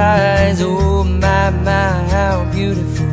eyes. 0.00 0.60
Oh 0.62 1.04
my, 1.04 1.50
my, 1.50 1.92
how 2.16 2.44
beautiful. 2.52 3.06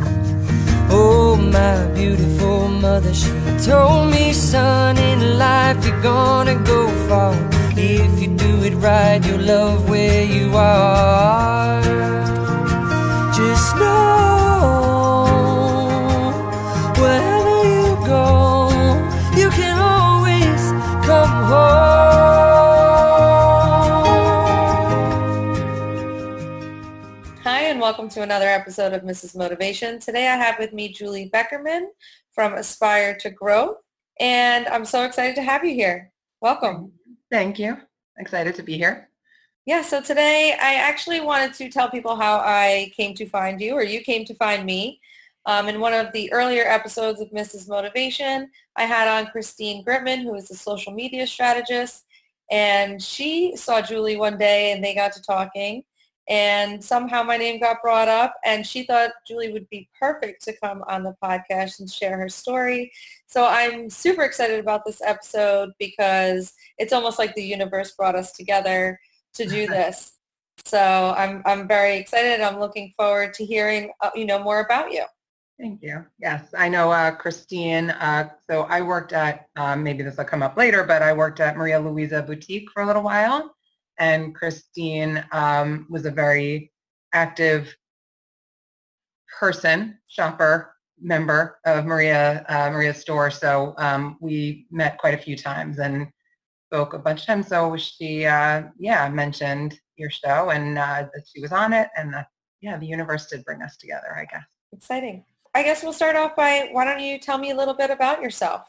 Oh 0.90 1.36
my 1.36 1.86
beautiful 1.94 2.68
mother, 2.68 3.12
she 3.12 3.30
told 3.64 4.10
me, 4.10 4.32
son, 4.32 4.96
in 4.96 5.38
life 5.38 5.84
you're 5.86 6.00
gonna 6.00 6.56
go 6.64 6.88
far. 7.08 7.34
If 7.76 8.20
you 8.22 8.28
do 8.28 8.62
it 8.64 8.74
right, 8.74 9.24
you'll 9.24 9.46
love 9.54 9.88
where 9.90 10.24
you 10.24 10.56
are. 10.56 11.57
Welcome 27.98 28.14
to 28.14 28.22
another 28.22 28.46
episode 28.46 28.92
of 28.92 29.02
Mrs. 29.02 29.36
Motivation. 29.36 29.98
Today 29.98 30.28
I 30.28 30.36
have 30.36 30.60
with 30.60 30.72
me 30.72 30.92
Julie 30.92 31.28
Beckerman 31.34 31.86
from 32.32 32.54
Aspire 32.54 33.16
to 33.16 33.28
Growth, 33.28 33.78
and 34.20 34.68
I'm 34.68 34.84
so 34.84 35.02
excited 35.02 35.34
to 35.34 35.42
have 35.42 35.64
you 35.64 35.74
here. 35.74 36.12
Welcome. 36.40 36.92
Thank 37.28 37.58
you. 37.58 37.76
Excited 38.16 38.54
to 38.54 38.62
be 38.62 38.78
here. 38.78 39.08
Yeah, 39.66 39.82
so 39.82 40.00
today 40.00 40.56
I 40.62 40.74
actually 40.74 41.20
wanted 41.20 41.54
to 41.54 41.68
tell 41.68 41.90
people 41.90 42.14
how 42.14 42.36
I 42.36 42.92
came 42.96 43.16
to 43.16 43.26
find 43.26 43.60
you 43.60 43.74
or 43.74 43.82
you 43.82 44.00
came 44.02 44.24
to 44.26 44.34
find 44.34 44.64
me. 44.64 45.00
Um, 45.46 45.68
in 45.68 45.80
one 45.80 45.92
of 45.92 46.12
the 46.12 46.32
earlier 46.32 46.66
episodes 46.68 47.20
of 47.20 47.30
Mrs. 47.30 47.68
Motivation, 47.68 48.48
I 48.76 48.84
had 48.84 49.08
on 49.08 49.32
Christine 49.32 49.84
Gritman, 49.84 50.22
who 50.22 50.36
is 50.36 50.52
a 50.52 50.54
social 50.54 50.92
media 50.92 51.26
strategist, 51.26 52.04
and 52.48 53.02
she 53.02 53.56
saw 53.56 53.82
Julie 53.82 54.16
one 54.16 54.38
day 54.38 54.70
and 54.70 54.84
they 54.84 54.94
got 54.94 55.14
to 55.14 55.20
talking 55.20 55.82
and 56.28 56.82
somehow 56.82 57.22
my 57.22 57.36
name 57.36 57.58
got 57.58 57.82
brought 57.82 58.08
up 58.08 58.34
and 58.44 58.66
she 58.66 58.84
thought 58.84 59.12
Julie 59.26 59.52
would 59.52 59.68
be 59.70 59.88
perfect 59.98 60.44
to 60.44 60.56
come 60.62 60.84
on 60.86 61.02
the 61.02 61.14
podcast 61.22 61.80
and 61.80 61.90
share 61.90 62.18
her 62.18 62.28
story. 62.28 62.92
So 63.26 63.46
I'm 63.46 63.88
super 63.88 64.22
excited 64.22 64.60
about 64.60 64.84
this 64.84 65.00
episode 65.02 65.70
because 65.78 66.52
it's 66.76 66.92
almost 66.92 67.18
like 67.18 67.34
the 67.34 67.42
universe 67.42 67.92
brought 67.92 68.14
us 68.14 68.32
together 68.32 69.00
to 69.34 69.46
do 69.46 69.66
this. 69.68 70.12
So 70.64 71.14
I'm 71.16 71.42
I'm 71.46 71.68
very 71.68 71.96
excited. 71.96 72.40
I'm 72.40 72.58
looking 72.58 72.92
forward 72.96 73.32
to 73.34 73.44
hearing 73.44 73.90
uh, 74.02 74.10
you 74.14 74.26
know 74.26 74.42
more 74.42 74.60
about 74.60 74.92
you. 74.92 75.04
Thank 75.58 75.82
you. 75.82 76.04
Yes, 76.20 76.54
I 76.56 76.68
know 76.68 76.92
uh, 76.92 77.10
Christine. 77.12 77.90
Uh, 77.90 78.28
so 78.48 78.62
I 78.62 78.80
worked 78.80 79.12
at 79.12 79.48
um, 79.56 79.82
maybe 79.82 80.04
this 80.04 80.16
will 80.16 80.24
come 80.24 80.42
up 80.42 80.56
later, 80.56 80.84
but 80.84 81.02
I 81.02 81.12
worked 81.12 81.40
at 81.40 81.56
Maria 81.56 81.80
Luisa 81.80 82.22
Boutique 82.22 82.70
for 82.70 82.82
a 82.82 82.86
little 82.86 83.02
while, 83.02 83.56
and 83.98 84.34
Christine 84.34 85.24
um, 85.32 85.86
was 85.88 86.06
a 86.06 86.10
very 86.10 86.72
active 87.12 87.74
person, 89.38 89.98
shopper, 90.06 90.74
member 91.00 91.58
of 91.64 91.84
Maria 91.84 92.44
uh, 92.48 92.70
Maria's 92.70 92.98
store. 92.98 93.30
So 93.30 93.74
um, 93.78 94.16
we 94.20 94.66
met 94.70 94.98
quite 94.98 95.14
a 95.14 95.18
few 95.18 95.36
times 95.36 95.78
and 95.78 96.08
spoke 96.66 96.94
a 96.94 96.98
bunch 96.98 97.20
of 97.20 97.26
times. 97.26 97.48
So 97.48 97.76
she, 97.76 98.26
uh, 98.26 98.64
yeah, 98.78 99.08
mentioned 99.08 99.78
your 99.96 100.10
show 100.10 100.50
and 100.50 100.78
uh, 100.78 101.06
that 101.12 101.24
she 101.32 101.40
was 101.40 101.52
on 101.52 101.72
it, 101.72 101.88
and 101.96 102.14
yeah, 102.60 102.76
the 102.76 102.86
universe 102.86 103.26
did 103.26 103.44
bring 103.44 103.62
us 103.62 103.76
together, 103.76 104.16
I 104.16 104.24
guess. 104.24 104.44
Exciting. 104.72 105.24
I 105.54 105.62
guess 105.62 105.82
we'll 105.82 105.92
start 105.92 106.14
off 106.14 106.36
by 106.36 106.68
why 106.72 106.84
don't 106.84 107.00
you 107.00 107.18
tell 107.18 107.38
me 107.38 107.50
a 107.50 107.56
little 107.56 107.74
bit 107.74 107.90
about 107.90 108.22
yourself? 108.22 108.62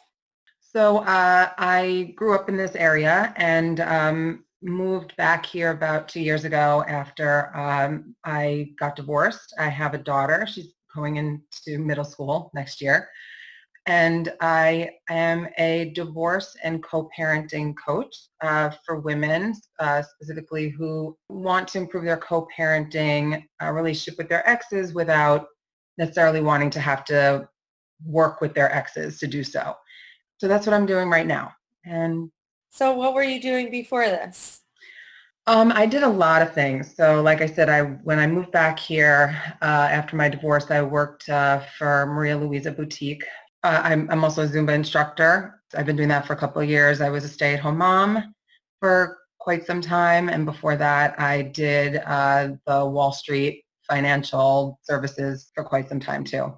So 0.59 0.99
uh, 0.99 1.49
I 1.57 2.13
grew 2.15 2.35
up 2.35 2.47
in 2.47 2.57
this 2.57 2.75
area 2.75 3.33
and 3.37 3.79
um, 3.79 4.45
moved 4.61 5.15
back 5.15 5.45
here 5.45 5.71
about 5.71 6.07
two 6.07 6.19
years 6.19 6.43
ago 6.45 6.83
after 6.87 7.55
um, 7.55 8.15
I 8.23 8.71
got 8.79 8.95
divorced. 8.95 9.53
I 9.57 9.69
have 9.69 9.93
a 9.93 9.99
daughter. 9.99 10.45
She's 10.47 10.73
going 10.93 11.15
into 11.15 11.79
middle 11.79 12.03
school 12.03 12.51
next 12.53 12.81
year. 12.81 13.09
And 13.85 14.31
I 14.41 14.91
am 15.09 15.47
a 15.57 15.91
divorce 15.95 16.55
and 16.63 16.83
co-parenting 16.83 17.73
coach 17.83 18.15
uh, 18.41 18.71
for 18.85 18.99
women, 18.99 19.55
uh, 19.79 20.03
specifically 20.03 20.69
who 20.69 21.17
want 21.29 21.67
to 21.69 21.79
improve 21.79 22.03
their 22.03 22.17
co-parenting 22.17 23.43
uh, 23.63 23.71
relationship 23.71 24.17
with 24.17 24.29
their 24.29 24.47
exes 24.47 24.93
without 24.93 25.47
necessarily 25.97 26.41
wanting 26.41 26.69
to 26.71 26.79
have 26.79 27.03
to 27.05 27.47
work 28.05 28.41
with 28.41 28.53
their 28.53 28.71
exes 28.73 29.17
to 29.19 29.27
do 29.27 29.43
so. 29.43 29.73
So 30.37 30.47
that's 30.47 30.67
what 30.67 30.73
I'm 30.73 30.85
doing 30.85 31.09
right 31.09 31.27
now. 31.27 31.51
And 31.83 32.29
so 32.69 32.93
what 32.93 33.13
were 33.13 33.23
you 33.23 33.41
doing 33.41 33.71
before 33.71 34.05
this? 34.05 34.61
Um, 35.47 35.71
I 35.73 35.85
did 35.85 36.03
a 36.03 36.07
lot 36.07 36.41
of 36.41 36.53
things. 36.53 36.95
So 36.95 37.21
like 37.21 37.41
I 37.41 37.47
said, 37.47 37.69
I 37.69 37.81
when 37.81 38.19
I 38.19 38.27
moved 38.27 38.51
back 38.51 38.77
here 38.77 39.41
uh, 39.61 39.87
after 39.89 40.15
my 40.15 40.29
divorce, 40.29 40.69
I 40.69 40.81
worked 40.83 41.27
uh, 41.27 41.61
for 41.77 42.05
Maria 42.05 42.37
Luisa 42.37 42.71
Boutique. 42.71 43.23
Uh, 43.63 43.81
I'm, 43.83 44.09
I'm 44.11 44.23
also 44.23 44.43
a 44.43 44.47
Zumba 44.47 44.73
instructor. 44.73 45.61
I've 45.75 45.85
been 45.85 45.95
doing 45.95 46.09
that 46.09 46.25
for 46.27 46.33
a 46.33 46.37
couple 46.37 46.61
of 46.61 46.69
years. 46.69 47.01
I 47.01 47.09
was 47.09 47.23
a 47.23 47.27
stay-at-home 47.27 47.77
mom 47.77 48.33
for 48.79 49.17
quite 49.39 49.65
some 49.65 49.81
time. 49.81 50.29
And 50.29 50.45
before 50.45 50.75
that, 50.75 51.19
I 51.19 51.41
did 51.41 51.97
uh, 52.05 52.49
the 52.67 52.85
Wall 52.85 53.11
Street 53.11 53.65
financial 53.89 54.79
services 54.83 55.51
for 55.55 55.63
quite 55.63 55.89
some 55.89 55.99
time 55.99 56.23
too. 56.23 56.53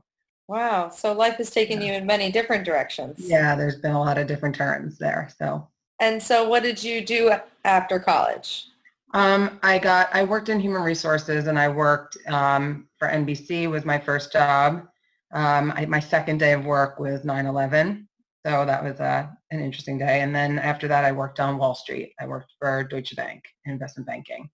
Wow. 0.48 0.90
So 0.90 1.14
life 1.14 1.36
has 1.36 1.50
taken 1.50 1.80
yeah. 1.80 1.88
you 1.88 1.94
in 1.94 2.06
many 2.06 2.30
different 2.30 2.66
directions. 2.66 3.20
Yeah, 3.20 3.56
there's 3.56 3.78
been 3.78 3.94
a 3.94 4.00
lot 4.00 4.18
of 4.18 4.28
different 4.28 4.56
turns 4.56 4.98
there. 4.98 5.30
So 5.38 5.70
and 6.02 6.22
so 6.22 6.50
what 6.50 6.64
did 6.64 6.84
you 6.84 7.06
do 7.06 7.32
after 7.64 8.00
college? 8.00 8.68
Um, 9.14 9.60
I 9.62 9.78
got, 9.78 10.10
I 10.14 10.24
worked 10.24 10.50
in 10.50 10.60
human 10.60 10.82
resources 10.82 11.48
and 11.48 11.60
I 11.60 11.68
worked 11.68 12.18
um, 12.28 12.88
for 12.98 13.08
NBC 13.08 13.70
was 13.70 13.86
my 13.86 14.00
first 14.00 14.32
job. 14.32 14.88
Um, 15.34 15.72
I, 15.76 15.86
my 15.86 16.00
second 16.00 16.40
day 16.40 16.54
of 16.54 16.66
work 16.66 17.00
was 17.00 17.22
9-11. 17.22 18.08
So 18.46 18.66
that 18.66 18.84
was 18.84 19.00
uh, 19.00 19.28
an 19.52 19.60
interesting 19.60 20.00
day. 20.00 20.22
And 20.22 20.34
then 20.34 20.58
after 20.58 20.88
that, 20.88 21.06
I 21.06 21.12
worked 21.12 21.40
on 21.40 21.58
Wall 21.58 21.76
Street. 21.76 22.14
I 22.20 22.26
worked 22.26 22.54
for 22.60 22.84
Deutsche 22.84 23.16
Bank, 23.16 23.44
investment 23.66 24.08
banking. 24.08 24.50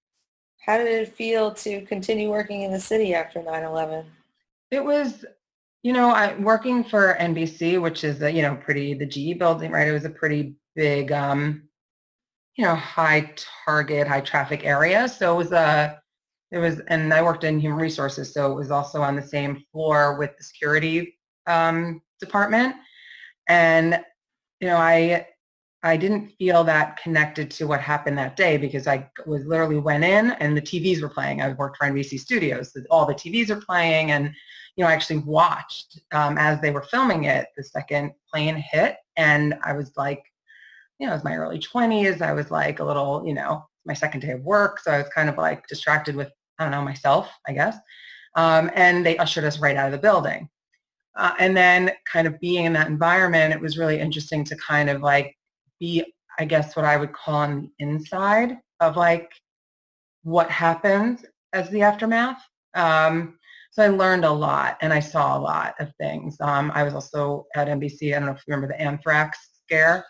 How 0.65 0.77
did 0.77 0.87
it 0.87 1.13
feel 1.13 1.53
to 1.53 1.81
continue 1.85 2.29
working 2.29 2.63
in 2.63 2.71
the 2.71 2.79
city 2.79 3.13
after 3.13 3.39
9-11? 3.39 4.03
It 4.71 4.83
was, 4.83 5.23
you 5.83 5.93
know, 5.93 6.09
I, 6.09 6.35
working 6.39 6.83
for 6.83 7.15
NBC, 7.17 7.81
which 7.81 8.03
is, 8.03 8.21
a, 8.21 8.29
you 8.29 8.41
know, 8.41 8.55
pretty, 8.57 8.93
the 8.93 9.05
GE 9.05 9.39
building, 9.39 9.71
right? 9.71 9.87
It 9.87 9.93
was 9.93 10.03
a 10.03 10.09
pretty 10.09 10.55
big, 10.77 11.11
um, 11.11 11.63
you 12.55 12.63
know, 12.63 12.75
high 12.75 13.33
target, 13.65 14.07
high 14.07 14.21
traffic 14.21 14.63
area. 14.63 15.09
So 15.09 15.33
it 15.33 15.37
was 15.37 15.51
a, 15.51 15.99
it 16.51 16.59
was, 16.59 16.79
and 16.87 17.13
I 17.13 17.21
worked 17.21 17.43
in 17.43 17.59
human 17.59 17.79
resources, 17.79 18.33
so 18.33 18.49
it 18.51 18.55
was 18.55 18.71
also 18.71 19.01
on 19.01 19.17
the 19.17 19.21
same 19.21 19.61
floor 19.71 20.17
with 20.17 20.37
the 20.37 20.43
security 20.43 21.17
um, 21.45 22.01
department. 22.21 22.75
And, 23.49 23.99
you 24.61 24.67
know, 24.67 24.77
I, 24.77 25.27
I 25.83 25.97
didn't 25.97 26.29
feel 26.37 26.63
that 26.63 26.97
connected 27.01 27.51
to 27.51 27.67
what 27.67 27.81
happened 27.81 28.17
that 28.17 28.35
day 28.35 28.57
because 28.57 28.87
I 28.87 29.09
was 29.25 29.45
literally 29.45 29.79
went 29.79 30.03
in 30.03 30.31
and 30.31 30.55
the 30.55 30.61
TVs 30.61 31.01
were 31.01 31.09
playing. 31.09 31.41
I 31.41 31.53
worked 31.53 31.77
for 31.77 31.87
NBC 31.87 32.19
Studios, 32.19 32.73
so 32.73 32.81
all 32.89 33.05
the 33.05 33.13
TVs 33.13 33.49
are 33.49 33.61
playing, 33.61 34.11
and 34.11 34.33
you 34.75 34.83
know, 34.83 34.89
I 34.89 34.93
actually 34.93 35.19
watched 35.19 35.99
um, 36.13 36.37
as 36.37 36.61
they 36.61 36.71
were 36.71 36.83
filming 36.83 37.25
it. 37.25 37.47
The 37.57 37.63
second 37.63 38.11
plane 38.31 38.55
hit, 38.55 38.97
and 39.15 39.55
I 39.63 39.73
was 39.73 39.91
like, 39.97 40.23
you 40.99 41.05
know, 41.07 41.13
it 41.13 41.17
was 41.17 41.23
my 41.23 41.35
early 41.35 41.59
20s. 41.59 42.21
I 42.21 42.33
was 42.33 42.51
like 42.51 42.79
a 42.79 42.83
little, 42.83 43.23
you 43.25 43.33
know, 43.33 43.65
my 43.85 43.93
second 43.93 44.21
day 44.21 44.31
of 44.31 44.41
work. 44.41 44.79
So 44.79 44.91
I 44.91 44.97
was 44.97 45.09
kind 45.09 45.29
of 45.29 45.37
like 45.37 45.67
distracted 45.67 46.15
with, 46.15 46.29
I 46.59 46.63
don't 46.63 46.71
know, 46.71 46.81
myself, 46.81 47.29
I 47.47 47.53
guess. 47.53 47.77
Um, 48.35 48.69
and 48.75 49.05
they 49.05 49.17
ushered 49.17 49.43
us 49.43 49.59
right 49.59 49.75
out 49.75 49.87
of 49.87 49.91
the 49.91 49.97
building. 49.97 50.49
Uh, 51.15 51.33
and 51.39 51.57
then 51.57 51.91
kind 52.11 52.27
of 52.27 52.39
being 52.39 52.65
in 52.65 52.73
that 52.73 52.87
environment, 52.87 53.53
it 53.53 53.59
was 53.59 53.77
really 53.77 53.99
interesting 53.99 54.43
to 54.43 54.55
kind 54.55 54.89
of 54.89 55.01
like 55.01 55.35
be, 55.79 56.03
I 56.37 56.45
guess, 56.45 56.75
what 56.75 56.85
I 56.85 56.97
would 56.97 57.13
call 57.13 57.35
on 57.35 57.61
the 57.61 57.71
inside 57.79 58.57
of 58.79 58.95
like 58.95 59.31
what 60.23 60.51
happens 60.51 61.25
as 61.53 61.69
the 61.69 61.81
aftermath. 61.81 62.39
Um, 62.75 63.39
so 63.71 63.83
I 63.83 63.87
learned 63.87 64.25
a 64.25 64.31
lot 64.31 64.77
and 64.81 64.93
I 64.93 64.99
saw 64.99 65.37
a 65.37 65.39
lot 65.39 65.73
of 65.79 65.91
things. 65.99 66.37
Um, 66.41 66.71
I 66.73 66.83
was 66.83 66.93
also 66.93 67.45
at 67.55 67.67
NBC. 67.67 68.15
I 68.15 68.19
don't 68.19 68.25
know 68.27 68.33
if 68.33 68.43
you 68.47 68.53
remember 68.53 68.67
the 68.67 68.81
anthrax 68.81 69.37
scare. 69.63 70.05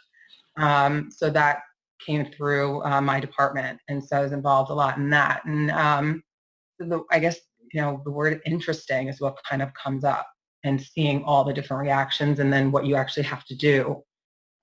Um, 0.57 1.09
so 1.11 1.29
that 1.29 1.59
came 2.05 2.25
through 2.25 2.83
uh, 2.83 3.01
my 3.01 3.19
department, 3.19 3.79
and 3.87 4.03
so 4.03 4.17
I 4.17 4.21
was 4.21 4.31
involved 4.31 4.71
a 4.71 4.73
lot 4.73 4.97
in 4.97 5.09
that. 5.11 5.45
And 5.45 5.71
um, 5.71 6.23
the, 6.79 7.03
I 7.11 7.19
guess 7.19 7.37
you 7.73 7.81
know 7.81 8.01
the 8.05 8.11
word 8.11 8.41
interesting 8.45 9.07
is 9.07 9.21
what 9.21 9.37
kind 9.49 9.61
of 9.61 9.73
comes 9.73 10.03
up, 10.03 10.27
and 10.63 10.81
seeing 10.81 11.23
all 11.23 11.43
the 11.43 11.53
different 11.53 11.81
reactions, 11.81 12.39
and 12.39 12.51
then 12.51 12.71
what 12.71 12.85
you 12.85 12.95
actually 12.95 13.23
have 13.23 13.45
to 13.45 13.55
do 13.55 14.03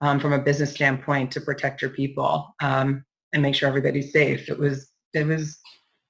um, 0.00 0.20
from 0.20 0.32
a 0.32 0.38
business 0.38 0.70
standpoint 0.70 1.31
to 1.32 1.41
protect 1.41 1.81
your 1.81 1.91
people 1.91 2.55
um, 2.62 3.05
and 3.32 3.43
make 3.43 3.55
sure 3.55 3.69
everybody's 3.69 4.12
safe. 4.12 4.49
It 4.49 4.58
was 4.58 4.91
it 5.12 5.26
was 5.26 5.58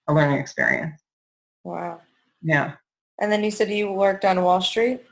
a 0.09 0.15
learning 0.15 0.39
experience. 0.39 1.01
Wow. 1.63 2.01
Yeah. 2.43 2.75
And 3.21 3.31
then 3.31 3.45
you 3.45 3.51
said 3.51 3.71
you 3.71 3.91
worked 3.93 4.25
on 4.25 4.43
Wall 4.43 4.61
Street. 4.61 5.03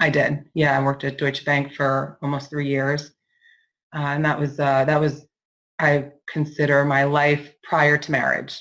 I 0.00 0.08
did. 0.08 0.44
Yeah, 0.54 0.78
I 0.78 0.82
worked 0.82 1.04
at 1.04 1.18
Deutsche 1.18 1.44
Bank 1.44 1.74
for 1.74 2.18
almost 2.22 2.48
three 2.48 2.68
years. 2.68 3.12
Uh, 3.94 3.98
and 3.98 4.24
that 4.24 4.38
was 4.38 4.58
uh, 4.60 4.84
that 4.84 5.00
was 5.00 5.26
I 5.78 6.10
consider 6.28 6.84
my 6.84 7.04
life 7.04 7.54
prior 7.62 7.96
to 7.98 8.12
marriage. 8.12 8.60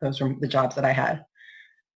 Those 0.00 0.20
were 0.20 0.34
the 0.40 0.48
jobs 0.48 0.74
that 0.76 0.84
I 0.84 0.92
had. 0.92 1.24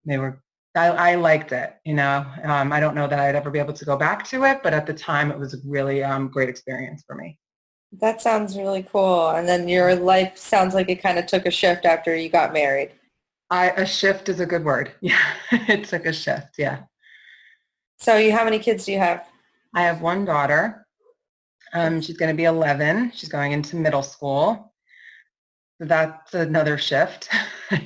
they 0.06 0.18
were 0.18 0.44
I, 0.76 0.88
I 0.88 1.16
liked 1.16 1.52
it. 1.52 1.76
You 1.86 1.94
know, 1.94 2.26
um, 2.44 2.74
I 2.74 2.80
don't 2.80 2.96
know 2.96 3.08
that 3.08 3.20
I'd 3.20 3.36
ever 3.36 3.52
be 3.52 3.60
able 3.60 3.74
to 3.74 3.86
go 3.86 3.96
back 3.96 4.28
to 4.30 4.44
it, 4.46 4.62
but 4.64 4.74
at 4.74 4.88
the 4.88 4.94
time, 4.94 5.32
it 5.32 5.38
was 5.38 5.54
a 5.54 5.58
really 5.66 6.04
um, 6.04 6.30
great 6.30 6.50
experience 6.50 7.04
for 7.06 7.16
me. 7.16 7.38
That 8.02 8.22
sounds 8.22 8.58
really 8.58 8.84
cool. 8.84 9.30
And 9.30 9.48
then 9.48 9.68
your 9.70 9.96
life 9.96 10.36
sounds 10.36 10.74
like 10.74 10.90
it 10.90 11.02
kind 11.02 11.20
of 11.20 11.28
took 11.28 11.46
a 11.46 11.52
shift 11.52 11.86
after 11.86 12.16
you 12.16 12.28
got 12.28 12.54
married. 12.54 12.92
I, 13.52 13.70
a 13.70 13.86
shift 13.86 14.30
is 14.30 14.40
a 14.40 14.48
good 14.48 14.66
word. 14.66 14.94
Yeah, 15.02 15.20
it 15.52 15.86
took 15.86 16.08
a 16.08 16.14
shift. 16.14 16.56
Yeah. 16.58 16.84
So 18.00 18.18
you, 18.18 18.32
how 18.32 18.44
many 18.44 18.58
kids 18.58 18.86
do 18.86 18.94
you 18.94 19.00
have? 19.00 19.28
I 19.76 19.84
have 19.84 20.02
one 20.02 20.26
daughter. 20.26 20.83
Um, 21.74 22.02
she's 22.02 22.18
going 22.18 22.32
to 22.32 22.38
be 22.38 22.44
11. 22.46 23.12
She's 23.16 23.30
going 23.30 23.52
into 23.52 23.76
middle 23.76 24.04
school. 24.04 24.74
So 25.80 25.86
that's 25.86 26.34
another 26.34 26.78
shift. 26.78 27.30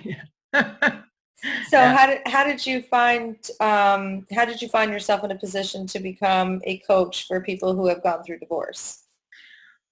So 1.69 1.78
yeah. 1.78 1.95
how 1.95 2.07
did 2.07 2.22
how 2.25 2.44
did 2.44 2.66
you 2.66 2.81
find 2.81 3.36
um, 3.60 4.25
how 4.34 4.45
did 4.45 4.62
you 4.62 4.69
find 4.69 4.92
yourself 4.92 5.24
in 5.24 5.31
a 5.31 5.36
position 5.36 5.86
to 5.88 6.00
become 6.00 6.62
a 6.63 6.80
coach 6.80 7.28
for 7.28 7.42
people 7.42 7.75
who 7.75 7.88
have 7.88 8.01
gone 8.01 8.24
through 8.24 8.39
divorce? 8.39 9.04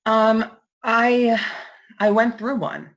Um, 0.05 0.51
I 0.83 1.39
I 1.99 2.11
went 2.11 2.37
through 2.37 2.55
one, 2.57 2.95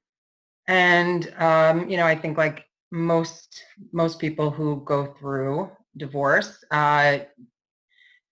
and 0.67 1.33
um, 1.39 1.91
you 1.91 1.97
know 1.97 2.07
I 2.07 2.15
think 2.15 2.39
like 2.39 2.65
most 2.91 3.65
most 3.93 4.19
people 4.19 4.51
who 4.51 4.83
go 4.85 5.15
through 5.19 5.71
divorce, 5.97 6.65
uh, 6.71 7.19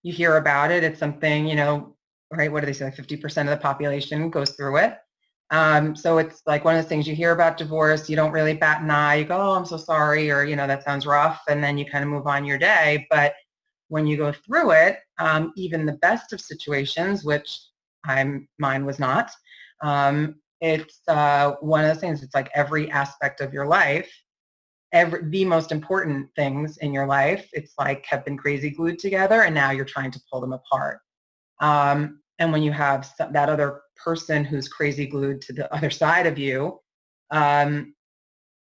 you 0.03 0.13
hear 0.13 0.37
about 0.37 0.71
it. 0.71 0.85
It's 0.85 0.99
something 0.99 1.47
you 1.47 1.57
know, 1.57 1.96
right? 2.33 2.51
What 2.51 2.61
do 2.61 2.67
they 2.67 2.73
say? 2.73 2.87
Like 2.87 2.97
Fifty 2.97 3.17
percent 3.17 3.49
of 3.49 3.57
the 3.57 3.63
population 3.63 4.31
goes 4.31 4.51
through 4.51 4.79
it. 4.79 4.99
Um, 5.51 5.95
so 5.95 6.19
it's 6.19 6.43
like 6.47 6.65
one 6.65 6.77
of 6.77 6.83
the 6.83 6.89
things 6.89 7.07
you 7.07 7.15
hear 7.15 7.31
about 7.31 7.57
divorce, 7.57 8.11
you 8.11 8.17
don't 8.17 8.33
really 8.33 8.55
bat 8.55 8.83
an 8.83 8.91
eye. 8.91 9.17
You 9.17 9.25
go, 9.25 9.37
oh, 9.37 9.53
I'm 9.53 9.65
so 9.65 9.77
sorry, 9.77 10.29
or, 10.29 10.43
you 10.43 10.57
know, 10.57 10.67
that 10.67 10.83
sounds 10.83 11.07
rough. 11.07 11.41
And 11.49 11.63
then 11.63 11.79
you 11.79 11.85
kind 11.85 12.03
of 12.03 12.11
move 12.11 12.27
on 12.27 12.45
your 12.45 12.59
day. 12.59 13.07
But 13.11 13.35
when 13.89 14.09
you 14.09 14.17
go 14.17 14.33
through 14.33 14.73
it, 14.73 14.99
um, 15.21 15.53
even 15.57 15.87
the 15.87 15.99
best 16.03 16.33
of 16.33 16.41
situations, 16.41 17.23
which 17.23 17.61
I'm, 18.05 18.49
mine 18.59 18.85
was 18.85 18.99
not, 18.99 19.31
um, 19.83 20.37
it's 20.61 21.01
uh, 21.07 21.53
one 21.61 21.85
of 21.85 21.95
the 21.95 22.01
things, 22.01 22.25
it's 22.25 22.35
like 22.35 22.51
every 22.55 22.91
aspect 22.91 23.41
of 23.41 23.53
your 23.53 23.67
life, 23.67 24.11
every, 24.93 25.29
the 25.31 25.45
most 25.45 25.71
important 25.71 26.29
things 26.35 26.79
in 26.79 26.93
your 26.93 27.07
life, 27.07 27.49
it's 27.53 27.75
like 27.79 28.05
have 28.07 28.25
been 28.25 28.37
crazy 28.37 28.71
glued 28.71 28.99
together 28.99 29.43
and 29.43 29.55
now 29.55 29.71
you're 29.71 29.85
trying 29.85 30.11
to 30.11 30.21
pull 30.29 30.41
them 30.41 30.55
apart. 30.55 30.99
Um, 31.61 32.21
and 32.39 32.53
when 32.53 32.63
you 32.63 32.73
have 32.73 33.11
that 33.19 33.49
other 33.49 33.81
person 33.97 34.45
who's 34.45 34.69
crazy 34.69 35.07
glued 35.07 35.41
to 35.43 35.53
the 35.53 35.73
other 35.75 35.91
side 35.91 36.27
of 36.27 36.39
you, 36.39 36.81
um, 37.31 37.95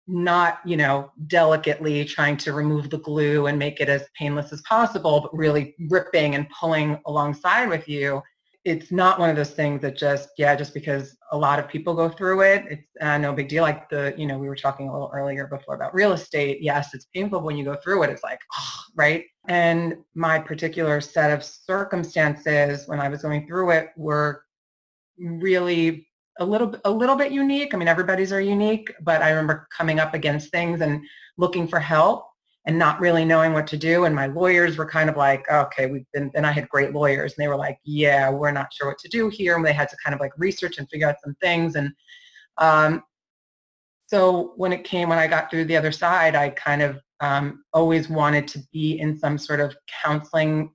not, 0.07 0.60
you 0.66 0.75
know, 0.78 1.12
delicately 1.28 2.04
trying 2.04 2.36
to 2.38 2.54
remove 2.54 2.89
the 2.89 2.98
glue 2.98 3.48
and 3.48 3.57
make 3.57 3.80
it 3.80 3.88
as 3.88 4.04
painless 4.18 4.51
as 4.51 4.62
possible, 4.63 5.22
but 5.22 5.38
really 5.38 5.75
ripping 5.89 6.36
and 6.36 6.50
pulling 6.50 7.00
alongside 7.06 7.69
with 7.69 7.88
you, 7.88 8.22
it's 8.63 8.91
not 8.91 9.19
one 9.19 9.29
of 9.29 9.35
those 9.35 9.51
things 9.51 9.81
that 9.81 9.97
just 9.97 10.29
yeah 10.37 10.55
just 10.55 10.73
because 10.73 11.17
a 11.31 11.37
lot 11.37 11.57
of 11.57 11.67
people 11.67 11.95
go 11.95 12.07
through 12.07 12.41
it 12.41 12.65
it's 12.69 12.87
uh, 13.01 13.17
no 13.17 13.33
big 13.33 13.49
deal. 13.49 13.63
Like 13.63 13.89
the 13.89 14.13
you 14.17 14.27
know 14.27 14.37
we 14.37 14.47
were 14.47 14.55
talking 14.55 14.87
a 14.87 14.93
little 14.93 15.11
earlier 15.13 15.47
before 15.47 15.75
about 15.75 15.93
real 15.93 16.13
estate. 16.13 16.59
Yes 16.61 16.93
it's 16.93 17.07
painful 17.13 17.41
when 17.41 17.57
you 17.57 17.65
go 17.65 17.75
through 17.75 18.03
it. 18.03 18.09
It's 18.09 18.23
like 18.23 18.39
oh, 18.57 18.79
right? 18.95 19.25
And 19.47 19.97
my 20.13 20.37
particular 20.37 21.01
set 21.01 21.31
of 21.31 21.43
circumstances 21.43 22.87
when 22.87 22.99
i 22.99 23.09
was 23.09 23.23
going 23.23 23.47
through 23.47 23.71
it 23.71 23.89
were 23.97 24.43
really 25.17 26.07
a 26.39 26.45
little 26.45 26.75
a 26.85 26.91
little 26.91 27.15
bit 27.15 27.31
unique. 27.31 27.73
I 27.73 27.77
mean 27.77 27.87
everybody's 27.87 28.31
are 28.31 28.41
unique 28.41 28.93
but 29.01 29.21
i 29.21 29.29
remember 29.29 29.67
coming 29.75 29.99
up 29.99 30.13
against 30.13 30.51
things 30.51 30.81
and 30.81 31.01
looking 31.37 31.67
for 31.67 31.79
help 31.79 32.31
and 32.65 32.77
not 32.77 32.99
really 32.99 33.25
knowing 33.25 33.53
what 33.53 33.65
to 33.67 33.77
do. 33.77 34.05
And 34.05 34.15
my 34.15 34.27
lawyers 34.27 34.77
were 34.77 34.85
kind 34.85 35.09
of 35.09 35.17
like, 35.17 35.49
okay, 35.49 35.87
we've 35.87 36.05
been, 36.13 36.31
and 36.35 36.45
I 36.45 36.51
had 36.51 36.69
great 36.69 36.93
lawyers 36.93 37.33
and 37.33 37.43
they 37.43 37.47
were 37.47 37.55
like, 37.55 37.79
yeah, 37.83 38.29
we're 38.29 38.51
not 38.51 38.71
sure 38.71 38.87
what 38.87 38.99
to 38.99 39.09
do 39.09 39.29
here. 39.29 39.55
And 39.55 39.65
they 39.65 39.73
had 39.73 39.89
to 39.89 39.97
kind 40.03 40.13
of 40.13 40.19
like 40.19 40.31
research 40.37 40.77
and 40.77 40.87
figure 40.89 41.09
out 41.09 41.15
some 41.23 41.35
things. 41.41 41.75
And 41.75 41.91
um, 42.59 43.03
so 44.05 44.53
when 44.57 44.73
it 44.73 44.83
came, 44.83 45.09
when 45.09 45.17
I 45.17 45.27
got 45.27 45.49
through 45.49 45.65
the 45.65 45.77
other 45.77 45.91
side, 45.91 46.35
I 46.35 46.49
kind 46.51 46.83
of 46.83 46.99
um, 47.19 47.63
always 47.73 48.09
wanted 48.09 48.47
to 48.49 48.59
be 48.71 48.99
in 48.99 49.17
some 49.17 49.37
sort 49.37 49.59
of 49.59 49.75
counseling 50.03 50.71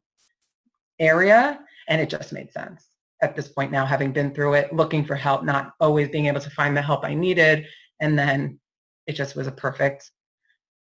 area. 0.99 1.61
And 1.89 2.01
it 2.01 2.11
just 2.11 2.33
made 2.33 2.51
sense 2.51 2.89
at 3.23 3.37
this 3.37 3.49
point 3.49 3.73
now, 3.73 3.87
having 3.87 4.13
been 4.13 4.35
through 4.35 4.55
it, 4.55 4.73
looking 4.73 5.05
for 5.05 5.15
help, 5.15 5.45
not 5.45 5.73
always 5.81 6.09
being 6.09 6.27
able 6.27 6.41
to 6.41 6.51
find 6.51 6.77
the 6.77 6.83
help 6.83 7.05
I 7.05 7.15
needed. 7.15 7.67
And 8.01 8.19
then 8.19 8.59
it 9.07 9.13
just 9.13 9.37
was 9.37 9.47
a 9.47 9.53
perfect 9.53 10.11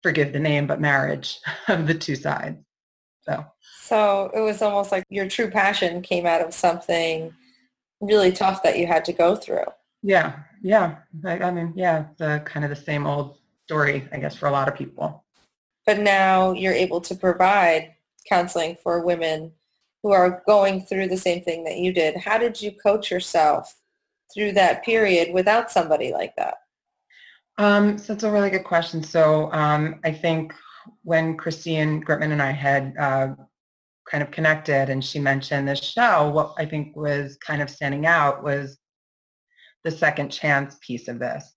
forgive 0.05 0.35
the 0.35 0.39
name, 0.39 0.67
but 0.67 0.83
marriage 0.83 1.41
of 1.69 1.87
the 1.87 1.95
two 1.95 2.15
sides. 2.15 2.59
So. 3.23 3.45
So 3.81 4.31
it 4.35 4.41
was 4.41 4.61
almost 4.61 4.93
like 4.93 5.05
your 5.09 5.27
true 5.29 5.51
passion 5.51 6.03
came 6.03 6.27
out 6.27 6.43
of 6.43 6.53
something 6.53 7.33
really 8.01 8.31
tough 8.31 8.63
that 8.63 8.79
you 8.79 8.87
had 8.87 9.05
to 9.07 9.15
go 9.15 9.35
through. 9.35 9.65
Yeah, 10.03 10.41
yeah. 10.63 10.97
I, 11.25 11.39
I 11.39 11.51
mean, 11.51 11.73
yeah, 11.75 12.05
the 12.19 12.43
kind 12.45 12.65
of 12.65 12.71
the 12.71 12.77
same 12.77 13.07
old 13.07 13.39
story, 13.65 14.07
I 14.13 14.19
guess, 14.19 14.37
for 14.37 14.47
a 14.47 14.53
lot 14.53 14.69
of 14.69 14.77
people. 14.77 15.25
But 15.87 16.01
now 16.01 16.53
you're 16.53 16.75
able 16.75 17.01
to 17.01 17.15
provide 17.15 17.95
counseling 18.29 18.77
for 18.83 19.05
women 19.05 19.53
who 20.03 20.13
are 20.13 20.43
going 20.47 20.83
through 20.83 21.09
the 21.09 21.17
same 21.17 21.43
thing 21.43 21.65
that 21.65 21.79
you 21.79 21.95
did. 21.95 22.17
How 22.19 22.37
did 22.37 22.61
you 22.61 22.73
coach 22.73 23.11
yourself 23.11 23.75
through 24.35 24.53
that 24.53 24.85
period 24.85 25.33
without 25.33 25.71
somebody 25.71 26.13
like 26.13 26.37
that? 26.37 26.57
Um, 27.59 27.99
so 27.99 28.13
it's 28.13 28.25
a 28.25 28.31
really 28.31 28.51
good 28.51 28.65
question. 28.65 29.03
So 29.03 29.51
um, 29.53 30.01
I 30.05 30.13
think 30.13 30.55
when 31.03 31.37
Christine 31.37 32.03
Gritman 32.03 32.33
and 32.33 32.43
I 32.43 32.51
had 32.51 32.95
uh, 32.99 33.35
kind 34.11 34.23
of 34.23 34.31
connected 34.31 34.91
and 34.91 35.05
she 35.05 35.19
mentioned 35.19 35.69
this 35.69 35.83
show, 35.83 36.29
what 36.31 36.55
I 36.59 36.67
think 36.67 36.97
was 36.97 37.37
kind 37.37 37.63
of 37.63 37.71
standing 37.71 38.07
out 38.07 38.43
was 38.43 38.79
the 39.85 39.91
second 39.91 40.31
chance 40.31 40.77
piece 40.81 41.09
of 41.09 41.19
this. 41.19 41.55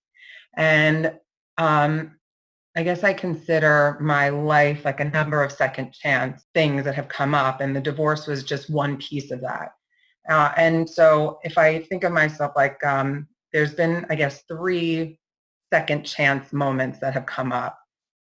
And 0.56 1.12
um, 1.56 2.16
I 2.76 2.82
guess 2.84 3.02
I 3.02 3.12
consider 3.12 3.98
my 4.00 4.28
life 4.28 4.84
like 4.84 5.00
a 5.00 5.10
number 5.10 5.42
of 5.42 5.50
second 5.50 5.92
chance 5.92 6.44
things 6.54 6.84
that 6.84 6.94
have 6.94 7.08
come 7.08 7.34
up 7.34 7.60
and 7.60 7.74
the 7.74 7.80
divorce 7.80 8.26
was 8.26 8.44
just 8.44 8.70
one 8.70 8.98
piece 8.98 9.30
of 9.30 9.40
that. 9.40 9.72
Uh, 10.28 10.52
and 10.56 10.88
so 10.88 11.38
if 11.42 11.58
I 11.58 11.80
think 11.80 12.04
of 12.04 12.12
myself 12.12 12.52
like 12.54 12.84
um, 12.84 13.26
there's 13.52 13.74
been, 13.74 14.06
I 14.10 14.14
guess, 14.14 14.42
three 14.46 15.18
second 15.72 16.04
chance 16.04 16.52
moments 16.52 16.98
that 17.00 17.14
have 17.14 17.26
come 17.26 17.52
up. 17.52 17.78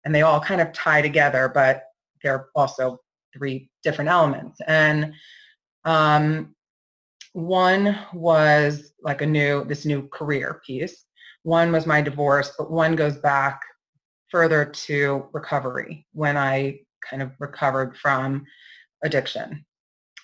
And 0.05 0.15
they 0.15 0.23
all 0.23 0.41
kind 0.41 0.61
of 0.61 0.73
tie 0.73 1.03
together, 1.03 1.51
but 1.53 1.85
they're 2.23 2.49
also 2.55 2.99
three 3.33 3.71
different 3.83 4.11
elements. 4.11 4.61
And 4.67 5.15
um, 5.85 6.55
one 7.33 7.99
was 8.13 8.93
like 9.03 9.23
a 9.23 9.27
new, 9.27 9.65
this 9.65 9.85
new 9.85 10.09
career 10.09 10.61
piece. 10.67 11.05
One 11.43 11.73
was 11.73 11.87
my 11.87 12.01
divorce, 12.01 12.53
but 12.59 12.71
one 12.71 12.97
goes 12.97 13.17
back 13.17 13.61
further 14.31 14.65
to 14.65 15.27
recovery 15.33 16.07
when 16.13 16.37
I 16.37 16.81
kind 17.09 17.23
of 17.23 17.33
recovered 17.39 17.97
from 17.97 18.45
addiction 19.03 19.65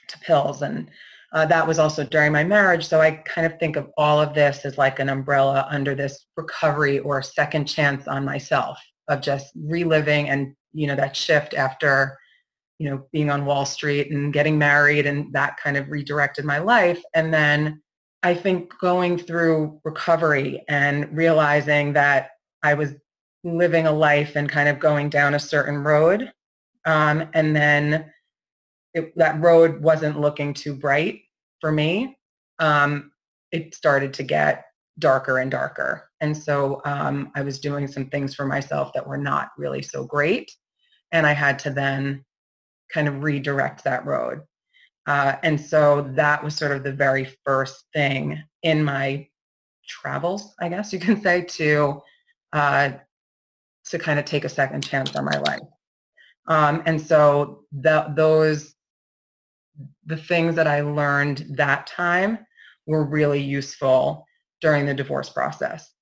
to 0.08 0.18
pills 0.18 0.62
and 0.62 0.90
uh, 1.32 1.46
that 1.46 1.66
was 1.66 1.78
also 1.78 2.04
during 2.04 2.32
my 2.32 2.42
marriage. 2.42 2.86
So 2.86 3.00
I 3.00 3.12
kind 3.12 3.46
of 3.46 3.58
think 3.58 3.76
of 3.76 3.90
all 3.96 4.20
of 4.20 4.34
this 4.34 4.64
as 4.64 4.76
like 4.78 4.98
an 4.98 5.08
umbrella 5.08 5.66
under 5.70 5.94
this 5.94 6.26
recovery 6.36 6.98
or 6.98 7.22
second 7.22 7.66
chance 7.66 8.08
on 8.08 8.24
myself 8.24 8.78
of 9.08 9.20
just 9.20 9.52
reliving 9.54 10.28
and, 10.28 10.54
you 10.72 10.86
know, 10.86 10.96
that 10.96 11.16
shift 11.16 11.54
after, 11.54 12.18
you 12.78 12.90
know, 12.90 13.06
being 13.12 13.30
on 13.30 13.44
Wall 13.44 13.64
Street 13.64 14.10
and 14.10 14.32
getting 14.32 14.58
married 14.58 15.06
and 15.06 15.32
that 15.32 15.56
kind 15.56 15.76
of 15.76 15.88
redirected 15.88 16.44
my 16.44 16.58
life. 16.58 17.00
And 17.14 17.32
then 17.32 17.80
I 18.22 18.34
think 18.34 18.72
going 18.80 19.16
through 19.16 19.80
recovery 19.84 20.64
and 20.68 21.16
realizing 21.16 21.92
that 21.92 22.30
I 22.62 22.74
was 22.74 22.94
living 23.44 23.86
a 23.86 23.92
life 23.92 24.36
and 24.36 24.48
kind 24.48 24.68
of 24.68 24.78
going 24.78 25.08
down 25.10 25.34
a 25.34 25.40
certain 25.40 25.78
road. 25.78 26.32
Um, 26.84 27.28
and 27.34 27.54
then 27.54 28.10
it, 28.94 29.16
that 29.16 29.40
road 29.40 29.82
wasn't 29.82 30.20
looking 30.20 30.54
too 30.54 30.74
bright 30.74 31.22
for 31.60 31.70
me. 31.72 32.18
Um, 32.58 33.12
it 33.52 33.74
started 33.74 34.12
to 34.14 34.22
get 34.22 34.64
darker 34.98 35.38
and 35.38 35.50
darker. 35.50 36.10
And 36.20 36.36
so 36.36 36.82
um, 36.84 37.32
I 37.34 37.42
was 37.42 37.58
doing 37.58 37.86
some 37.86 38.06
things 38.06 38.34
for 38.34 38.46
myself 38.46 38.92
that 38.94 39.06
were 39.06 39.18
not 39.18 39.50
really 39.56 39.82
so 39.82 40.04
great. 40.04 40.50
And 41.12 41.26
I 41.26 41.32
had 41.32 41.58
to 41.60 41.70
then 41.70 42.24
kind 42.92 43.08
of 43.08 43.22
redirect 43.22 43.84
that 43.84 44.04
road. 44.04 44.40
Uh, 45.06 45.36
and 45.42 45.60
so 45.60 46.10
that 46.14 46.44
was 46.44 46.54
sort 46.54 46.72
of 46.72 46.84
the 46.84 46.92
very 46.92 47.28
first 47.44 47.84
thing 47.92 48.42
in 48.62 48.84
my 48.84 49.26
travels, 49.88 50.54
I 50.60 50.68
guess 50.68 50.92
you 50.92 51.00
can 51.00 51.20
say, 51.22 51.42
to 51.42 52.02
uh, 52.52 52.90
to 53.86 53.98
kind 53.98 54.18
of 54.18 54.24
take 54.24 54.44
a 54.44 54.48
second 54.48 54.82
chance 54.82 55.16
on 55.16 55.24
my 55.24 55.38
life. 55.38 55.60
Um, 56.46 56.82
and 56.86 57.00
so 57.00 57.64
the, 57.72 58.12
those 58.16 58.74
the 60.06 60.16
things 60.16 60.56
that 60.56 60.66
I 60.66 60.80
learned 60.80 61.46
that 61.50 61.86
time 61.86 62.38
were 62.86 63.04
really 63.04 63.40
useful 63.40 64.26
during 64.60 64.86
the 64.86 64.94
divorce 64.94 65.30
process. 65.30 65.92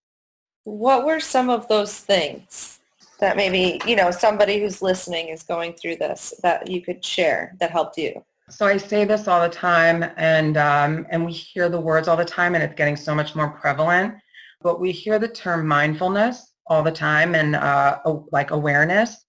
What 0.65 1.07
were 1.07 1.21
some 1.21 1.51
of 1.51 1.69
those 1.69 1.99
things? 1.99 2.79
that 3.19 3.37
maybe, 3.37 3.81
you 3.87 3.97
know, 3.97 4.11
somebody 4.11 4.61
who's 4.61 4.81
listening 4.81 5.29
is 5.29 5.43
going 5.43 5.73
through 5.75 5.97
this 5.97 6.35
that 6.43 6.71
you 6.71 6.81
could 6.81 7.05
share 7.05 7.55
that 7.61 7.71
helped 7.71 7.99
you? 7.99 8.25
So 8.51 8.67
I 8.67 8.77
say 8.77 9.05
this 9.05 9.29
all 9.29 9.43
the 9.43 9.55
time, 9.55 10.05
and 10.17 10.57
um, 10.57 11.07
and 11.11 11.27
we 11.27 11.33
hear 11.33 11.69
the 11.69 11.81
words 11.81 12.09
all 12.09 12.17
the 12.17 12.25
time, 12.25 12.55
and 12.55 12.65
it's 12.65 12.75
getting 12.75 12.97
so 12.97 13.15
much 13.15 13.35
more 13.35 13.51
prevalent. 13.51 14.15
But 14.63 14.81
we 14.81 14.91
hear 14.91 15.19
the 15.19 15.29
term 15.29 15.67
mindfulness 15.67 16.55
all 16.67 16.83
the 16.83 16.93
time, 16.93 17.35
and 17.35 17.57
uh, 17.57 17.99
like 18.33 18.51
awareness. 18.51 19.25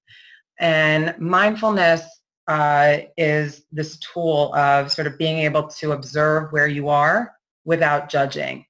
And 0.59 1.15
mindfulness 1.19 2.03
uh, 2.49 2.97
is 3.15 3.63
this 3.71 3.97
tool 3.99 4.53
of 4.55 4.91
sort 4.91 5.07
of 5.07 5.17
being 5.17 5.37
able 5.39 5.67
to 5.67 5.91
observe 5.91 6.51
where 6.51 6.67
you 6.67 6.89
are 6.89 7.33
without 7.63 8.09
judging, 8.09 8.65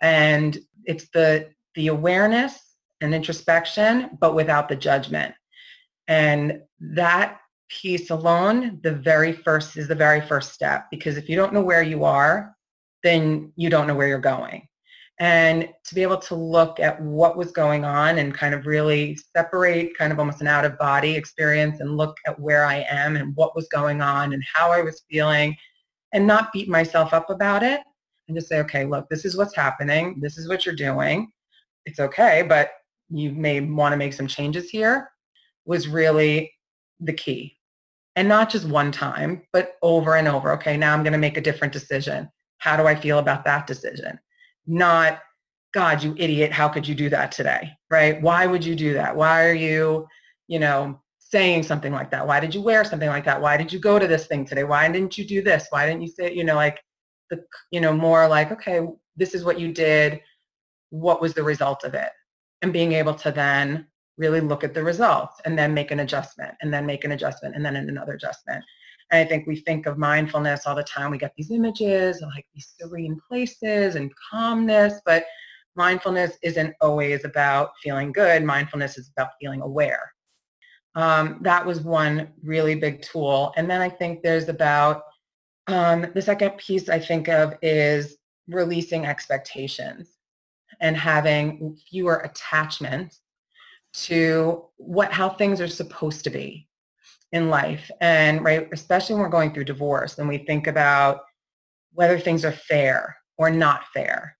and 0.00 0.58
it's 0.84 1.08
the 1.10 1.50
the 1.74 1.88
awareness 1.88 2.58
and 3.00 3.14
introspection, 3.14 4.10
but 4.20 4.34
without 4.34 4.68
the 4.68 4.76
judgment. 4.76 5.34
And 6.08 6.62
that 6.80 7.38
piece 7.68 8.10
alone, 8.10 8.80
the 8.82 8.92
very 8.92 9.32
first 9.32 9.76
is 9.76 9.88
the 9.88 9.94
very 9.94 10.22
first 10.22 10.52
step 10.52 10.86
because 10.90 11.16
if 11.16 11.28
you 11.28 11.36
don't 11.36 11.52
know 11.52 11.62
where 11.62 11.82
you 11.82 12.04
are, 12.04 12.56
then 13.02 13.52
you 13.56 13.70
don't 13.70 13.86
know 13.86 13.94
where 13.94 14.08
you're 14.08 14.18
going. 14.18 14.67
And 15.20 15.68
to 15.84 15.94
be 15.94 16.02
able 16.02 16.18
to 16.18 16.34
look 16.36 16.78
at 16.78 17.00
what 17.02 17.36
was 17.36 17.50
going 17.50 17.84
on 17.84 18.18
and 18.18 18.32
kind 18.32 18.54
of 18.54 18.66
really 18.66 19.18
separate 19.36 19.98
kind 19.98 20.12
of 20.12 20.20
almost 20.20 20.40
an 20.40 20.46
out 20.46 20.64
of 20.64 20.78
body 20.78 21.16
experience 21.16 21.80
and 21.80 21.96
look 21.96 22.16
at 22.26 22.38
where 22.38 22.64
I 22.64 22.86
am 22.88 23.16
and 23.16 23.34
what 23.34 23.56
was 23.56 23.66
going 23.68 24.00
on 24.00 24.32
and 24.32 24.42
how 24.54 24.70
I 24.70 24.80
was 24.80 25.02
feeling 25.10 25.56
and 26.12 26.26
not 26.26 26.52
beat 26.52 26.68
myself 26.68 27.12
up 27.12 27.30
about 27.30 27.64
it 27.64 27.80
and 28.28 28.36
just 28.36 28.48
say, 28.48 28.60
okay, 28.60 28.84
look, 28.84 29.08
this 29.08 29.24
is 29.24 29.36
what's 29.36 29.56
happening. 29.56 30.20
This 30.20 30.38
is 30.38 30.48
what 30.48 30.64
you're 30.64 30.74
doing. 30.74 31.32
It's 31.84 31.98
okay, 31.98 32.44
but 32.48 32.70
you 33.10 33.32
may 33.32 33.60
want 33.60 33.92
to 33.92 33.96
make 33.96 34.12
some 34.12 34.26
changes 34.26 34.70
here 34.70 35.10
was 35.64 35.88
really 35.88 36.52
the 37.00 37.12
key 37.12 37.56
and 38.16 38.28
not 38.28 38.50
just 38.50 38.66
one 38.66 38.90
time, 38.90 39.42
but 39.52 39.76
over 39.82 40.16
and 40.16 40.26
over. 40.26 40.52
Okay, 40.52 40.76
now 40.76 40.92
I'm 40.92 41.04
going 41.04 41.12
to 41.12 41.18
make 41.18 41.36
a 41.36 41.40
different 41.40 41.72
decision. 41.72 42.28
How 42.58 42.76
do 42.76 42.86
I 42.86 42.94
feel 42.94 43.18
about 43.18 43.44
that 43.44 43.66
decision? 43.66 44.18
Not, 44.68 45.20
God, 45.74 46.02
you 46.02 46.14
idiot, 46.18 46.52
how 46.52 46.68
could 46.68 46.86
you 46.86 46.94
do 46.94 47.08
that 47.08 47.32
today? 47.32 47.72
Right? 47.90 48.20
Why 48.22 48.46
would 48.46 48.64
you 48.64 48.76
do 48.76 48.92
that? 48.94 49.16
Why 49.16 49.46
are 49.46 49.54
you, 49.54 50.06
you 50.46 50.58
know, 50.58 51.00
saying 51.18 51.62
something 51.62 51.92
like 51.92 52.10
that? 52.10 52.26
Why 52.26 52.38
did 52.38 52.54
you 52.54 52.60
wear 52.62 52.84
something 52.84 53.08
like 53.08 53.24
that? 53.24 53.40
Why 53.40 53.56
did 53.56 53.72
you 53.72 53.78
go 53.78 53.98
to 53.98 54.06
this 54.06 54.26
thing 54.26 54.44
today? 54.44 54.64
Why 54.64 54.86
didn't 54.90 55.18
you 55.18 55.26
do 55.26 55.42
this? 55.42 55.66
Why 55.70 55.86
didn't 55.86 56.02
you 56.02 56.08
say, 56.08 56.32
you 56.32 56.44
know, 56.44 56.54
like 56.54 56.80
the, 57.30 57.42
you 57.70 57.80
know, 57.80 57.92
more 57.92 58.28
like, 58.28 58.52
okay, 58.52 58.86
this 59.16 59.34
is 59.34 59.44
what 59.44 59.58
you 59.58 59.72
did. 59.72 60.20
What 60.90 61.20
was 61.20 61.34
the 61.34 61.42
result 61.42 61.84
of 61.84 61.94
it? 61.94 62.10
And 62.62 62.72
being 62.72 62.92
able 62.92 63.14
to 63.14 63.30
then 63.30 63.86
really 64.16 64.40
look 64.40 64.64
at 64.64 64.74
the 64.74 64.82
results 64.82 65.40
and 65.44 65.58
then 65.58 65.72
make 65.74 65.90
an 65.90 66.00
adjustment 66.00 66.54
and 66.60 66.72
then 66.72 66.84
make 66.84 67.04
an 67.04 67.12
adjustment 67.12 67.54
and 67.54 67.64
then 67.64 67.76
another 67.76 68.14
adjustment. 68.14 68.64
And 69.10 69.24
I 69.24 69.28
think 69.28 69.46
we 69.46 69.56
think 69.56 69.86
of 69.86 69.98
mindfulness 69.98 70.66
all 70.66 70.74
the 70.74 70.82
time. 70.82 71.10
We 71.10 71.18
get 71.18 71.32
these 71.36 71.50
images 71.50 72.22
of 72.22 72.28
like 72.34 72.46
these 72.54 72.74
serene 72.78 73.18
places 73.28 73.94
and 73.94 74.12
calmness, 74.30 75.00
but 75.04 75.24
mindfulness 75.76 76.36
isn't 76.42 76.74
always 76.80 77.24
about 77.24 77.70
feeling 77.82 78.12
good. 78.12 78.44
Mindfulness 78.44 78.98
is 78.98 79.10
about 79.16 79.30
feeling 79.40 79.62
aware. 79.62 80.12
Um, 80.94 81.38
that 81.42 81.64
was 81.64 81.80
one 81.80 82.28
really 82.42 82.74
big 82.74 83.02
tool. 83.02 83.52
And 83.56 83.70
then 83.70 83.80
I 83.80 83.88
think 83.88 84.22
there's 84.22 84.48
about 84.48 85.02
um, 85.68 86.06
the 86.14 86.22
second 86.22 86.56
piece 86.58 86.88
I 86.88 86.98
think 86.98 87.28
of 87.28 87.54
is 87.62 88.16
releasing 88.48 89.06
expectations 89.06 90.16
and 90.80 90.96
having 90.96 91.76
fewer 91.90 92.16
attachments 92.18 93.20
to 93.92 94.64
what 94.76 95.12
how 95.12 95.28
things 95.28 95.60
are 95.60 95.68
supposed 95.68 96.24
to 96.24 96.30
be 96.30 96.67
in 97.32 97.50
life 97.50 97.90
and 98.00 98.42
right 98.42 98.68
especially 98.72 99.14
when 99.14 99.22
we're 99.22 99.28
going 99.28 99.52
through 99.52 99.64
divorce 99.64 100.18
and 100.18 100.28
we 100.28 100.38
think 100.38 100.66
about 100.66 101.20
whether 101.92 102.18
things 102.18 102.44
are 102.44 102.52
fair 102.52 103.16
or 103.36 103.50
not 103.50 103.84
fair. 103.92 104.36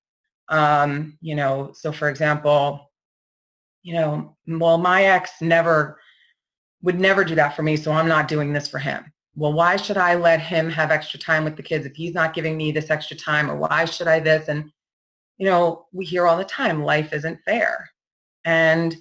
Um, 0.48 1.18
you 1.20 1.34
know 1.34 1.72
so 1.74 1.92
for 1.92 2.08
example 2.08 2.90
you 3.82 3.94
know 3.94 4.36
well 4.46 4.78
my 4.78 5.04
ex 5.04 5.32
never 5.42 6.00
would 6.82 6.98
never 6.98 7.24
do 7.24 7.34
that 7.34 7.54
for 7.54 7.62
me 7.62 7.76
so 7.76 7.92
i'm 7.92 8.08
not 8.08 8.28
doing 8.28 8.52
this 8.52 8.68
for 8.68 8.78
him. 8.78 9.04
Well 9.34 9.52
why 9.52 9.76
should 9.76 9.98
i 9.98 10.14
let 10.14 10.40
him 10.40 10.70
have 10.70 10.90
extra 10.90 11.20
time 11.20 11.44
with 11.44 11.56
the 11.56 11.62
kids 11.62 11.84
if 11.84 11.94
he's 11.94 12.14
not 12.14 12.34
giving 12.34 12.56
me 12.56 12.72
this 12.72 12.90
extra 12.90 13.16
time 13.16 13.50
or 13.50 13.56
why 13.56 13.84
should 13.84 14.08
i 14.08 14.18
this? 14.20 14.48
And 14.48 14.70
you 15.36 15.46
know 15.46 15.86
we 15.92 16.06
hear 16.06 16.26
all 16.26 16.38
the 16.38 16.44
time 16.44 16.82
life 16.82 17.12
isn't 17.12 17.40
fair. 17.44 17.90
And 18.44 18.96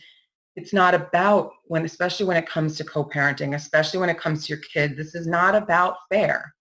it's 0.57 0.73
not 0.73 0.95
about 0.95 1.51
when 1.65 1.85
especially 1.85 2.25
when 2.25 2.35
it 2.35 2.49
comes 2.49 2.75
to 2.75 2.83
co-parenting 2.83 3.55
especially 3.55 3.99
when 3.99 4.09
it 4.09 4.19
comes 4.19 4.45
to 4.45 4.53
your 4.53 4.63
kid 4.73 4.97
this 4.97 5.15
is 5.15 5.27
not 5.27 5.55
about 5.55 5.95
fair. 6.11 6.53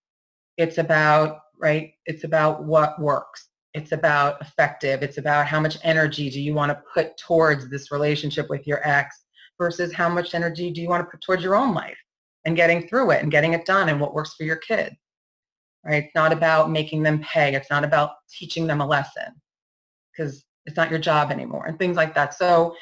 It's 0.57 0.79
about 0.79 1.41
right 1.61 1.93
it's 2.05 2.25
about 2.25 2.65
what 2.65 3.01
works. 3.01 3.49
It's 3.75 3.93
about 3.93 4.41
effective. 4.41 5.03
It's 5.03 5.19
about 5.19 5.47
how 5.47 5.61
much 5.61 5.77
energy 5.83 6.31
do 6.31 6.41
you 6.41 6.55
want 6.55 6.71
to 6.71 6.83
put 6.95 7.17
towards 7.19 7.69
this 7.69 7.91
relationship 7.91 8.49
with 8.49 8.67
your 8.67 8.87
ex 8.89 9.25
versus 9.59 9.93
how 9.93 10.09
much 10.09 10.35
energy 10.35 10.71
do 10.71 10.81
you 10.81 10.89
want 10.89 11.05
to 11.05 11.11
put 11.11 11.21
towards 11.23 11.43
your 11.43 11.57
own 11.57 11.75
life 11.75 11.99
and 12.45 12.57
getting 12.57 12.87
through 12.89 13.11
it 13.11 13.23
and 13.23 13.33
getting 13.33 13.55
it 13.55 13.67
done 13.67 13.89
and 13.89 14.01
what 14.01 14.15
works 14.15 14.35
for 14.35 14.45
your 14.45 14.57
kid 14.57 14.95
right? 15.87 16.05
It's 16.05 16.15
not 16.15 16.33
about 16.33 16.71
making 16.71 17.03
them 17.03 17.21
pay. 17.21 17.55
It's 17.55 17.71
not 17.71 17.85
about 17.85 18.11
teaching 18.29 18.67
them 18.67 18.81
a 18.81 18.87
lesson 18.87 19.41
because 20.11 20.45
it's 20.67 20.77
not 20.77 20.91
your 20.91 20.99
job 20.99 21.31
anymore 21.31 21.67
and 21.67 21.79
things 21.79 21.97
like 21.97 22.15
that. 22.15 22.35
So 22.35 22.75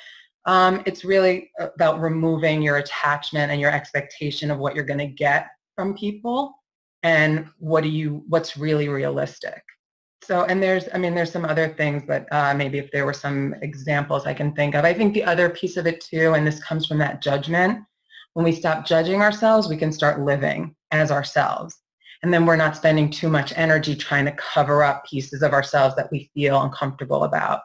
um, 0.47 0.83
it's 0.87 1.05
really 1.05 1.51
about 1.59 2.01
removing 2.01 2.61
your 2.61 2.77
attachment 2.77 3.51
and 3.51 3.61
your 3.61 3.71
expectation 3.71 4.51
of 4.51 4.59
what 4.59 4.75
you're 4.75 4.85
going 4.85 4.99
to 4.99 5.07
get 5.07 5.49
from 5.75 5.97
people 5.97 6.55
and 7.03 7.47
what 7.59 7.83
do 7.83 7.89
you 7.89 8.25
what's 8.29 8.57
really 8.57 8.89
realistic. 8.89 9.63
So 10.23 10.45
and 10.45 10.63
there's 10.63 10.89
i 10.95 10.99
mean 10.99 11.15
there's 11.15 11.31
some 11.31 11.45
other 11.45 11.69
things 11.69 12.03
but 12.07 12.27
uh, 12.33 12.55
maybe 12.55 12.79
if 12.79 12.91
there 12.91 13.05
were 13.05 13.13
some 13.13 13.55
examples 13.61 14.27
i 14.27 14.33
can 14.33 14.55
think 14.55 14.75
of. 14.75 14.85
I 14.85 14.95
think 14.95 15.13
the 15.13 15.25
other 15.25 15.51
piece 15.51 15.77
of 15.77 15.87
it 15.87 16.01
too 16.01 16.33
and 16.35 16.47
this 16.47 16.63
comes 16.63 16.87
from 16.87 16.99
that 16.99 17.23
judgment. 17.23 17.81
When 18.33 18.45
we 18.45 18.53
stop 18.53 18.87
judging 18.87 19.21
ourselves 19.21 19.69
we 19.69 19.77
can 19.77 19.93
start 19.93 20.21
living 20.21 20.75
as 20.91 21.11
ourselves. 21.11 21.77
And 22.23 22.33
then 22.33 22.47
we're 22.47 22.57
not 22.57 22.75
spending 22.75 23.11
too 23.11 23.29
much 23.29 23.53
energy 23.55 23.95
trying 23.95 24.25
to 24.25 24.33
cover 24.33 24.83
up 24.83 25.05
pieces 25.05 25.43
of 25.43 25.53
ourselves 25.53 25.95
that 25.97 26.11
we 26.11 26.31
feel 26.33 26.63
uncomfortable 26.63 27.25
about 27.25 27.61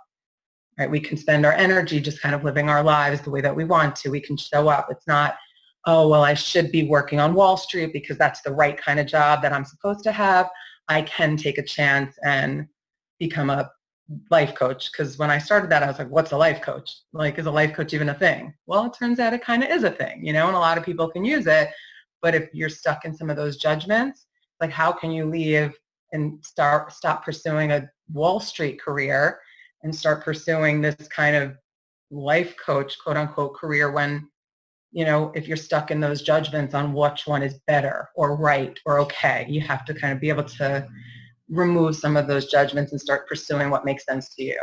right? 0.80 0.90
We 0.90 1.02
can 1.02 1.18
spend 1.18 1.46
our 1.46 1.52
energy 1.52 2.00
just 2.00 2.22
kind 2.22 2.34
of 2.34 2.44
living 2.44 2.70
our 2.70 2.82
lives 2.82 3.22
the 3.22 3.30
way 3.30 3.42
that 3.42 3.56
we 3.56 3.66
want 3.66 3.98
to. 3.98 4.10
We 4.10 4.22
can 4.22 4.38
show 4.38 4.70
up. 4.70 4.88
It's 4.90 5.06
not, 5.08 5.36
oh, 5.86 6.08
well, 6.08 6.24
I 6.24 6.34
should 6.34 6.72
be 6.72 6.84
working 6.84 7.20
on 7.20 7.34
Wall 7.34 7.58
Street 7.58 7.92
because 7.92 8.18
that's 8.18 8.42
the 8.42 8.54
right 8.54 8.80
kind 8.82 9.00
of 9.00 9.06
job 9.06 9.42
that 9.42 9.52
I'm 9.52 9.66
supposed 9.66 10.04
to 10.06 10.14
have. 10.14 10.50
I 10.88 11.02
can 11.02 11.36
take 11.36 11.58
a 11.58 11.64
chance 11.64 12.16
and 12.24 12.66
become 13.20 13.50
a 13.50 13.70
life 14.32 14.56
coach 14.56 14.92
because 14.92 15.20
when 15.20 15.30
I 15.30 15.38
started 15.38 15.70
that, 15.70 15.84
I 15.84 15.88
was 15.88 16.00
like, 16.00 16.10
what's 16.10 16.32
a 16.32 16.38
life 16.38 16.62
coach? 16.62 16.90
Like, 17.14 17.38
is 17.38 17.46
a 17.46 17.52
life 17.52 17.74
coach 17.74 17.94
even 17.94 18.10
a 18.10 18.14
thing? 18.14 18.54
Well, 18.66 18.86
it 18.86 18.94
turns 18.98 19.20
out 19.20 19.34
it 19.34 19.44
kind 19.44 19.64
of 19.64 19.70
is 19.70 19.84
a 19.84 19.92
thing, 19.92 20.26
you 20.26 20.34
know, 20.34 20.48
and 20.48 20.56
a 20.56 20.60
lot 20.60 20.78
of 20.78 20.86
people 20.86 21.10
can 21.10 21.26
use 21.26 21.46
it. 21.46 21.70
But 22.22 22.36
if 22.36 22.50
you're 22.54 22.70
stuck 22.70 23.06
in 23.06 23.16
some 23.16 23.30
of 23.30 23.36
those 23.36 23.58
judgments, 23.58 24.26
like 24.62 24.72
how 24.72 24.92
can 24.92 25.12
you 25.12 25.26
leave 25.26 25.74
and 26.12 26.44
start 26.44 26.92
stop 26.92 27.24
pursuing 27.24 27.72
a 27.72 27.88
Wall 28.12 28.40
Street 28.40 28.82
career 28.82 29.40
and 29.84 29.96
start 29.96 30.24
pursuing 30.24 30.82
this 30.82 30.96
kind 31.08 31.36
of 31.36 31.56
life 32.12 32.56
coach, 32.64 32.98
quote 33.04 33.18
unquote, 33.18 33.56
career 33.56 33.92
when, 33.92 34.28
you 34.92 35.06
know, 35.06 35.32
if 35.36 35.48
you're 35.48 35.58
stuck 35.58 35.92
in 35.92 36.00
those 36.00 36.22
judgments 36.22 36.74
on 36.74 36.94
which 36.94 37.28
one 37.28 37.44
is 37.44 37.60
better 37.68 38.10
or 38.16 38.36
right 38.36 38.78
or 38.86 39.00
okay, 39.00 39.46
you 39.48 39.62
have 39.62 39.86
to 39.86 39.94
kind 39.94 40.14
of 40.14 40.20
be 40.20 40.30
able 40.30 40.44
to 40.44 40.86
remove 41.50 41.96
some 41.96 42.18
of 42.18 42.28
those 42.28 42.52
judgments 42.52 42.92
and 42.92 43.02
start 43.02 43.28
pursuing 43.28 43.70
what 43.70 43.86
makes 43.86 44.06
sense 44.06 44.34
to 44.36 44.44
you. 44.44 44.60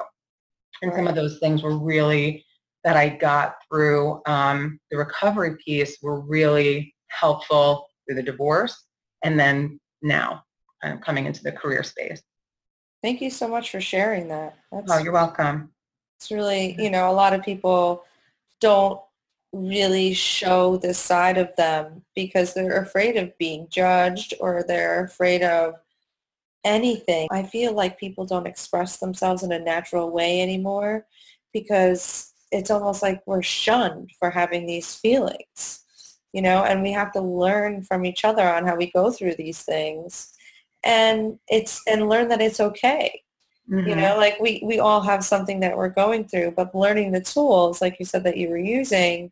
And 0.82 0.92
some 0.94 1.06
of 1.06 1.14
those 1.14 1.38
things 1.38 1.62
were 1.62 1.78
really 1.78 2.44
that 2.84 2.96
I 2.96 3.08
got 3.08 3.56
through 3.68 4.20
um, 4.26 4.78
the 4.90 4.98
recovery 4.98 5.56
piece 5.64 5.98
were 6.02 6.20
really 6.20 6.94
helpful 7.08 7.88
through 8.06 8.16
the 8.16 8.22
divorce 8.22 8.86
and 9.24 9.38
then 9.38 9.80
now 10.02 10.42
I'm 10.82 10.98
coming 10.98 11.26
into 11.26 11.42
the 11.42 11.52
career 11.52 11.82
space. 11.82 12.22
Thank 13.02 13.20
you 13.20 13.30
so 13.30 13.48
much 13.48 13.70
for 13.70 13.80
sharing 13.80 14.28
that. 14.28 14.58
Oh, 14.72 14.78
That's, 14.78 14.92
oh, 14.92 14.98
you're 14.98 15.12
welcome. 15.12 15.70
It's 16.18 16.30
really, 16.30 16.76
you 16.78 16.90
know, 16.90 17.10
a 17.10 17.12
lot 17.12 17.34
of 17.34 17.42
people 17.42 18.04
don't 18.60 19.00
really 19.52 20.12
show 20.12 20.76
this 20.76 20.98
side 20.98 21.38
of 21.38 21.54
them 21.56 22.02
because 22.14 22.52
they're 22.52 22.82
afraid 22.82 23.16
of 23.16 23.36
being 23.38 23.68
judged 23.70 24.34
or 24.40 24.64
they're 24.66 25.04
afraid 25.04 25.42
of 25.42 25.74
anything. 26.64 27.28
I 27.30 27.44
feel 27.44 27.72
like 27.72 27.98
people 27.98 28.26
don't 28.26 28.46
express 28.46 28.98
themselves 28.98 29.42
in 29.42 29.52
a 29.52 29.58
natural 29.58 30.10
way 30.10 30.40
anymore 30.40 31.06
because 31.52 32.32
it's 32.50 32.70
almost 32.70 33.02
like 33.02 33.22
we're 33.26 33.42
shunned 33.42 34.10
for 34.18 34.30
having 34.30 34.66
these 34.66 34.94
feelings, 34.94 35.84
you 36.32 36.42
know, 36.42 36.64
and 36.64 36.82
we 36.82 36.92
have 36.92 37.12
to 37.12 37.20
learn 37.20 37.82
from 37.82 38.04
each 38.04 38.24
other 38.24 38.48
on 38.48 38.66
how 38.66 38.76
we 38.76 38.90
go 38.90 39.10
through 39.10 39.34
these 39.36 39.62
things 39.62 40.35
and 40.86 41.38
it's 41.48 41.82
and 41.86 42.08
learn 42.08 42.28
that 42.28 42.40
it's 42.40 42.60
okay 42.60 43.22
mm-hmm. 43.70 43.86
you 43.86 43.94
know 43.94 44.16
like 44.16 44.40
we 44.40 44.62
we 44.64 44.78
all 44.78 45.02
have 45.02 45.22
something 45.22 45.60
that 45.60 45.76
we're 45.76 45.88
going 45.88 46.24
through 46.24 46.50
but 46.52 46.74
learning 46.74 47.12
the 47.12 47.20
tools 47.20 47.82
like 47.82 47.98
you 47.98 48.06
said 48.06 48.24
that 48.24 48.38
you 48.38 48.48
were 48.48 48.56
using 48.56 49.30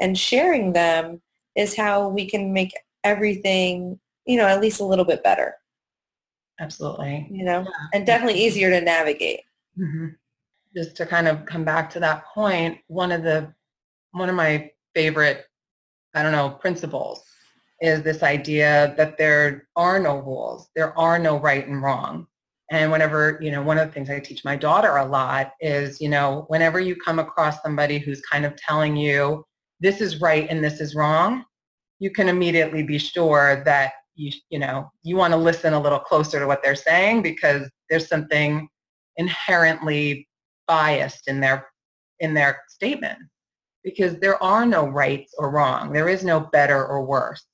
and 0.00 0.18
sharing 0.18 0.72
them 0.72 1.20
is 1.56 1.76
how 1.76 2.08
we 2.08 2.26
can 2.26 2.52
make 2.52 2.72
everything, 3.04 3.98
you 4.26 4.36
know, 4.36 4.46
at 4.46 4.60
least 4.60 4.80
a 4.80 4.84
little 4.84 5.04
bit 5.04 5.22
better. 5.22 5.54
Absolutely. 6.60 7.26
You 7.30 7.44
know, 7.44 7.60
yeah. 7.60 7.86
and 7.94 8.06
definitely 8.06 8.40
easier 8.40 8.70
to 8.70 8.80
navigate. 8.80 9.40
Mm-hmm. 9.78 10.08
Just 10.76 10.96
to 10.96 11.06
kind 11.06 11.28
of 11.28 11.44
come 11.46 11.64
back 11.64 11.90
to 11.90 12.00
that 12.00 12.26
point, 12.26 12.78
one 12.88 13.12
of 13.12 13.22
the 13.22 13.52
one 14.12 14.28
of 14.28 14.34
my 14.34 14.70
favorite, 14.94 15.46
I 16.14 16.22
don't 16.22 16.32
know, 16.32 16.50
principles 16.50 17.22
is 17.80 18.02
this 18.02 18.22
idea 18.22 18.94
that 18.96 19.18
there 19.18 19.68
are 19.76 19.98
no 19.98 20.18
rules. 20.18 20.68
There 20.74 20.98
are 20.98 21.18
no 21.18 21.38
right 21.38 21.66
and 21.66 21.82
wrong. 21.82 22.26
And 22.70 22.92
whenever, 22.92 23.38
you 23.40 23.50
know, 23.50 23.62
one 23.62 23.78
of 23.78 23.88
the 23.88 23.94
things 23.94 24.10
I 24.10 24.20
teach 24.20 24.44
my 24.44 24.56
daughter 24.56 24.96
a 24.96 25.06
lot 25.06 25.52
is, 25.60 26.00
you 26.00 26.08
know, 26.08 26.44
whenever 26.48 26.80
you 26.80 26.96
come 26.96 27.18
across 27.18 27.62
somebody 27.62 27.98
who's 27.98 28.20
kind 28.20 28.44
of 28.44 28.56
telling 28.56 28.94
you 28.96 29.44
this 29.80 30.00
is 30.00 30.20
right 30.20 30.46
and 30.50 30.62
this 30.62 30.80
is 30.80 30.94
wrong, 30.94 31.44
you 31.98 32.10
can 32.10 32.28
immediately 32.28 32.82
be 32.82 32.98
sure 32.98 33.62
that 33.64 33.92
you, 34.16 34.32
you 34.50 34.58
know, 34.58 34.90
you 35.02 35.16
want 35.16 35.32
to 35.32 35.38
listen 35.38 35.72
a 35.72 35.80
little 35.80 35.98
closer 35.98 36.38
to 36.38 36.46
what 36.46 36.62
they're 36.62 36.74
saying 36.74 37.22
because 37.22 37.70
there's 37.88 38.08
something 38.08 38.68
inherently 39.16 40.28
biased 40.66 41.28
in 41.28 41.40
their 41.40 41.68
in 42.20 42.34
their 42.34 42.60
statement 42.68 43.18
because 43.84 44.18
there 44.18 44.42
are 44.42 44.66
no 44.66 44.86
rights 44.86 45.32
or 45.38 45.50
wrong. 45.50 45.92
There 45.92 46.08
is 46.08 46.24
no 46.24 46.40
better 46.40 46.84
or 46.84 47.04
worse. 47.06 47.44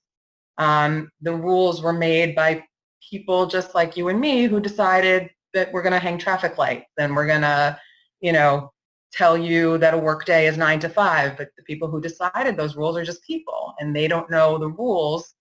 Um, 0.58 1.10
the 1.20 1.34
rules 1.34 1.82
were 1.82 1.92
made 1.92 2.34
by 2.34 2.64
people 3.10 3.46
just 3.46 3.74
like 3.74 3.96
you 3.96 4.08
and 4.08 4.20
me 4.20 4.44
who 4.44 4.60
decided 4.60 5.30
that 5.52 5.72
we're 5.72 5.82
going 5.82 5.92
to 5.92 5.98
hang 5.98 6.18
traffic 6.18 6.58
lights 6.58 6.90
and 6.98 7.14
we're 7.14 7.26
going 7.26 7.42
to, 7.42 7.78
you 8.20 8.32
know, 8.32 8.72
tell 9.12 9.38
you 9.38 9.78
that 9.78 9.94
a 9.94 9.98
workday 9.98 10.46
is 10.46 10.56
nine 10.56 10.80
to 10.80 10.88
five, 10.88 11.36
but 11.36 11.48
the 11.56 11.62
people 11.64 11.88
who 11.88 12.00
decided 12.00 12.56
those 12.56 12.76
rules 12.76 12.96
are 12.96 13.04
just 13.04 13.22
people 13.22 13.74
and 13.78 13.94
they 13.94 14.08
don't 14.08 14.30
know 14.30 14.58
the 14.58 14.68
rules 14.68 15.34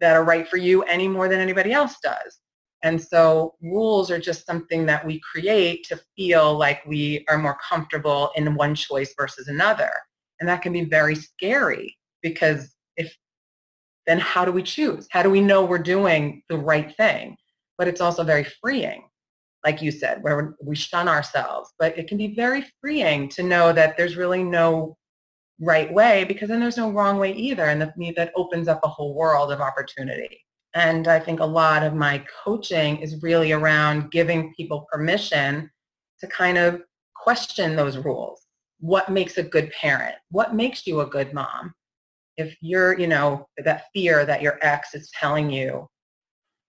that 0.00 0.14
are 0.14 0.24
right 0.24 0.48
for 0.48 0.58
you 0.58 0.82
any 0.84 1.08
more 1.08 1.28
than 1.28 1.40
anybody 1.40 1.72
else 1.72 1.96
does. 2.02 2.38
And 2.84 3.02
so 3.02 3.54
rules 3.60 4.10
are 4.10 4.20
just 4.20 4.46
something 4.46 4.86
that 4.86 5.04
we 5.04 5.20
create 5.32 5.84
to 5.88 6.00
feel 6.16 6.56
like 6.56 6.86
we 6.86 7.24
are 7.28 7.38
more 7.38 7.58
comfortable 7.68 8.30
in 8.36 8.54
one 8.54 8.76
choice 8.76 9.12
versus 9.18 9.48
another. 9.48 9.90
And 10.38 10.48
that 10.48 10.62
can 10.62 10.72
be 10.72 10.84
very 10.84 11.16
scary 11.16 11.96
because 12.22 12.72
if 12.96 13.12
then 14.08 14.18
how 14.18 14.44
do 14.44 14.50
we 14.50 14.62
choose? 14.62 15.06
How 15.10 15.22
do 15.22 15.28
we 15.28 15.42
know 15.42 15.64
we're 15.64 15.78
doing 15.78 16.42
the 16.48 16.56
right 16.56 16.96
thing? 16.96 17.36
But 17.76 17.88
it's 17.88 18.00
also 18.00 18.24
very 18.24 18.44
freeing, 18.44 19.04
like 19.66 19.82
you 19.82 19.92
said, 19.92 20.22
where 20.22 20.56
we 20.64 20.74
shun 20.74 21.08
ourselves. 21.08 21.74
But 21.78 21.96
it 21.98 22.08
can 22.08 22.16
be 22.16 22.34
very 22.34 22.64
freeing 22.80 23.28
to 23.28 23.42
know 23.42 23.70
that 23.74 23.98
there's 23.98 24.16
really 24.16 24.42
no 24.42 24.96
right 25.60 25.92
way 25.92 26.24
because 26.24 26.48
then 26.48 26.58
there's 26.58 26.78
no 26.78 26.90
wrong 26.90 27.18
way 27.18 27.34
either. 27.34 27.66
And 27.66 27.82
that 27.82 28.32
opens 28.34 28.66
up 28.66 28.80
a 28.82 28.88
whole 28.88 29.14
world 29.14 29.52
of 29.52 29.60
opportunity. 29.60 30.40
And 30.74 31.06
I 31.06 31.20
think 31.20 31.40
a 31.40 31.44
lot 31.44 31.82
of 31.82 31.94
my 31.94 32.24
coaching 32.44 32.96
is 32.98 33.22
really 33.22 33.52
around 33.52 34.10
giving 34.10 34.54
people 34.54 34.86
permission 34.90 35.70
to 36.20 36.26
kind 36.28 36.56
of 36.56 36.80
question 37.14 37.76
those 37.76 37.98
rules. 37.98 38.40
What 38.80 39.10
makes 39.10 39.36
a 39.36 39.42
good 39.42 39.70
parent? 39.72 40.14
What 40.30 40.54
makes 40.54 40.86
you 40.86 41.00
a 41.00 41.06
good 41.06 41.34
mom? 41.34 41.74
If 42.38 42.56
you're, 42.62 42.98
you 42.98 43.06
know, 43.06 43.46
that 43.62 43.84
fear 43.92 44.24
that 44.24 44.40
your 44.40 44.58
ex 44.62 44.94
is 44.94 45.10
telling 45.10 45.50
you 45.50 45.86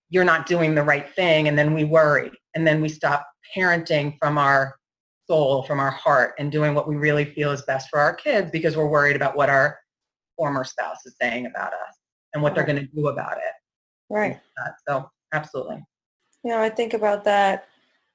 you're 0.10 0.25
not 0.25 0.47
doing 0.47 0.73
the 0.75 0.84
right 0.84 1.13
thing 1.13 1.47
and 1.47 1.58
then 1.58 1.73
we 1.73 1.84
worry 1.84 2.32
and 2.55 2.65
then 2.65 2.82
we 2.82 2.89
stop 2.89 3.25
parenting 3.55 4.17
from 4.19 4.38
our 4.38 4.75
soul, 5.29 5.62
from 5.63 5.79
our 5.79 5.91
heart 5.91 6.34
and 6.39 6.51
doing 6.51 6.73
what 6.73 6.88
we 6.88 6.95
really 6.95 7.25
feel 7.25 7.51
is 7.51 7.62
best 7.62 7.88
for 7.89 7.99
our 7.99 8.13
kids 8.13 8.49
because 8.51 8.75
we're 8.75 8.89
worried 8.89 9.15
about 9.15 9.38
what 9.38 9.49
our 9.49 9.77
former 10.36 10.63
spouse 10.63 11.05
is 11.05 11.15
saying 11.21 11.45
about 11.45 11.71
us 11.71 11.95
and 12.34 12.41
what 12.41 12.55
they're 12.55 12.65
going 12.65 12.79
to 12.79 12.88
do 12.95 13.08
about 13.08 13.38
it. 13.38 13.53
Right. 14.10 14.39
So 14.88 15.08
absolutely. 15.32 15.84
You 16.43 16.51
know, 16.51 16.60
I 16.60 16.69
think 16.69 16.95
about 16.95 17.23
that 17.25 17.67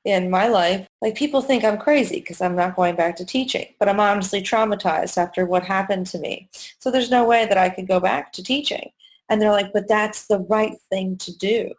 in 0.05 0.31
my 0.31 0.49
life. 0.49 0.87
Like 1.01 1.15
people 1.15 1.41
think 1.41 1.65
I'm 1.65 1.79
crazy 1.79 2.21
because 2.21 2.41
I'm 2.41 2.57
not 2.57 2.77
going 2.77 2.95
back 2.95 3.17
to 3.17 3.25
teaching, 3.25 3.67
but 3.79 3.89
I'm 3.89 4.01
honestly 4.01 4.43
traumatized 4.43 5.17
after 5.17 5.47
what 5.47 5.65
happened 5.65 6.07
to 6.09 6.19
me. 6.19 6.49
So 6.79 6.91
there's 6.91 7.11
no 7.11 7.25
way 7.25 7.47
that 7.47 7.59
I 7.59 7.71
could 7.71 7.89
go 7.89 8.01
back 8.01 8.33
to 8.35 8.43
teaching. 8.43 8.91
And 9.29 9.41
they're 9.41 9.51
like, 9.51 9.73
but 9.73 9.89
that's 9.89 10.27
the 10.27 10.41
right 10.41 10.77
thing 10.91 11.17
to 11.19 11.37
do. 11.37 11.73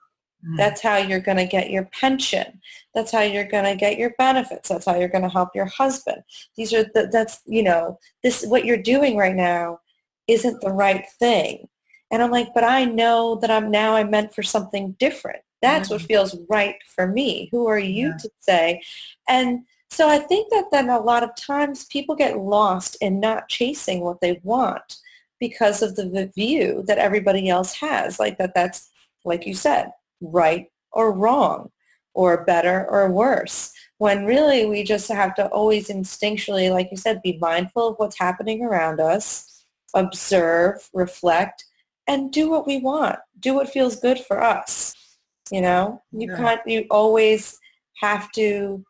Mm. 0.48 0.58
That's 0.58 0.82
how 0.82 0.98
you're 0.98 1.20
going 1.20 1.38
to 1.38 1.46
get 1.46 1.70
your 1.70 1.86
pension. 1.86 2.60
That's 2.96 3.12
how 3.12 3.22
you're 3.22 3.48
going 3.48 3.66
to 3.66 3.76
get 3.76 3.98
your 3.98 4.12
benefits. 4.18 4.70
That's 4.70 4.86
how 4.86 4.96
you're 4.96 5.10
going 5.10 5.24
to 5.24 5.30
help 5.30 5.50
your 5.54 5.68
husband. 5.68 6.24
These 6.58 6.74
are 6.74 6.84
the, 6.84 7.10
that's, 7.12 7.42
you 7.46 7.62
know, 7.62 8.00
this, 8.24 8.46
what 8.46 8.66
you're 8.66 8.82
doing 8.82 9.18
right 9.18 9.36
now 9.36 9.80
isn't 10.28 10.62
the 10.62 10.72
right 10.72 11.06
thing. 11.20 11.68
And 12.12 12.22
I'm 12.22 12.32
like, 12.32 12.54
but 12.54 12.64
I 12.64 12.86
know 12.86 13.36
that 13.42 13.52
I'm 13.52 13.70
now 13.70 13.96
I'm 13.96 14.10
meant 14.10 14.34
for 14.34 14.44
something 14.44 14.96
different. 15.00 15.42
That's 15.66 15.90
what 15.90 16.00
mm-hmm. 16.00 16.08
feels 16.08 16.38
right 16.50 16.76
for 16.96 17.08
me. 17.08 17.50
Who 17.52 17.68
are 17.68 17.80
you 17.80 18.10
yeah. 18.10 18.18
to 18.18 18.30
say? 18.40 18.82
And 19.28 19.66
so 19.90 20.10
I 20.10 20.20
think 20.20 20.52
that 20.52 20.66
then 20.72 20.90
a 20.90 21.00
lot 21.00 21.24
of 21.24 21.36
times 21.36 21.86
people 21.86 22.16
get 22.16 22.38
lost 22.38 22.98
in 23.02 23.20
not 23.20 23.50
chasing 23.50 24.02
what 24.02 24.22
they 24.22 24.40
want 24.44 24.98
because 25.40 25.82
of 25.82 25.96
the 25.96 26.32
view 26.36 26.84
that 26.88 26.98
everybody 26.98 27.50
else 27.50 27.74
has, 27.74 28.20
like 28.20 28.38
that 28.38 28.54
that's, 28.56 28.90
like 29.24 29.46
you 29.46 29.54
said, 29.54 29.92
right 30.22 30.68
or 30.92 31.12
wrong 31.12 31.72
or 32.14 32.46
better 32.46 32.88
or 32.90 33.12
worse. 33.12 33.72
When 33.98 34.26
really 34.26 34.66
we 34.66 34.84
just 34.84 35.08
have 35.10 35.36
to 35.36 35.48
always 35.48 35.90
instinctually, 35.90 36.72
like 36.72 36.90
you 36.92 36.98
said, 36.98 37.22
be 37.22 37.38
mindful 37.40 37.90
of 37.90 37.96
what's 37.98 38.18
happening 38.18 38.64
around 38.64 39.00
us, 39.00 39.66
observe, 39.94 40.90
reflect, 40.94 41.66
and 42.08 42.32
do 42.32 42.50
what 42.50 42.68
we 42.68 42.78
want. 42.80 43.20
Do 43.40 43.54
what 43.56 43.70
feels 43.70 43.96
good 43.96 44.20
for 44.20 44.42
us. 44.42 44.95
You 45.52 45.62
know, 45.62 46.02
you 46.12 46.30
yeah. 46.30 46.38
can't, 46.38 46.62
you 46.66 46.86
always 46.90 47.60
have 48.02 48.32
to 48.34 48.84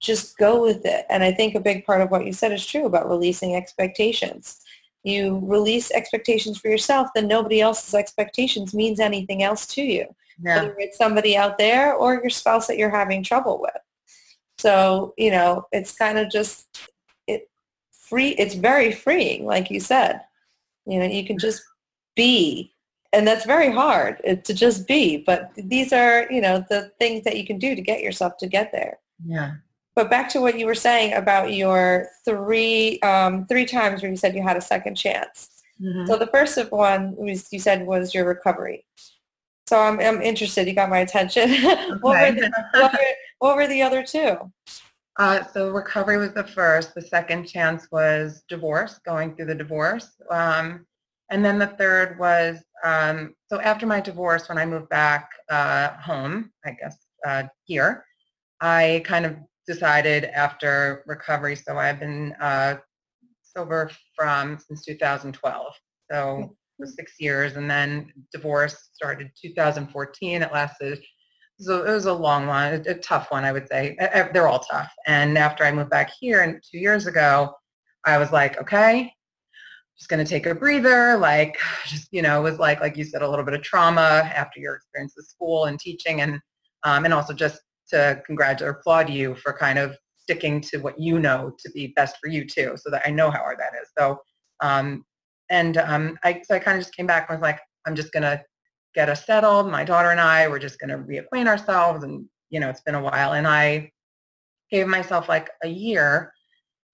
just 0.00 0.36
go 0.36 0.60
with 0.60 0.84
it. 0.84 1.06
And 1.08 1.22
I 1.22 1.32
think 1.32 1.54
a 1.54 1.60
big 1.60 1.86
part 1.86 2.02
of 2.02 2.10
what 2.10 2.26
you 2.26 2.32
said 2.32 2.52
is 2.52 2.66
true 2.66 2.86
about 2.86 3.08
releasing 3.08 3.54
expectations. 3.54 4.60
You 5.04 5.40
release 5.42 5.90
expectations 5.90 6.58
for 6.58 6.68
yourself, 6.68 7.08
then 7.14 7.28
nobody 7.28 7.60
else's 7.60 7.94
expectations 7.94 8.74
means 8.74 9.00
anything 9.00 9.42
else 9.42 9.66
to 9.68 9.82
you. 9.82 10.06
Whether 10.56 10.76
it's 10.78 10.98
somebody 10.98 11.36
out 11.36 11.58
there 11.58 11.94
or 11.94 12.14
your 12.14 12.30
spouse 12.30 12.66
that 12.66 12.76
you're 12.76 12.90
having 12.90 13.22
trouble 13.22 13.60
with. 13.60 13.76
So, 14.58 15.14
you 15.16 15.30
know, 15.30 15.66
it's 15.72 15.94
kind 15.94 16.18
of 16.18 16.30
just 16.30 16.66
it 17.26 17.48
free 17.90 18.30
it's 18.30 18.54
very 18.54 18.92
freeing, 18.92 19.44
like 19.44 19.70
you 19.70 19.80
said. 19.80 20.20
You 20.86 20.98
know, 20.98 21.06
you 21.06 21.24
can 21.24 21.38
just 21.38 21.62
be 22.16 22.71
and 23.12 23.26
that's 23.26 23.44
very 23.44 23.70
hard 23.70 24.20
to 24.44 24.54
just 24.54 24.86
be 24.86 25.18
but 25.18 25.50
these 25.56 25.92
are 25.92 26.26
you 26.30 26.40
know 26.40 26.64
the 26.70 26.90
things 26.98 27.24
that 27.24 27.36
you 27.36 27.46
can 27.46 27.58
do 27.58 27.74
to 27.74 27.82
get 27.82 28.02
yourself 28.02 28.36
to 28.36 28.46
get 28.46 28.72
there 28.72 28.98
yeah 29.24 29.52
but 29.94 30.10
back 30.10 30.28
to 30.30 30.40
what 30.40 30.58
you 30.58 30.66
were 30.66 30.74
saying 30.74 31.12
about 31.14 31.52
your 31.52 32.08
three 32.24 32.98
um, 33.00 33.46
three 33.46 33.66
times 33.66 34.02
where 34.02 34.10
you 34.10 34.16
said 34.16 34.34
you 34.34 34.42
had 34.42 34.56
a 34.56 34.60
second 34.60 34.94
chance 34.94 35.62
mm-hmm. 35.80 36.06
so 36.06 36.16
the 36.16 36.26
first 36.28 36.58
one 36.70 37.14
was 37.16 37.52
you 37.52 37.58
said 37.58 37.86
was 37.86 38.14
your 38.14 38.24
recovery 38.24 38.84
so 39.68 39.78
i'm, 39.78 40.00
I'm 40.00 40.22
interested 40.22 40.66
you 40.66 40.74
got 40.74 40.90
my 40.90 40.98
attention 40.98 41.50
okay. 41.50 41.90
what, 42.00 42.34
were 42.34 42.40
the, 42.40 42.52
what, 42.72 42.92
were, 42.92 42.98
what 43.38 43.56
were 43.56 43.66
the 43.66 43.82
other 43.82 44.02
two 44.02 44.36
uh, 45.18 45.44
so 45.52 45.70
recovery 45.70 46.16
was 46.16 46.32
the 46.32 46.44
first. 46.44 46.94
The 46.94 47.02
second 47.02 47.46
chance 47.46 47.86
was 47.92 48.44
divorce, 48.48 48.98
going 49.04 49.34
through 49.34 49.46
the 49.46 49.54
divorce. 49.54 50.10
Um, 50.30 50.86
and 51.32 51.44
then 51.44 51.58
the 51.58 51.66
third 51.66 52.18
was, 52.18 52.62
um, 52.84 53.34
so 53.48 53.60
after 53.60 53.86
my 53.86 54.00
divorce, 54.00 54.48
when 54.48 54.58
I 54.58 54.66
moved 54.66 54.90
back 54.90 55.30
uh, 55.50 55.94
home, 55.94 56.52
I 56.64 56.72
guess 56.72 56.96
uh, 57.26 57.44
here, 57.64 58.04
I 58.60 59.02
kind 59.04 59.24
of 59.24 59.36
decided 59.66 60.24
after 60.26 61.02
recovery, 61.06 61.56
so 61.56 61.78
I've 61.78 61.98
been 61.98 62.34
uh, 62.40 62.76
sober 63.42 63.90
from 64.14 64.58
since 64.58 64.84
2012. 64.84 65.74
So 66.10 66.54
six 66.84 67.14
years 67.18 67.56
and 67.56 67.70
then 67.70 68.12
divorce 68.32 68.90
started 68.92 69.30
2014. 69.40 70.42
It 70.42 70.52
lasted, 70.52 71.00
so 71.58 71.84
it 71.84 71.90
was 71.90 72.06
a 72.06 72.12
long 72.12 72.46
one, 72.46 72.74
a, 72.74 72.90
a 72.90 72.94
tough 72.94 73.30
one, 73.30 73.44
I 73.44 73.52
would 73.52 73.68
say. 73.68 73.96
They're 74.32 74.48
all 74.48 74.58
tough. 74.58 74.92
And 75.06 75.38
after 75.38 75.64
I 75.64 75.72
moved 75.72 75.90
back 75.90 76.10
here 76.20 76.42
and 76.42 76.62
two 76.70 76.78
years 76.78 77.06
ago, 77.06 77.54
I 78.04 78.18
was 78.18 78.32
like, 78.32 78.60
okay, 78.60 79.12
just 80.02 80.08
going 80.08 80.24
to 80.24 80.28
take 80.28 80.46
a 80.46 80.54
breather, 80.54 81.16
like 81.16 81.56
just, 81.86 82.08
you 82.10 82.22
know, 82.22 82.40
it 82.40 82.50
was 82.50 82.58
like, 82.58 82.80
like 82.80 82.96
you 82.96 83.04
said, 83.04 83.22
a 83.22 83.28
little 83.28 83.44
bit 83.44 83.54
of 83.54 83.62
trauma 83.62 84.28
after 84.34 84.58
your 84.58 84.74
experience 84.74 85.14
with 85.16 85.26
school 85.26 85.66
and 85.66 85.78
teaching 85.78 86.22
and, 86.22 86.40
um, 86.82 87.04
and 87.04 87.14
also 87.14 87.32
just 87.32 87.60
to 87.88 88.20
congratulate 88.26 88.68
or 88.68 88.78
applaud 88.78 89.08
you 89.08 89.36
for 89.36 89.52
kind 89.52 89.78
of 89.78 89.96
sticking 90.18 90.60
to 90.60 90.78
what 90.78 91.00
you 91.00 91.20
know 91.20 91.52
to 91.60 91.70
be 91.70 91.92
best 91.94 92.16
for 92.20 92.28
you 92.28 92.44
too, 92.44 92.74
so 92.76 92.90
that 92.90 93.02
I 93.06 93.10
know 93.10 93.30
how 93.30 93.38
hard 93.38 93.58
that 93.60 93.80
is. 93.80 93.88
So, 93.96 94.18
um, 94.60 95.04
and 95.50 95.76
um, 95.78 96.18
I, 96.24 96.42
so 96.44 96.56
I 96.56 96.58
kind 96.58 96.76
of 96.76 96.82
just 96.82 96.96
came 96.96 97.06
back 97.06 97.28
and 97.28 97.38
was 97.38 97.42
like, 97.42 97.60
I'm 97.86 97.94
just 97.94 98.12
going 98.12 98.24
to 98.24 98.42
get 98.96 99.08
us 99.08 99.24
settled. 99.24 99.70
My 99.70 99.84
daughter 99.84 100.10
and 100.10 100.20
I, 100.20 100.48
we're 100.48 100.58
just 100.58 100.80
going 100.80 100.90
to 100.90 100.98
reacquaint 100.98 101.46
ourselves 101.46 102.02
and, 102.02 102.24
you 102.50 102.58
know, 102.58 102.70
it's 102.70 102.80
been 102.80 102.94
a 102.96 103.02
while. 103.02 103.34
And 103.34 103.46
I 103.46 103.90
gave 104.70 104.88
myself 104.88 105.28
like 105.28 105.50
a 105.62 105.68
year 105.68 106.32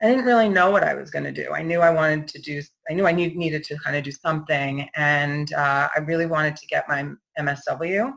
I 0.00 0.06
didn't 0.06 0.26
really 0.26 0.48
know 0.48 0.70
what 0.70 0.84
I 0.84 0.94
was 0.94 1.10
going 1.10 1.24
to 1.24 1.32
do. 1.32 1.52
I 1.52 1.62
knew 1.62 1.80
I 1.80 1.90
wanted 1.90 2.28
to 2.28 2.40
do, 2.40 2.62
I 2.88 2.94
knew 2.94 3.06
I 3.06 3.12
need, 3.12 3.36
needed 3.36 3.64
to 3.64 3.78
kind 3.78 3.96
of 3.96 4.04
do 4.04 4.12
something. 4.12 4.88
And 4.94 5.52
uh, 5.52 5.88
I 5.94 6.00
really 6.00 6.26
wanted 6.26 6.54
to 6.56 6.66
get 6.66 6.88
my 6.88 7.10
MSW. 7.38 8.12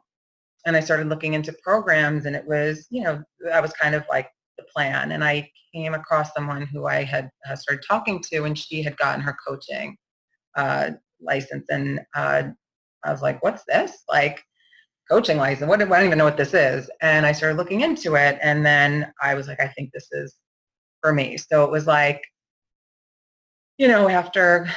And 0.65 0.77
I 0.77 0.79
started 0.79 1.07
looking 1.07 1.33
into 1.33 1.55
programs 1.63 2.27
and 2.27 2.35
it 2.35 2.45
was, 2.45 2.85
you 2.91 3.01
know, 3.01 3.23
that 3.43 3.63
was 3.63 3.73
kind 3.73 3.95
of 3.95 4.03
like 4.09 4.29
the 4.59 4.63
plan. 4.65 5.11
And 5.11 5.23
I 5.23 5.49
came 5.73 5.95
across 5.95 6.33
someone 6.35 6.67
who 6.67 6.85
I 6.85 7.03
had 7.03 7.31
uh, 7.49 7.55
started 7.55 7.83
talking 7.87 8.21
to 8.31 8.43
and 8.43 8.55
she 8.55 8.83
had 8.83 8.95
gotten 8.97 9.21
her 9.21 9.35
coaching 9.47 9.97
uh, 10.55 10.91
license. 11.19 11.65
And 11.69 12.01
uh, 12.15 12.43
I 13.03 13.11
was 13.11 13.23
like, 13.23 13.41
what's 13.41 13.63
this? 13.65 14.03
Like, 14.07 14.43
coaching 15.09 15.37
license. 15.37 15.67
What, 15.67 15.81
I 15.81 15.85
don't 15.85 16.05
even 16.05 16.17
know 16.17 16.23
what 16.23 16.37
this 16.37 16.53
is. 16.53 16.89
And 17.01 17.25
I 17.25 17.33
started 17.33 17.57
looking 17.57 17.81
into 17.81 18.15
it. 18.15 18.39
And 18.41 18.65
then 18.65 19.11
I 19.21 19.33
was 19.33 19.47
like, 19.47 19.59
I 19.59 19.67
think 19.67 19.91
this 19.91 20.07
is 20.13 20.35
for 21.01 21.13
me. 21.13 21.37
So 21.37 21.63
it 21.63 21.71
was 21.71 21.87
like, 21.87 22.23
you 23.77 23.87
know, 23.87 24.09
after 24.09 24.69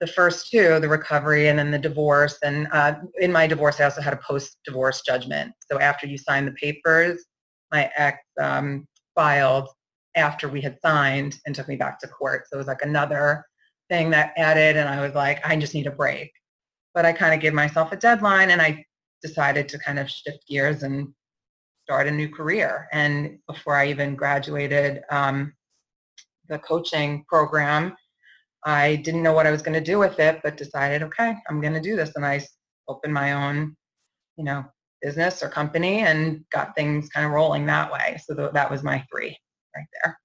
the 0.00 0.06
first 0.06 0.50
two, 0.50 0.78
the 0.80 0.88
recovery 0.88 1.48
and 1.48 1.58
then 1.58 1.70
the 1.70 1.78
divorce. 1.78 2.38
And 2.42 2.68
uh, 2.72 2.94
in 3.20 3.32
my 3.32 3.46
divorce, 3.46 3.80
I 3.80 3.84
also 3.84 4.00
had 4.00 4.12
a 4.12 4.20
post-divorce 4.26 5.02
judgment. 5.02 5.52
So 5.70 5.80
after 5.80 6.06
you 6.06 6.18
sign 6.18 6.44
the 6.44 6.52
papers, 6.52 7.24
my 7.72 7.90
ex 7.96 8.18
um, 8.40 8.86
filed 9.14 9.68
after 10.14 10.48
we 10.48 10.60
had 10.60 10.78
signed 10.80 11.38
and 11.46 11.54
took 11.54 11.68
me 11.68 11.76
back 11.76 11.98
to 12.00 12.08
court. 12.08 12.44
So 12.48 12.56
it 12.56 12.58
was 12.58 12.66
like 12.66 12.82
another 12.82 13.44
thing 13.88 14.10
that 14.10 14.32
added 14.36 14.76
and 14.76 14.88
I 14.88 15.00
was 15.00 15.14
like, 15.14 15.44
I 15.46 15.56
just 15.56 15.74
need 15.74 15.86
a 15.86 15.92
break. 15.92 16.32
But 16.94 17.06
I 17.06 17.12
kind 17.12 17.34
of 17.34 17.40
gave 17.40 17.54
myself 17.54 17.92
a 17.92 17.96
deadline 17.96 18.50
and 18.50 18.62
I 18.62 18.84
decided 19.22 19.68
to 19.68 19.78
kind 19.78 19.98
of 19.98 20.10
shift 20.10 20.46
gears 20.48 20.82
and 20.82 21.08
start 21.84 22.06
a 22.06 22.10
new 22.10 22.28
career. 22.28 22.88
And 22.92 23.38
before 23.46 23.76
I 23.76 23.88
even 23.88 24.14
graduated 24.14 25.02
um, 25.10 25.52
the 26.48 26.58
coaching 26.58 27.24
program, 27.28 27.96
I 28.64 28.96
didn't 28.96 29.22
know 29.22 29.32
what 29.32 29.46
I 29.46 29.50
was 29.50 29.62
going 29.62 29.78
to 29.78 29.92
do 29.92 29.98
with 29.98 30.18
it, 30.18 30.40
but 30.42 30.56
decided, 30.56 31.02
okay, 31.02 31.36
I'm 31.48 31.60
going 31.60 31.74
to 31.74 31.80
do 31.80 31.96
this. 31.96 32.12
And 32.16 32.24
I 32.24 32.44
opened 32.88 33.14
my 33.14 33.32
own, 33.32 33.76
you 34.36 34.44
know, 34.44 34.64
business 35.00 35.42
or 35.42 35.48
company 35.48 36.00
and 36.00 36.44
got 36.50 36.74
things 36.74 37.08
kind 37.08 37.24
of 37.24 37.32
rolling 37.32 37.66
that 37.66 37.92
way. 37.92 38.20
So 38.24 38.34
th- 38.34 38.52
that 38.52 38.70
was 38.70 38.82
my 38.82 39.04
three 39.10 39.36
right 39.76 39.86
there. 40.02 40.18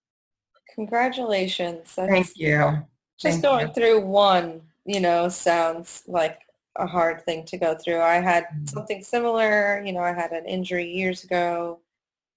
Congratulations. 0.73 1.93
That's 1.95 2.11
Thank 2.11 2.31
you. 2.35 2.85
Just 3.19 3.41
Thank 3.41 3.43
going 3.43 3.67
you. 3.67 3.73
through 3.73 4.01
one, 4.01 4.61
you 4.85 4.99
know, 4.99 5.29
sounds 5.29 6.03
like 6.07 6.39
a 6.77 6.87
hard 6.87 7.23
thing 7.23 7.45
to 7.45 7.57
go 7.57 7.75
through. 7.75 8.01
I 8.01 8.15
had 8.15 8.45
mm-hmm. 8.45 8.65
something 8.65 9.03
similar. 9.03 9.83
You 9.85 9.93
know, 9.93 9.99
I 9.99 10.13
had 10.13 10.31
an 10.31 10.45
injury 10.45 10.89
years 10.89 11.23
ago 11.23 11.79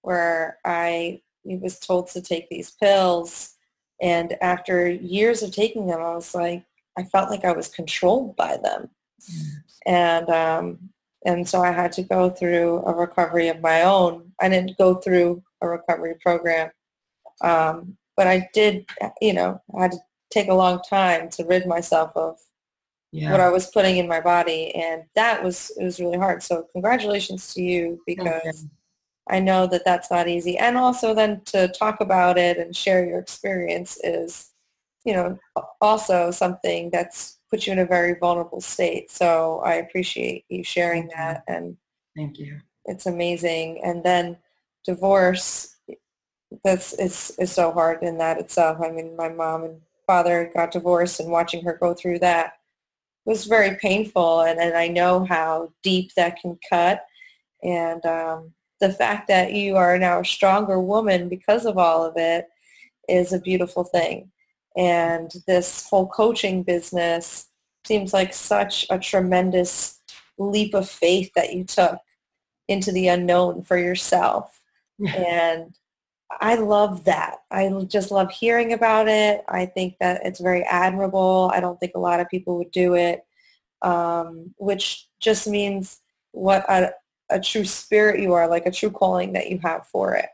where 0.03 0.59
I 0.64 1.22
was 1.44 1.79
told 1.79 2.09
to 2.09 2.20
take 2.20 2.49
these 2.51 2.72
pills. 2.72 3.56
And 4.00 4.37
after 4.42 4.88
years 4.88 5.42
of 5.42 5.52
taking 5.52 5.87
them, 5.87 6.00
I 6.00 6.14
was 6.14 6.35
like, 6.35 6.64
I 6.98 7.04
felt 7.04 7.30
like 7.30 7.44
I 7.44 7.52
was 7.52 7.68
controlled 7.68 8.37
by 8.37 8.56
them. 8.56 8.90
Mm. 9.30 9.50
And, 9.87 10.30
um, 10.30 10.78
and 11.24 11.48
so 11.48 11.62
I 11.62 11.72
had 11.72 11.92
to 11.92 12.02
go 12.02 12.30
through 12.30 12.85
a 12.87 12.94
recovery 12.94 13.48
of 13.48 13.61
my 13.61 13.82
own. 13.82 14.32
I 14.40 14.48
didn't 14.48 14.78
go 14.78 14.94
through 14.94 15.42
a 15.61 15.68
recovery 15.68 16.14
program. 16.22 16.70
Um, 17.42 17.96
but 18.16 18.26
I 18.26 18.48
did, 18.54 18.87
you 19.20 19.35
know, 19.35 19.61
I 19.76 19.82
had 19.82 19.92
to 19.92 19.98
take 20.30 20.48
a 20.48 20.54
long 20.54 20.80
time 20.88 21.28
to 21.30 21.44
rid 21.44 21.66
myself 21.66 22.12
of 22.16 22.38
yeah. 23.12 23.30
what 23.30 23.40
I 23.40 23.48
was 23.48 23.66
putting 23.66 23.96
in 23.96 24.09
my 24.09 24.20
body, 24.20 24.74
and 24.74 25.04
that 25.14 25.42
was 25.42 25.70
it 25.78 25.85
was 25.85 26.00
really 26.00 26.18
hard. 26.18 26.42
So 26.42 26.66
congratulations 26.72 27.54
to 27.54 27.62
you 27.62 28.00
because 28.06 28.26
okay. 28.26 28.52
I 29.28 29.40
know 29.40 29.66
that 29.66 29.84
that's 29.84 30.10
not 30.10 30.28
easy, 30.28 30.56
and 30.56 30.76
also 30.76 31.14
then 31.14 31.40
to 31.46 31.68
talk 31.68 32.00
about 32.00 32.38
it 32.38 32.58
and 32.58 32.74
share 32.76 33.04
your 33.04 33.18
experience 33.18 33.98
is, 34.04 34.50
you 35.04 35.12
know, 35.14 35.38
also 35.80 36.30
something 36.30 36.90
that's 36.90 37.38
put 37.50 37.66
you 37.66 37.72
in 37.72 37.78
a 37.78 37.86
very 37.86 38.14
vulnerable 38.18 38.60
state. 38.60 39.10
So 39.10 39.60
I 39.64 39.74
appreciate 39.74 40.44
you 40.48 40.62
sharing 40.62 41.08
that, 41.16 41.42
and 41.48 41.76
thank 42.16 42.38
you. 42.38 42.60
It's 42.84 43.06
amazing, 43.06 43.80
and 43.84 44.04
then 44.04 44.36
divorce. 44.84 45.76
That's 46.64 46.92
it's 46.94 47.32
it's 47.38 47.52
so 47.52 47.72
hard 47.72 48.02
in 48.02 48.18
that 48.18 48.38
itself. 48.38 48.78
I 48.80 48.90
mean, 48.90 49.16
my 49.16 49.28
mom 49.28 49.64
and 49.64 49.80
father 50.06 50.50
got 50.54 50.70
divorced, 50.70 51.20
and 51.20 51.30
watching 51.30 51.64
her 51.64 51.76
go 51.80 51.94
through 51.94 52.20
that 52.20 52.52
was 53.26 53.44
very 53.44 53.76
painful 53.76 54.42
and, 54.42 54.58
and 54.58 54.74
I 54.74 54.86
know 54.88 55.24
how 55.24 55.72
deep 55.82 56.14
that 56.14 56.40
can 56.40 56.58
cut. 56.70 57.04
And 57.62 58.06
um, 58.06 58.52
the 58.80 58.92
fact 58.92 59.28
that 59.28 59.52
you 59.52 59.76
are 59.76 59.98
now 59.98 60.20
a 60.20 60.24
stronger 60.24 60.80
woman 60.80 61.28
because 61.28 61.64
of 61.64 61.78
all 61.78 62.04
of 62.04 62.14
it 62.16 62.46
is 63.08 63.32
a 63.32 63.40
beautiful 63.40 63.84
thing. 63.84 64.30
And 64.76 65.32
this 65.46 65.88
whole 65.88 66.06
coaching 66.06 66.62
business 66.62 67.48
seems 67.86 68.12
like 68.12 68.34
such 68.34 68.86
a 68.90 68.98
tremendous 68.98 70.00
leap 70.38 70.74
of 70.74 70.88
faith 70.88 71.30
that 71.34 71.54
you 71.54 71.64
took 71.64 71.98
into 72.68 72.92
the 72.92 73.08
unknown 73.08 73.62
for 73.62 73.78
yourself. 73.78 74.60
and 75.16 75.74
I 76.40 76.56
love 76.56 77.04
that. 77.04 77.36
I 77.50 77.70
just 77.86 78.10
love 78.10 78.30
hearing 78.30 78.72
about 78.72 79.08
it. 79.08 79.44
I 79.48 79.66
think 79.66 79.96
that 80.00 80.22
it's 80.24 80.40
very 80.40 80.62
admirable. 80.64 81.50
I 81.54 81.60
don't 81.60 81.78
think 81.78 81.92
a 81.94 82.00
lot 82.00 82.20
of 82.20 82.28
people 82.28 82.58
would 82.58 82.72
do 82.72 82.94
it, 82.94 83.24
um, 83.82 84.54
which 84.58 85.06
just 85.20 85.46
means 85.46 86.00
what 86.32 86.68
a, 86.68 86.92
a, 87.30 87.40
true 87.40 87.64
spirit 87.64 88.20
you 88.20 88.32
are, 88.32 88.48
like 88.48 88.66
a 88.66 88.70
true 88.70 88.90
calling 88.90 89.32
that 89.32 89.48
you 89.50 89.58
have 89.62 89.86
for 89.86 90.14
it. 90.14 90.28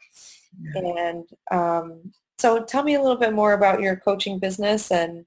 Yeah. 0.74 0.82
And 0.82 1.24
um, 1.50 2.12
so 2.38 2.64
tell 2.64 2.82
me 2.82 2.94
a 2.94 3.00
little 3.00 3.16
bit 3.16 3.32
more 3.32 3.52
about 3.52 3.80
your 3.80 3.96
coaching 3.96 4.38
business 4.38 4.90
and, 4.90 5.24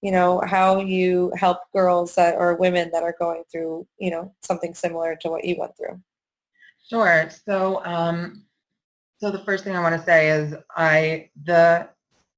you 0.00 0.10
know, 0.10 0.40
how 0.46 0.80
you 0.80 1.32
help 1.36 1.58
girls 1.72 2.14
that 2.14 2.34
or 2.36 2.56
women 2.56 2.90
that 2.92 3.02
are 3.02 3.14
going 3.18 3.44
through, 3.50 3.86
you 3.98 4.10
know, 4.10 4.34
something 4.42 4.74
similar 4.74 5.16
to 5.20 5.28
what 5.28 5.44
you 5.44 5.56
went 5.58 5.76
through. 5.76 6.00
Sure. 6.88 7.30
So 7.46 7.84
um, 7.84 8.44
so 9.18 9.30
the 9.30 9.44
first 9.44 9.62
thing 9.62 9.76
I 9.76 9.80
want 9.80 9.96
to 9.96 10.04
say 10.04 10.30
is 10.30 10.54
I 10.76 11.30
the 11.44 11.88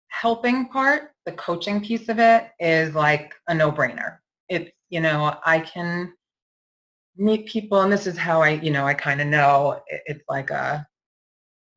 helping 0.09 0.69
part, 0.69 1.13
the 1.25 1.33
coaching 1.33 1.83
piece 1.83 2.09
of 2.09 2.19
it 2.19 2.51
is 2.61 2.95
like 2.95 3.35
a 3.49 3.55
no-brainer. 3.55 4.19
It's, 4.49 4.71
you 4.91 5.01
know, 5.01 5.39
I 5.45 5.61
can 5.61 6.13
meet 7.17 7.47
people 7.47 7.83
and 7.83 7.93
this 7.93 8.07
is 8.07 8.17
how 8.17 8.43
I, 8.43 8.51
you 8.51 8.71
know, 8.71 8.87
I 8.87 8.95
kind 8.95 9.21
of 9.21 9.27
know 9.27 9.81
it's 9.89 10.25
like 10.29 10.51
a 10.51 10.87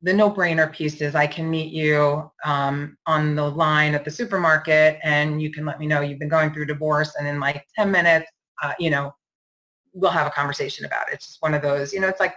the 0.03 0.13
no-brainer 0.13 0.71
piece 0.71 1.01
is 1.01 1.15
I 1.15 1.25
can 1.25 1.49
meet 1.49 1.71
you 1.73 2.31
um, 2.45 2.97
on 3.07 3.35
the 3.35 3.49
line 3.49 3.95
at 3.95 4.05
the 4.05 4.11
supermarket 4.11 4.99
and 5.03 5.41
you 5.41 5.51
can 5.51 5.65
let 5.65 5.79
me 5.79 5.87
know 5.87 6.01
you've 6.01 6.19
been 6.19 6.29
going 6.29 6.53
through 6.53 6.67
divorce 6.67 7.15
and 7.17 7.27
in 7.27 7.39
like 7.39 7.65
10 7.75 7.91
minutes, 7.91 8.29
uh, 8.61 8.73
you 8.79 8.91
know, 8.91 9.11
we'll 9.93 10.11
have 10.11 10.27
a 10.27 10.31
conversation 10.31 10.85
about 10.85 11.07
it. 11.07 11.15
It's 11.15 11.27
just 11.27 11.41
one 11.41 11.55
of 11.55 11.63
those, 11.63 11.93
you 11.93 11.99
know, 11.99 12.07
it's 12.07 12.19
like, 12.19 12.35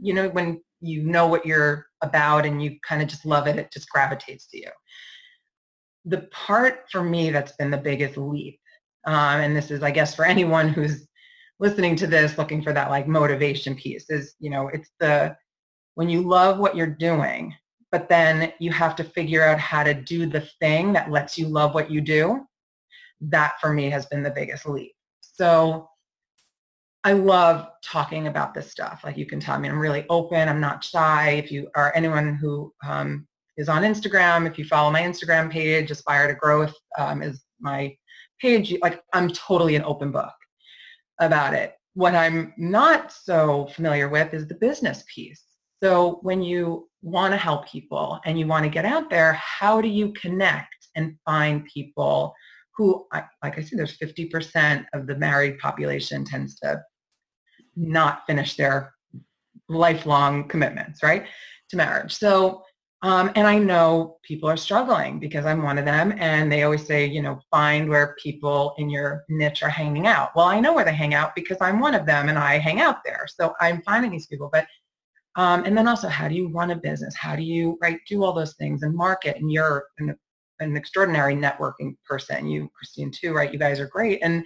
you 0.00 0.12
know, 0.12 0.28
when 0.30 0.60
you 0.80 1.02
know 1.02 1.26
what 1.26 1.46
you're 1.46 1.86
about 2.02 2.46
and 2.46 2.62
you 2.62 2.78
kind 2.86 3.02
of 3.02 3.08
just 3.08 3.24
love 3.24 3.46
it, 3.46 3.56
it 3.56 3.72
just 3.72 3.88
gravitates 3.90 4.46
to 4.48 4.58
you. 4.58 4.70
The 6.04 6.28
part 6.30 6.84
for 6.90 7.02
me 7.02 7.30
that's 7.30 7.52
been 7.52 7.70
the 7.70 7.76
biggest 7.76 8.16
leap, 8.16 8.60
um, 9.06 9.40
and 9.40 9.56
this 9.56 9.70
is, 9.70 9.82
I 9.82 9.90
guess, 9.90 10.14
for 10.14 10.24
anyone 10.34 10.68
who's 10.68 11.07
listening 11.60 11.96
to 11.96 12.06
this 12.06 12.38
looking 12.38 12.62
for 12.62 12.72
that 12.72 12.90
like 12.90 13.08
motivation 13.08 13.74
piece 13.74 14.08
is, 14.10 14.34
you 14.38 14.50
know, 14.50 14.68
it's 14.68 14.90
the, 15.00 15.36
when 15.94 16.08
you 16.08 16.22
love 16.22 16.58
what 16.58 16.76
you're 16.76 16.86
doing, 16.86 17.54
but 17.90 18.08
then 18.08 18.52
you 18.60 18.70
have 18.70 18.94
to 18.96 19.04
figure 19.04 19.42
out 19.42 19.58
how 19.58 19.82
to 19.82 19.94
do 19.94 20.26
the 20.26 20.48
thing 20.60 20.92
that 20.92 21.10
lets 21.10 21.36
you 21.36 21.48
love 21.48 21.74
what 21.74 21.90
you 21.90 22.00
do, 22.00 22.46
that 23.20 23.54
for 23.60 23.72
me 23.72 23.90
has 23.90 24.06
been 24.06 24.22
the 24.22 24.30
biggest 24.30 24.66
leap. 24.66 24.92
So 25.20 25.88
I 27.04 27.12
love 27.12 27.68
talking 27.82 28.26
about 28.26 28.54
this 28.54 28.70
stuff. 28.70 29.00
Like 29.04 29.16
you 29.16 29.26
can 29.26 29.40
tell 29.40 29.58
me 29.58 29.68
I'm 29.68 29.78
really 29.78 30.04
open. 30.08 30.48
I'm 30.48 30.60
not 30.60 30.84
shy. 30.84 31.30
If 31.30 31.50
you 31.50 31.68
are 31.74 31.92
anyone 31.96 32.34
who 32.34 32.72
um, 32.86 33.26
is 33.56 33.68
on 33.68 33.82
Instagram, 33.82 34.46
if 34.46 34.58
you 34.58 34.64
follow 34.64 34.90
my 34.90 35.02
Instagram 35.02 35.50
page, 35.50 35.90
Aspire 35.90 36.28
to 36.28 36.34
Growth 36.34 36.74
um, 36.98 37.22
is 37.22 37.42
my 37.60 37.96
page. 38.40 38.74
Like 38.82 39.02
I'm 39.12 39.28
totally 39.28 39.74
an 39.74 39.84
open 39.84 40.12
book 40.12 40.32
about 41.20 41.54
it. 41.54 41.74
What 41.94 42.14
I'm 42.14 42.54
not 42.56 43.12
so 43.12 43.68
familiar 43.74 44.08
with 44.08 44.34
is 44.34 44.46
the 44.46 44.54
business 44.54 45.04
piece. 45.12 45.42
So 45.82 46.18
when 46.22 46.42
you 46.42 46.88
want 47.02 47.32
to 47.32 47.38
help 47.38 47.68
people 47.68 48.20
and 48.24 48.38
you 48.38 48.46
want 48.46 48.64
to 48.64 48.70
get 48.70 48.84
out 48.84 49.10
there, 49.10 49.34
how 49.34 49.80
do 49.80 49.88
you 49.88 50.12
connect 50.12 50.88
and 50.96 51.16
find 51.24 51.64
people 51.66 52.34
who, 52.76 53.06
like 53.12 53.58
I 53.58 53.62
said, 53.62 53.78
there's 53.78 53.98
50% 53.98 54.86
of 54.94 55.06
the 55.06 55.16
married 55.16 55.58
population 55.58 56.24
tends 56.24 56.58
to 56.60 56.82
not 57.76 58.22
finish 58.26 58.56
their 58.56 58.94
lifelong 59.68 60.48
commitments, 60.48 61.02
right, 61.02 61.26
to 61.70 61.76
marriage. 61.76 62.14
So, 62.14 62.62
um, 63.02 63.30
and 63.36 63.46
I 63.46 63.58
know 63.58 64.18
people 64.22 64.48
are 64.48 64.56
struggling 64.56 65.20
because 65.20 65.46
I'm 65.46 65.62
one 65.62 65.78
of 65.78 65.84
them, 65.84 66.14
and 66.18 66.50
they 66.50 66.64
always 66.64 66.84
say, 66.84 67.06
you 67.06 67.22
know, 67.22 67.40
find 67.50 67.88
where 67.88 68.16
people 68.20 68.74
in 68.78 68.90
your 68.90 69.24
niche 69.28 69.62
are 69.62 69.68
hanging 69.68 70.06
out. 70.06 70.30
Well, 70.34 70.46
I 70.46 70.58
know 70.58 70.74
where 70.74 70.84
they 70.84 70.94
hang 70.94 71.14
out 71.14 71.34
because 71.36 71.58
I'm 71.60 71.78
one 71.78 71.94
of 71.94 72.06
them, 72.06 72.28
and 72.28 72.36
I 72.38 72.58
hang 72.58 72.80
out 72.80 73.04
there. 73.04 73.26
So 73.28 73.54
I'm 73.60 73.82
finding 73.82 74.10
these 74.10 74.26
people, 74.26 74.50
but 74.52 74.66
um, 75.36 75.64
and 75.64 75.78
then 75.78 75.86
also, 75.86 76.08
how 76.08 76.26
do 76.26 76.34
you 76.34 76.48
run 76.48 76.72
a 76.72 76.76
business? 76.76 77.14
How 77.14 77.36
do 77.36 77.42
you 77.42 77.78
right 77.80 78.00
do 78.08 78.24
all 78.24 78.32
those 78.32 78.54
things 78.54 78.82
and 78.82 78.92
market? 78.92 79.36
And 79.36 79.52
you're 79.52 79.84
in 80.00 80.16
an 80.58 80.76
extraordinary 80.76 81.36
networking 81.36 81.96
person. 82.04 82.48
You, 82.48 82.68
Christine, 82.76 83.12
too, 83.12 83.32
right? 83.32 83.52
You 83.52 83.58
guys 83.60 83.78
are 83.78 83.86
great. 83.86 84.18
And 84.22 84.44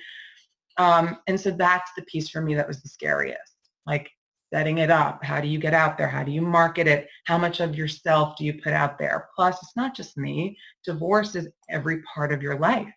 um, 0.77 1.19
and 1.27 1.41
so 1.41 1.51
that's 1.51 1.91
the 1.97 2.03
piece 2.03 2.29
for 2.29 2.43
me 2.43 2.55
that 2.55 2.69
was 2.69 2.83
the 2.83 2.91
scariest. 2.91 3.57
Like 3.87 4.11
setting 4.53 4.79
it 4.79 4.91
up. 4.91 5.25
How 5.25 5.41
do 5.41 5.49
you 5.49 5.59
get 5.59 5.75
out 5.75 5.97
there? 5.97 6.09
How 6.09 6.23
do 6.23 6.31
you 6.31 6.43
market 6.43 6.87
it? 6.87 7.09
How 7.27 7.39
much 7.39 7.61
of 7.61 7.75
yourself 7.75 8.37
do 8.37 8.45
you 8.45 8.61
put 8.63 8.73
out 8.73 8.99
there? 8.99 9.29
Plus, 9.35 9.57
it's 9.63 9.77
not 9.77 9.97
just 9.97 10.19
me. 10.19 10.57
Divorce 10.85 11.35
is 11.35 11.49
every 11.71 12.03
part 12.03 12.33
of 12.33 12.43
your 12.43 12.59
life. 12.59 12.93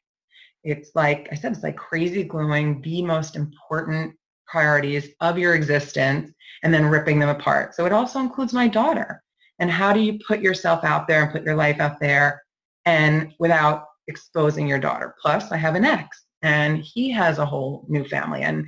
It's 0.63 0.91
like 0.95 1.29
I 1.31 1.35
said, 1.35 1.53
it's 1.53 1.63
like 1.63 1.77
crazy 1.77 2.23
gluing 2.23 2.81
the 2.81 3.01
most 3.03 3.35
important 3.35 4.15
priorities 4.47 5.09
of 5.21 5.37
your 5.37 5.55
existence 5.55 6.31
and 6.63 6.73
then 6.73 6.85
ripping 6.85 7.19
them 7.19 7.29
apart. 7.29 7.75
So 7.75 7.85
it 7.85 7.93
also 7.93 8.19
includes 8.19 8.53
my 8.53 8.67
daughter. 8.67 9.21
And 9.59 9.71
how 9.71 9.93
do 9.93 10.01
you 10.01 10.19
put 10.27 10.41
yourself 10.41 10.83
out 10.83 11.07
there 11.07 11.23
and 11.23 11.31
put 11.31 11.43
your 11.43 11.55
life 11.55 11.79
out 11.79 11.99
there 11.99 12.43
and 12.85 13.33
without 13.39 13.85
exposing 14.07 14.67
your 14.67 14.79
daughter? 14.79 15.15
Plus, 15.21 15.51
I 15.51 15.57
have 15.57 15.75
an 15.75 15.85
ex 15.85 16.25
and 16.41 16.79
he 16.79 17.11
has 17.11 17.37
a 17.37 17.45
whole 17.45 17.85
new 17.87 18.03
family 18.03 18.41
and 18.41 18.67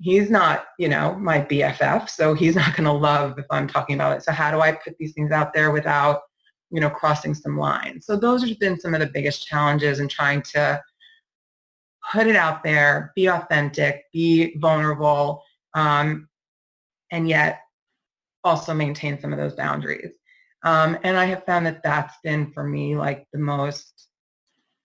he's 0.00 0.30
not, 0.30 0.64
you 0.78 0.88
know, 0.88 1.14
my 1.14 1.42
BFF, 1.42 2.08
so 2.08 2.34
he's 2.34 2.56
not 2.56 2.74
going 2.74 2.84
to 2.84 2.92
love 2.92 3.38
if 3.38 3.44
I'm 3.50 3.68
talking 3.68 3.94
about 3.94 4.16
it. 4.16 4.24
So 4.24 4.32
how 4.32 4.50
do 4.50 4.60
I 4.60 4.72
put 4.72 4.96
these 4.98 5.12
things 5.12 5.30
out 5.30 5.52
there 5.52 5.70
without, 5.70 6.22
you 6.70 6.80
know, 6.80 6.90
crossing 6.90 7.34
some 7.34 7.58
lines? 7.58 8.06
So 8.06 8.16
those 8.16 8.46
have 8.48 8.58
been 8.58 8.80
some 8.80 8.94
of 8.94 9.00
the 9.00 9.10
biggest 9.12 9.46
challenges 9.46 10.00
in 10.00 10.08
trying 10.08 10.42
to 10.54 10.82
put 12.12 12.26
it 12.26 12.36
out 12.36 12.64
there, 12.64 13.12
be 13.14 13.28
authentic, 13.28 14.04
be 14.12 14.56
vulnerable, 14.58 15.42
um, 15.74 16.28
and 17.12 17.28
yet 17.28 17.60
also 18.42 18.72
maintain 18.72 19.20
some 19.20 19.32
of 19.32 19.38
those 19.38 19.54
boundaries. 19.54 20.12
Um, 20.64 20.98
and 21.04 21.16
I 21.16 21.26
have 21.26 21.44
found 21.44 21.66
that 21.66 21.82
that's 21.82 22.14
been 22.24 22.52
for 22.52 22.64
me 22.64 22.96
like 22.96 23.26
the 23.32 23.38
most, 23.38 24.08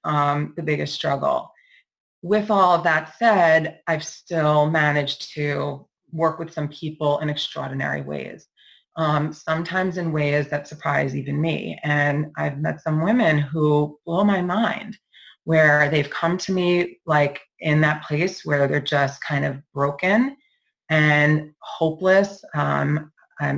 um, 0.03 0.53
the 0.57 0.63
biggest 0.63 0.93
struggle 0.93 1.51
with 2.25 2.49
all 2.49 2.73
of 2.73 2.83
that 2.83 3.13
said, 3.19 3.81
I've 3.85 4.03
still 4.03 4.67
managed 4.67 5.31
to 5.35 5.87
work 6.11 6.39
with 6.39 6.51
some 6.51 6.67
people 6.67 7.19
in 7.19 7.29
extraordinary 7.29 8.01
ways. 8.01 8.47
Um, 8.95 9.31
sometimes 9.31 9.97
in 9.97 10.11
ways 10.11 10.47
that 10.49 10.67
surprise 10.67 11.15
even 11.15 11.39
me. 11.39 11.77
And 11.83 12.31
I've 12.35 12.57
met 12.57 12.81
some 12.81 13.03
women 13.03 13.37
who 13.37 13.99
blow 14.07 14.23
my 14.23 14.41
mind, 14.41 14.97
where 15.43 15.87
they've 15.91 16.09
come 16.09 16.39
to 16.39 16.51
me 16.51 16.97
like 17.05 17.41
in 17.59 17.79
that 17.81 18.03
place 18.03 18.43
where 18.43 18.67
they're 18.67 18.79
just 18.79 19.23
kind 19.23 19.45
of 19.45 19.61
broken 19.71 20.35
and 20.89 21.51
hopeless. 21.59 22.43
Um, 22.55 23.11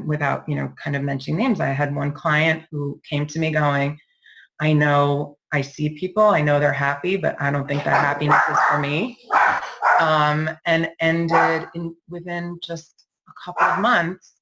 without, 0.05 0.43
you 0.49 0.55
know, 0.55 0.73
kind 0.83 0.95
of 0.97 1.03
mentioning 1.03 1.37
names, 1.37 1.61
I 1.61 1.67
had 1.67 1.95
one 1.95 2.11
client 2.11 2.63
who 2.69 2.99
came 3.09 3.27
to 3.27 3.39
me 3.39 3.51
going, 3.51 3.97
I 4.59 4.73
know 4.73 5.37
I 5.51 5.61
see 5.61 5.89
people, 5.89 6.23
I 6.23 6.41
know 6.41 6.59
they're 6.59 6.73
happy, 6.73 7.15
but 7.15 7.39
I 7.41 7.51
don't 7.51 7.67
think 7.67 7.83
that 7.83 8.03
happiness 8.03 8.41
is 8.49 8.57
for 8.69 8.79
me. 8.79 9.17
Um, 9.99 10.49
and 10.65 10.89
ended 10.99 11.67
in, 11.73 11.95
within 12.09 12.59
just 12.63 13.05
a 13.29 13.31
couple 13.43 13.65
of 13.65 13.79
months 13.79 14.33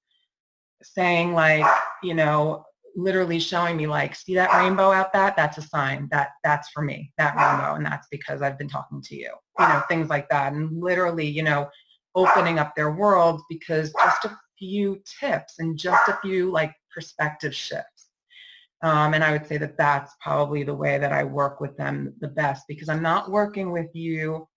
saying 0.81 1.33
like, 1.33 1.65
you 2.03 2.13
know, 2.13 2.65
literally 2.95 3.39
showing 3.39 3.77
me 3.77 3.87
like, 3.87 4.15
see 4.15 4.35
that 4.35 4.51
rainbow 4.57 4.91
out 4.91 5.13
that? 5.13 5.35
That's 5.35 5.57
a 5.57 5.61
sign 5.61 6.07
that 6.11 6.29
that's 6.43 6.69
for 6.69 6.81
me, 6.81 7.11
that 7.17 7.35
rainbow. 7.35 7.75
And 7.75 7.85
that's 7.85 8.07
because 8.09 8.41
I've 8.41 8.57
been 8.57 8.69
talking 8.69 9.01
to 9.01 9.15
you, 9.15 9.31
you 9.59 9.67
know, 9.67 9.83
things 9.87 10.09
like 10.09 10.29
that. 10.29 10.53
And 10.53 10.81
literally, 10.81 11.27
you 11.27 11.43
know, 11.43 11.69
opening 12.15 12.57
up 12.57 12.73
their 12.75 12.93
world 12.93 13.41
because 13.49 13.93
just 13.93 14.25
a 14.25 14.37
few 14.57 15.01
tips 15.19 15.55
and 15.59 15.77
just 15.77 16.07
a 16.07 16.17
few 16.21 16.51
like 16.51 16.73
perspective 16.93 17.53
shifts 17.53 17.94
um, 18.85 19.15
and 19.15 19.23
I 19.23 19.31
would 19.31 19.47
say 19.47 19.57
that 19.57 19.77
that's 19.79 20.13
probably 20.21 20.61
the 20.61 20.75
way 20.75 20.99
that 20.99 21.11
I 21.11 21.23
work 21.23 21.59
with 21.59 21.75
them 21.75 22.13
the 22.19 22.27
best 22.27 22.65
because 22.67 22.87
I'm 22.87 23.01
not 23.01 23.31
working 23.31 23.71
with 23.71 23.89
you, 23.93 24.47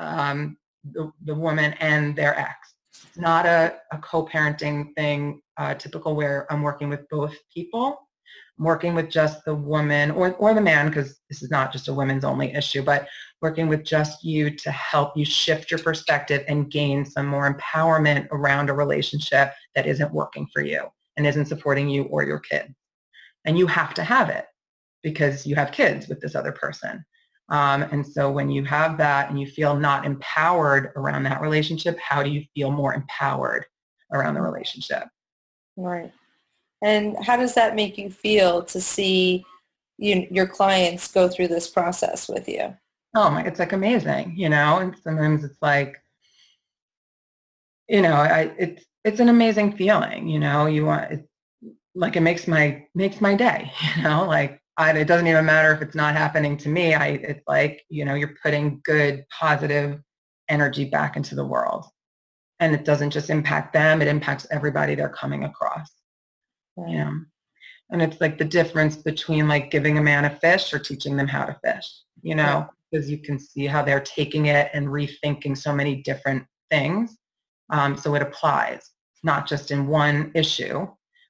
um, 0.00 0.56
the, 0.90 1.12
the 1.24 1.34
woman 1.36 1.74
and 1.74 2.16
their 2.16 2.36
ex. 2.36 2.74
It's 2.92 3.16
not 3.16 3.46
a, 3.46 3.76
a 3.92 3.98
co-parenting 3.98 4.96
thing, 4.96 5.42
uh, 5.58 5.74
typical 5.74 6.16
where 6.16 6.52
I'm 6.52 6.62
working 6.62 6.88
with 6.88 7.08
both 7.08 7.36
people. 7.54 8.00
I'm 8.58 8.64
working 8.64 8.96
with 8.96 9.10
just 9.10 9.44
the 9.44 9.54
woman 9.54 10.10
or, 10.10 10.34
or 10.34 10.54
the 10.54 10.60
man 10.60 10.88
because 10.88 11.20
this 11.30 11.44
is 11.44 11.50
not 11.52 11.70
just 11.70 11.86
a 11.86 11.94
women's 11.94 12.24
only 12.24 12.52
issue, 12.54 12.82
but 12.82 13.06
working 13.40 13.68
with 13.68 13.84
just 13.84 14.24
you 14.24 14.50
to 14.56 14.72
help 14.72 15.16
you 15.16 15.24
shift 15.24 15.70
your 15.70 15.78
perspective 15.78 16.44
and 16.48 16.68
gain 16.68 17.04
some 17.04 17.26
more 17.26 17.54
empowerment 17.54 18.26
around 18.32 18.70
a 18.70 18.74
relationship 18.74 19.52
that 19.76 19.86
isn't 19.86 20.12
working 20.12 20.48
for 20.52 20.62
you 20.62 20.88
and 21.16 21.28
isn't 21.28 21.46
supporting 21.46 21.88
you 21.88 22.02
or 22.06 22.24
your 22.24 22.40
kid 22.40 22.74
and 23.48 23.58
you 23.58 23.66
have 23.66 23.94
to 23.94 24.04
have 24.04 24.28
it 24.28 24.44
because 25.02 25.46
you 25.46 25.56
have 25.56 25.72
kids 25.72 26.06
with 26.06 26.20
this 26.20 26.34
other 26.34 26.52
person. 26.52 27.02
Um, 27.48 27.82
and 27.82 28.06
so 28.06 28.30
when 28.30 28.50
you 28.50 28.62
have 28.64 28.98
that 28.98 29.30
and 29.30 29.40
you 29.40 29.46
feel 29.46 29.74
not 29.74 30.04
empowered 30.04 30.92
around 30.96 31.22
that 31.22 31.40
relationship, 31.40 31.98
how 31.98 32.22
do 32.22 32.28
you 32.28 32.44
feel 32.54 32.70
more 32.70 32.92
empowered 32.92 33.64
around 34.12 34.34
the 34.34 34.42
relationship? 34.42 35.04
Right. 35.78 36.12
And 36.82 37.16
how 37.24 37.38
does 37.38 37.54
that 37.54 37.74
make 37.74 37.96
you 37.96 38.10
feel 38.10 38.64
to 38.64 38.82
see 38.82 39.46
you, 39.96 40.28
your 40.30 40.46
clients 40.46 41.10
go 41.10 41.26
through 41.26 41.48
this 41.48 41.70
process 41.70 42.28
with 42.28 42.46
you? 42.48 42.76
Oh 43.16 43.30
my, 43.30 43.44
it's 43.44 43.58
like 43.58 43.72
amazing, 43.72 44.34
you 44.36 44.50
know, 44.50 44.76
and 44.76 44.94
sometimes 45.02 45.42
it's 45.42 45.62
like, 45.62 45.96
you 47.88 48.02
know, 48.02 48.12
I, 48.12 48.52
it's, 48.58 48.84
it's 49.04 49.20
an 49.20 49.30
amazing 49.30 49.72
feeling, 49.72 50.28
you 50.28 50.38
know, 50.38 50.66
you 50.66 50.84
want, 50.84 51.10
it's, 51.10 51.27
like 51.98 52.16
it 52.16 52.20
makes 52.20 52.46
my 52.46 52.86
makes 52.94 53.20
my 53.20 53.34
day 53.34 53.70
you 53.96 54.02
know 54.02 54.24
like 54.24 54.60
I, 54.76 54.92
it 54.92 55.06
doesn't 55.06 55.26
even 55.26 55.44
matter 55.44 55.72
if 55.72 55.82
it's 55.82 55.96
not 55.96 56.14
happening 56.14 56.56
to 56.58 56.68
me. 56.68 56.94
I 56.94 57.08
it's 57.08 57.42
like 57.48 57.84
you 57.88 58.04
know 58.04 58.14
you're 58.14 58.36
putting 58.42 58.80
good 58.84 59.24
positive 59.28 60.00
energy 60.48 60.84
back 60.84 61.16
into 61.16 61.34
the 61.34 61.44
world. 61.44 61.84
And 62.60 62.74
it 62.74 62.84
doesn't 62.84 63.10
just 63.10 63.30
impact 63.30 63.72
them 63.72 64.02
it 64.02 64.08
impacts 64.08 64.46
everybody 64.50 64.94
they're 64.94 65.08
coming 65.08 65.44
across 65.44 65.90
right. 66.76 66.90
you 66.90 66.98
know? 66.98 67.12
And 67.90 68.02
it's 68.02 68.20
like 68.20 68.36
the 68.36 68.44
difference 68.44 68.96
between 68.96 69.46
like 69.46 69.70
giving 69.70 69.96
a 69.96 70.02
man 70.02 70.24
a 70.24 70.30
fish 70.30 70.72
or 70.72 70.78
teaching 70.78 71.16
them 71.16 71.28
how 71.28 71.44
to 71.44 71.56
fish 71.64 71.86
you 72.22 72.34
know? 72.34 72.68
Because 72.90 73.10
you 73.10 73.18
can 73.18 73.38
see 73.38 73.66
how 73.66 73.82
they're 73.82 74.00
taking 74.00 74.46
it 74.46 74.70
and 74.72 74.88
rethinking 74.88 75.56
so 75.56 75.72
many 75.72 75.96
different 76.02 76.44
things. 76.70 77.16
Um, 77.70 77.96
so 77.96 78.14
it 78.14 78.22
applies 78.22 78.90
not 79.22 79.46
just 79.46 79.70
in 79.70 79.86
one 79.86 80.30
issue 80.34 80.88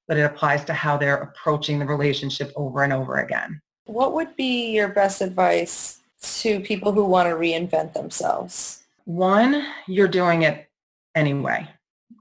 but 0.09 0.17
it 0.17 0.23
applies 0.23 0.65
to 0.65 0.73
how 0.73 0.97
they're 0.97 1.19
approaching 1.19 1.79
the 1.79 1.87
relationship 1.87 2.51
over 2.57 2.83
and 2.83 2.93
over 2.93 3.19
again. 3.19 3.61
What 3.85 4.15
would 4.15 4.35
be 4.35 4.73
your 4.73 4.89
best 4.89 5.21
advice 5.21 6.01
to 6.41 6.61
people 6.61 6.93
who 6.93 7.05
want 7.05 7.29
to 7.29 7.35
reinvent 7.35 7.93
themselves? 7.93 8.83
One, 9.05 9.67
you're 9.87 10.09
doing 10.09 10.43
it 10.43 10.69
anyway. 11.15 11.69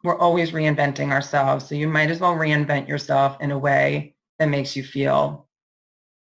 We're 0.04 0.20
always 0.20 0.52
reinventing 0.52 1.12
ourselves, 1.12 1.68
so 1.68 1.76
you 1.76 1.88
might 1.88 2.12
as 2.12 2.20
well 2.20 2.36
reinvent 2.36 2.88
yourself 2.88 3.38
in 3.42 3.52
a 3.52 3.58
way 3.58 4.16
that 4.38 4.50
makes 4.50 4.76
you 4.76 4.84
feel 4.84 5.48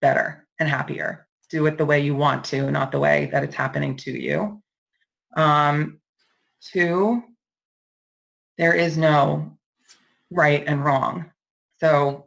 better 0.02 0.48
and 0.60 0.70
happier. 0.70 1.28
Do 1.50 1.66
it 1.66 1.78
the 1.78 1.86
way 1.86 2.00
you 2.00 2.16
want 2.16 2.44
to, 2.46 2.72
not 2.72 2.92
the 2.92 3.00
way 3.00 3.30
that 3.32 3.44
it's 3.44 3.56
happening 3.56 3.96
to 3.98 4.12
you. 4.12 4.62
Um, 5.36 6.00
two, 6.62 7.24
there 8.58 8.74
is 8.74 8.98
no 8.98 9.58
right 10.32 10.64
and 10.66 10.84
wrong. 10.84 11.32
So 11.86 12.26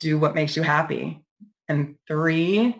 do 0.00 0.18
what 0.18 0.34
makes 0.34 0.56
you 0.56 0.62
happy. 0.62 1.22
And 1.68 1.96
three, 2.06 2.76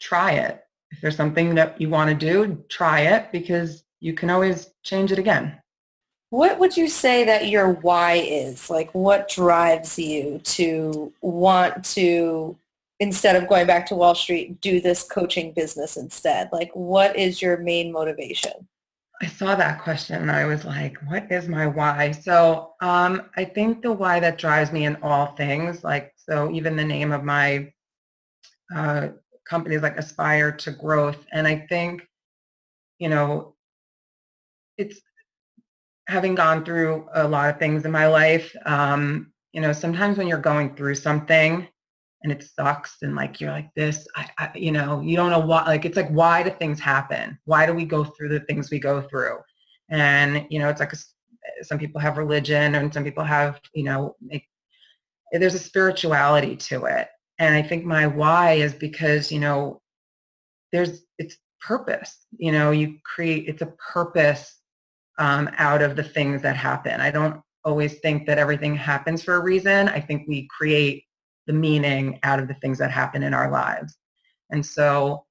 try 0.00 0.32
it. 0.32 0.64
If 0.90 1.02
there's 1.02 1.16
something 1.16 1.54
that 1.56 1.78
you 1.78 1.90
want 1.90 2.08
to 2.08 2.16
do, 2.16 2.64
try 2.70 3.00
it 3.00 3.30
because 3.30 3.84
you 4.00 4.14
can 4.14 4.30
always 4.30 4.70
change 4.84 5.12
it 5.12 5.18
again. 5.18 5.60
What 6.30 6.58
would 6.58 6.78
you 6.78 6.88
say 6.88 7.24
that 7.24 7.48
your 7.48 7.72
why 7.72 8.14
is? 8.14 8.70
Like 8.70 8.90
what 8.94 9.28
drives 9.28 9.98
you 9.98 10.40
to 10.44 11.12
want 11.20 11.84
to, 11.96 12.56
instead 12.98 13.36
of 13.36 13.48
going 13.48 13.66
back 13.66 13.84
to 13.88 13.94
Wall 13.94 14.14
Street, 14.14 14.62
do 14.62 14.80
this 14.80 15.02
coaching 15.02 15.52
business 15.52 15.98
instead? 15.98 16.48
Like 16.52 16.70
what 16.72 17.16
is 17.16 17.42
your 17.42 17.58
main 17.58 17.92
motivation? 17.92 18.66
I 19.22 19.26
saw 19.26 19.54
that 19.54 19.82
question 19.82 20.20
and 20.20 20.30
I 20.30 20.44
was 20.44 20.64
like, 20.64 20.98
what 21.06 21.30
is 21.32 21.48
my 21.48 21.66
why? 21.66 22.12
So 22.12 22.74
um, 22.82 23.30
I 23.36 23.44
think 23.44 23.82
the 23.82 23.92
why 23.92 24.20
that 24.20 24.36
drives 24.38 24.72
me 24.72 24.84
in 24.84 24.96
all 25.02 25.34
things, 25.36 25.82
like, 25.82 26.12
so 26.16 26.50
even 26.50 26.76
the 26.76 26.84
name 26.84 27.12
of 27.12 27.24
my 27.24 27.72
uh, 28.74 29.08
company 29.48 29.76
is 29.76 29.82
like 29.82 29.96
Aspire 29.96 30.52
to 30.52 30.70
Growth. 30.70 31.24
And 31.32 31.46
I 31.46 31.66
think, 31.68 32.06
you 32.98 33.08
know, 33.08 33.54
it's 34.76 35.00
having 36.08 36.34
gone 36.34 36.64
through 36.64 37.08
a 37.14 37.26
lot 37.26 37.48
of 37.48 37.58
things 37.58 37.84
in 37.84 37.90
my 37.90 38.06
life, 38.06 38.54
um, 38.66 39.32
you 39.52 39.60
know, 39.60 39.72
sometimes 39.72 40.18
when 40.18 40.28
you're 40.28 40.38
going 40.38 40.76
through 40.76 40.94
something, 40.94 41.66
and 42.26 42.32
it 42.32 42.42
sucks 42.42 42.96
and 43.02 43.14
like 43.14 43.40
you're 43.40 43.52
like 43.52 43.70
this 43.76 44.06
I, 44.16 44.28
I, 44.38 44.50
you 44.54 44.72
know 44.72 45.00
you 45.00 45.16
don't 45.16 45.30
know 45.30 45.38
why 45.38 45.64
like 45.64 45.84
it's 45.84 45.96
like 45.96 46.08
why 46.10 46.42
do 46.42 46.50
things 46.50 46.80
happen 46.80 47.38
why 47.44 47.66
do 47.66 47.72
we 47.72 47.84
go 47.84 48.02
through 48.02 48.30
the 48.30 48.40
things 48.40 48.70
we 48.70 48.80
go 48.80 49.00
through 49.00 49.38
and 49.90 50.44
you 50.50 50.58
know 50.58 50.68
it's 50.68 50.80
like 50.80 50.92
a, 50.92 50.96
some 51.64 51.78
people 51.78 52.00
have 52.00 52.18
religion 52.18 52.74
and 52.74 52.92
some 52.92 53.04
people 53.04 53.22
have 53.22 53.60
you 53.74 53.84
know 53.84 54.16
make, 54.20 54.44
there's 55.32 55.54
a 55.54 55.58
spirituality 55.58 56.56
to 56.56 56.86
it 56.86 57.08
And 57.38 57.54
I 57.54 57.62
think 57.62 57.84
my 57.84 58.06
why 58.06 58.52
is 58.52 58.74
because, 58.74 59.30
you 59.30 59.40
know, 59.40 59.82
there's, 60.72 61.04
it's 61.18 61.36
purpose. 61.60 62.26
You 62.38 62.52
know, 62.52 62.70
you 62.70 62.98
create, 63.04 63.48
it's 63.48 63.62
a 63.62 63.74
purpose 63.92 64.60
um, 65.18 65.50
out 65.58 65.82
of 65.82 65.96
the 65.96 66.02
things 66.02 66.42
that 66.42 66.56
happen. 66.56 67.00
I 67.00 67.10
don't 67.10 67.40
always 67.64 67.98
think 68.00 68.26
that 68.26 68.38
everything 68.38 68.74
happens 68.74 69.22
for 69.22 69.34
a 69.36 69.42
reason. 69.42 69.88
I 69.88 70.00
think 70.00 70.26
we 70.28 70.48
create 70.56 71.04
the 71.46 71.52
meaning 71.52 72.18
out 72.22 72.38
of 72.38 72.48
the 72.48 72.54
things 72.54 72.78
that 72.78 72.90
happen 72.90 73.22
in 73.22 73.34
our 73.34 73.50
lives. 73.50 73.96
And 74.50 74.64
so 74.64 75.24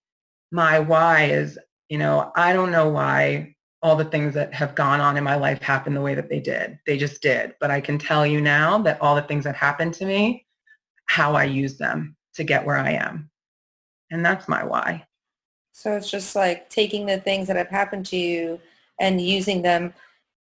my 0.51 0.79
why 0.79 1.25
is, 1.25 1.57
you 1.89 1.97
know, 1.97 2.31
I 2.35 2.53
don't 2.53 2.71
know 2.71 2.89
why 2.89 3.55
all 3.81 3.95
the 3.95 4.05
things 4.05 4.33
that 4.33 4.53
have 4.53 4.73
gone 4.73 4.99
on 4.99 5.17
in 5.17 5.23
my 5.23 5.35
life 5.35 5.61
happened 5.61 5.95
the 5.95 6.01
way 6.01 6.15
that 6.15 6.29
they 6.29 6.39
did. 6.39 6.79
They 6.87 6.97
just 6.97 7.21
did. 7.21 7.53
But 7.59 7.69
I 7.69 7.81
can 7.81 7.99
tell 7.99 8.25
you 8.25 8.41
now 8.41 8.79
that 8.79 8.99
all 9.01 9.15
the 9.15 9.21
things 9.21 9.43
that 9.43 9.55
happened 9.55 9.93
to 9.95 10.05
me, 10.05 10.45
how 11.05 11.35
I 11.35 11.43
use 11.43 11.77
them 11.77 12.15
to 12.33 12.43
get 12.43 12.65
where 12.65 12.77
I 12.77 12.91
am. 12.91 13.29
And 14.11 14.25
that's 14.25 14.47
my 14.47 14.63
why. 14.63 15.05
So 15.71 15.95
it's 15.95 16.09
just 16.09 16.35
like 16.35 16.69
taking 16.69 17.05
the 17.05 17.19
things 17.19 17.47
that 17.47 17.57
have 17.57 17.69
happened 17.69 18.05
to 18.07 18.17
you 18.17 18.59
and 18.99 19.21
using 19.21 19.61
them. 19.61 19.93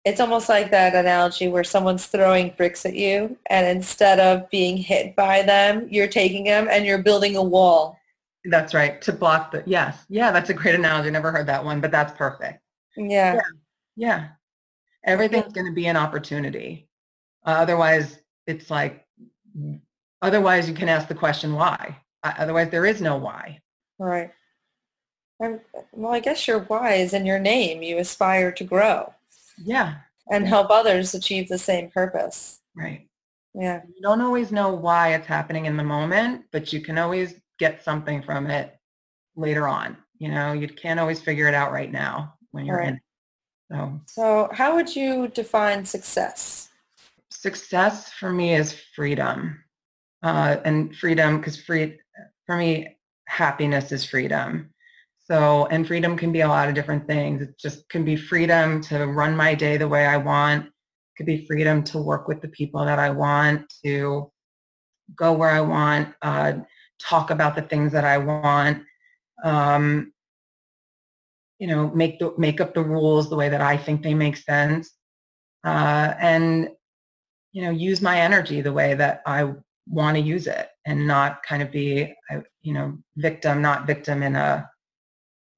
It's 0.04 0.20
almost 0.20 0.48
like 0.48 0.70
that 0.72 0.94
analogy 0.94 1.46
where 1.46 1.62
someone's 1.62 2.06
throwing 2.06 2.54
bricks 2.56 2.84
at 2.84 2.96
you 2.96 3.36
and 3.46 3.66
instead 3.66 4.18
of 4.18 4.50
being 4.50 4.76
hit 4.76 5.14
by 5.14 5.42
them, 5.42 5.86
you're 5.90 6.08
taking 6.08 6.44
them 6.44 6.66
and 6.68 6.84
you're 6.84 7.02
building 7.02 7.36
a 7.36 7.42
wall. 7.42 7.98
That's 8.44 8.74
right. 8.74 9.00
To 9.02 9.12
block 9.12 9.52
the, 9.52 9.62
yes. 9.64 10.04
Yeah, 10.08 10.32
that's 10.32 10.50
a 10.50 10.54
great 10.54 10.74
analogy. 10.74 11.08
I 11.08 11.12
never 11.12 11.30
heard 11.30 11.46
that 11.46 11.64
one, 11.64 11.80
but 11.80 11.92
that's 11.92 12.16
perfect. 12.18 12.60
Yeah. 12.96 13.34
Yeah. 13.34 13.40
yeah. 13.96 14.28
Everything's 15.04 15.52
going 15.52 15.66
to 15.66 15.72
be 15.72 15.86
an 15.86 15.96
opportunity. 15.96 16.88
Uh, 17.46 17.50
otherwise, 17.50 18.18
it's 18.48 18.70
like, 18.70 19.06
otherwise 20.20 20.68
you 20.68 20.74
can 20.74 20.88
ask 20.88 21.06
the 21.06 21.14
question 21.14 21.52
why. 21.52 21.96
Uh, 22.24 22.32
otherwise, 22.38 22.70
there 22.70 22.86
is 22.86 23.00
no 23.00 23.16
why. 23.16 23.60
Right. 24.00 24.32
And, 25.38 25.60
well, 25.92 26.12
I 26.12 26.18
guess 26.18 26.48
your 26.48 26.60
why 26.60 26.94
is 26.94 27.14
in 27.14 27.24
your 27.24 27.38
name. 27.38 27.82
You 27.82 27.98
aspire 27.98 28.50
to 28.52 28.64
grow. 28.64 29.14
Yeah. 29.64 29.96
And 30.30 30.46
help 30.46 30.70
others 30.70 31.14
achieve 31.14 31.48
the 31.48 31.58
same 31.58 31.90
purpose. 31.90 32.60
Right. 32.76 33.08
Yeah. 33.54 33.82
You 33.86 34.00
don't 34.02 34.20
always 34.20 34.50
know 34.52 34.72
why 34.72 35.14
it's 35.14 35.26
happening 35.26 35.66
in 35.66 35.76
the 35.76 35.84
moment, 35.84 36.44
but 36.52 36.72
you 36.72 36.80
can 36.80 36.96
always 36.98 37.34
get 37.58 37.84
something 37.84 38.22
from 38.22 38.46
it 38.48 38.78
later 39.36 39.68
on. 39.68 39.96
You 40.18 40.28
know, 40.28 40.52
you 40.52 40.68
can't 40.68 41.00
always 41.00 41.20
figure 41.20 41.48
it 41.48 41.54
out 41.54 41.72
right 41.72 41.90
now 41.90 42.34
when 42.52 42.64
you're 42.64 42.78
Right. 42.78 42.88
in. 42.88 43.00
So 43.70 44.00
So 44.06 44.48
how 44.52 44.74
would 44.74 44.94
you 44.94 45.28
define 45.28 45.84
success? 45.84 46.68
success 47.30 48.12
for 48.12 48.30
me 48.32 48.54
is 48.54 48.72
freedom. 48.94 49.64
Uh, 50.22 50.58
and 50.64 50.94
freedom, 50.96 51.38
because 51.38 51.60
free, 51.60 51.98
for 52.46 52.56
me, 52.56 52.96
happiness 53.26 53.90
is 53.90 54.04
freedom. 54.04 54.71
So, 55.24 55.66
and 55.66 55.86
freedom 55.86 56.16
can 56.16 56.32
be 56.32 56.40
a 56.40 56.48
lot 56.48 56.68
of 56.68 56.74
different 56.74 57.06
things. 57.06 57.42
It 57.42 57.58
just 57.58 57.88
can 57.88 58.04
be 58.04 58.16
freedom 58.16 58.80
to 58.82 59.06
run 59.06 59.36
my 59.36 59.54
day 59.54 59.76
the 59.76 59.88
way 59.88 60.04
I 60.06 60.16
want. 60.16 60.66
It 60.66 60.72
could 61.16 61.26
be 61.26 61.46
freedom 61.46 61.84
to 61.84 61.98
work 61.98 62.26
with 62.26 62.42
the 62.42 62.48
people 62.48 62.84
that 62.84 62.98
I 62.98 63.10
want, 63.10 63.72
to 63.84 64.30
go 65.14 65.32
where 65.32 65.50
I 65.50 65.60
want, 65.60 66.14
uh, 66.22 66.54
talk 67.00 67.30
about 67.30 67.54
the 67.54 67.62
things 67.62 67.92
that 67.92 68.04
I 68.04 68.18
want. 68.18 68.82
Um, 69.44 70.12
you 71.58 71.68
know, 71.68 71.90
make 71.90 72.18
the 72.18 72.34
make 72.38 72.60
up 72.60 72.74
the 72.74 72.82
rules 72.82 73.30
the 73.30 73.36
way 73.36 73.48
that 73.48 73.60
I 73.60 73.76
think 73.76 74.02
they 74.02 74.14
make 74.14 74.36
sense, 74.36 74.90
uh, 75.64 76.14
and 76.18 76.68
you 77.52 77.62
know, 77.62 77.70
use 77.70 78.00
my 78.02 78.20
energy 78.20 78.60
the 78.60 78.72
way 78.72 78.94
that 78.94 79.22
I 79.26 79.52
want 79.86 80.16
to 80.16 80.22
use 80.22 80.48
it, 80.48 80.70
and 80.86 81.06
not 81.06 81.44
kind 81.44 81.62
of 81.62 81.70
be, 81.70 82.12
you 82.62 82.72
know, 82.72 82.98
victim, 83.16 83.62
not 83.62 83.86
victim 83.86 84.24
in 84.24 84.34
a 84.34 84.68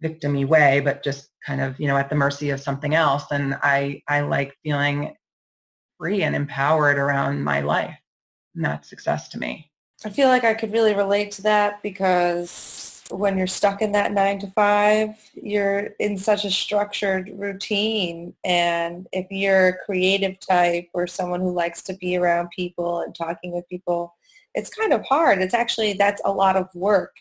victimy 0.05 0.47
way, 0.47 0.81
but 0.81 1.03
just 1.03 1.31
kind 1.47 1.61
of, 1.61 1.79
you 1.81 1.87
know, 1.87 1.97
at 1.97 2.11
the 2.11 2.17
mercy 2.17 2.51
of 2.51 2.61
something 2.61 2.95
else. 2.95 3.25
And 3.31 3.57
I 3.63 4.03
I 4.09 4.21
like 4.21 4.57
feeling 4.63 5.15
free 5.99 6.23
and 6.23 6.37
empowered 6.37 6.99
around 6.99 7.43
my 7.43 7.61
life, 7.61 7.97
and 8.55 8.65
that's 8.65 8.89
success 8.89 9.29
to 9.31 9.39
me. 9.39 9.71
I 10.05 10.11
feel 10.11 10.29
like 10.29 10.45
I 10.45 10.55
could 10.55 10.73
really 10.73 10.95
relate 10.95 11.31
to 11.33 11.43
that 11.43 11.83
because 11.83 13.03
when 13.11 13.37
you're 13.39 13.47
stuck 13.47 13.83
in 13.83 13.93
that 13.93 14.13
nine 14.13 14.39
to 14.41 14.47
five, 14.49 15.11
you're 15.35 15.91
in 15.99 16.17
such 16.19 16.45
a 16.45 16.51
structured 16.51 17.31
routine. 17.35 18.35
And 18.45 19.07
if 19.13 19.27
you're 19.31 19.69
a 19.69 19.79
creative 19.85 20.39
type 20.41 20.89
or 20.95 21.07
someone 21.07 21.41
who 21.41 21.53
likes 21.53 21.83
to 21.85 21.95
be 21.95 22.17
around 22.17 22.51
people 22.51 23.01
and 23.01 23.15
talking 23.15 23.53
with 23.53 23.69
people, 23.69 24.15
it's 24.55 24.71
kind 24.71 24.93
of 24.93 25.05
hard. 25.07 25.41
It's 25.43 25.55
actually, 25.55 25.95
that's 25.95 26.23
a 26.25 26.33
lot 26.33 26.57
of 26.57 26.69
work 26.75 27.15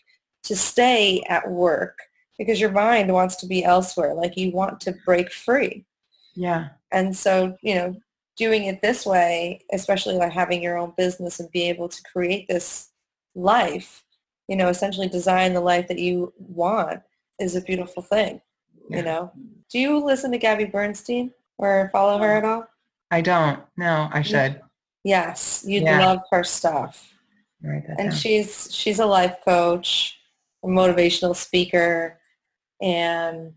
to 0.44 0.56
stay 0.56 1.22
at 1.28 1.50
work 1.50 1.98
because 2.38 2.60
your 2.60 2.70
mind 2.70 3.12
wants 3.12 3.36
to 3.36 3.46
be 3.46 3.64
elsewhere. 3.64 4.14
Like 4.14 4.36
you 4.36 4.50
want 4.50 4.80
to 4.80 4.94
break 5.04 5.32
free. 5.32 5.84
Yeah. 6.34 6.70
And 6.92 7.16
so, 7.16 7.56
you 7.62 7.74
know, 7.74 7.96
doing 8.36 8.64
it 8.64 8.82
this 8.82 9.06
way, 9.06 9.60
especially 9.72 10.16
like 10.16 10.32
having 10.32 10.62
your 10.62 10.76
own 10.76 10.92
business 10.96 11.40
and 11.40 11.50
be 11.52 11.68
able 11.68 11.88
to 11.88 12.02
create 12.02 12.48
this 12.48 12.90
life, 13.34 14.04
you 14.48 14.56
know, 14.56 14.68
essentially 14.68 15.08
design 15.08 15.54
the 15.54 15.60
life 15.60 15.88
that 15.88 15.98
you 15.98 16.32
want 16.38 17.00
is 17.38 17.56
a 17.56 17.60
beautiful 17.60 18.02
thing, 18.02 18.40
Yeah. 18.88 18.96
you 18.96 19.02
know. 19.04 19.32
Do 19.70 19.78
you 19.78 20.04
listen 20.04 20.30
to 20.32 20.38
Gabby 20.38 20.64
Bernstein 20.64 21.32
or 21.58 21.90
follow 21.92 22.18
her 22.18 22.36
at 22.36 22.44
all? 22.44 22.66
I 23.10 23.20
don't. 23.20 23.60
No, 23.76 24.08
I 24.12 24.20
mm. 24.20 24.24
should. 24.24 24.60
Yes, 25.04 25.64
you'd 25.66 25.84
Yeah. 25.84 26.04
love 26.04 26.20
her 26.30 26.44
stuff. 26.44 27.10
And 27.62 27.96
down. 27.96 28.10
she's 28.12 28.68
she's 28.74 28.98
a 28.98 29.06
life 29.06 29.36
coach, 29.44 30.18
a 30.62 30.66
motivational 30.66 31.34
speaker, 31.34 32.20
and 32.84 33.54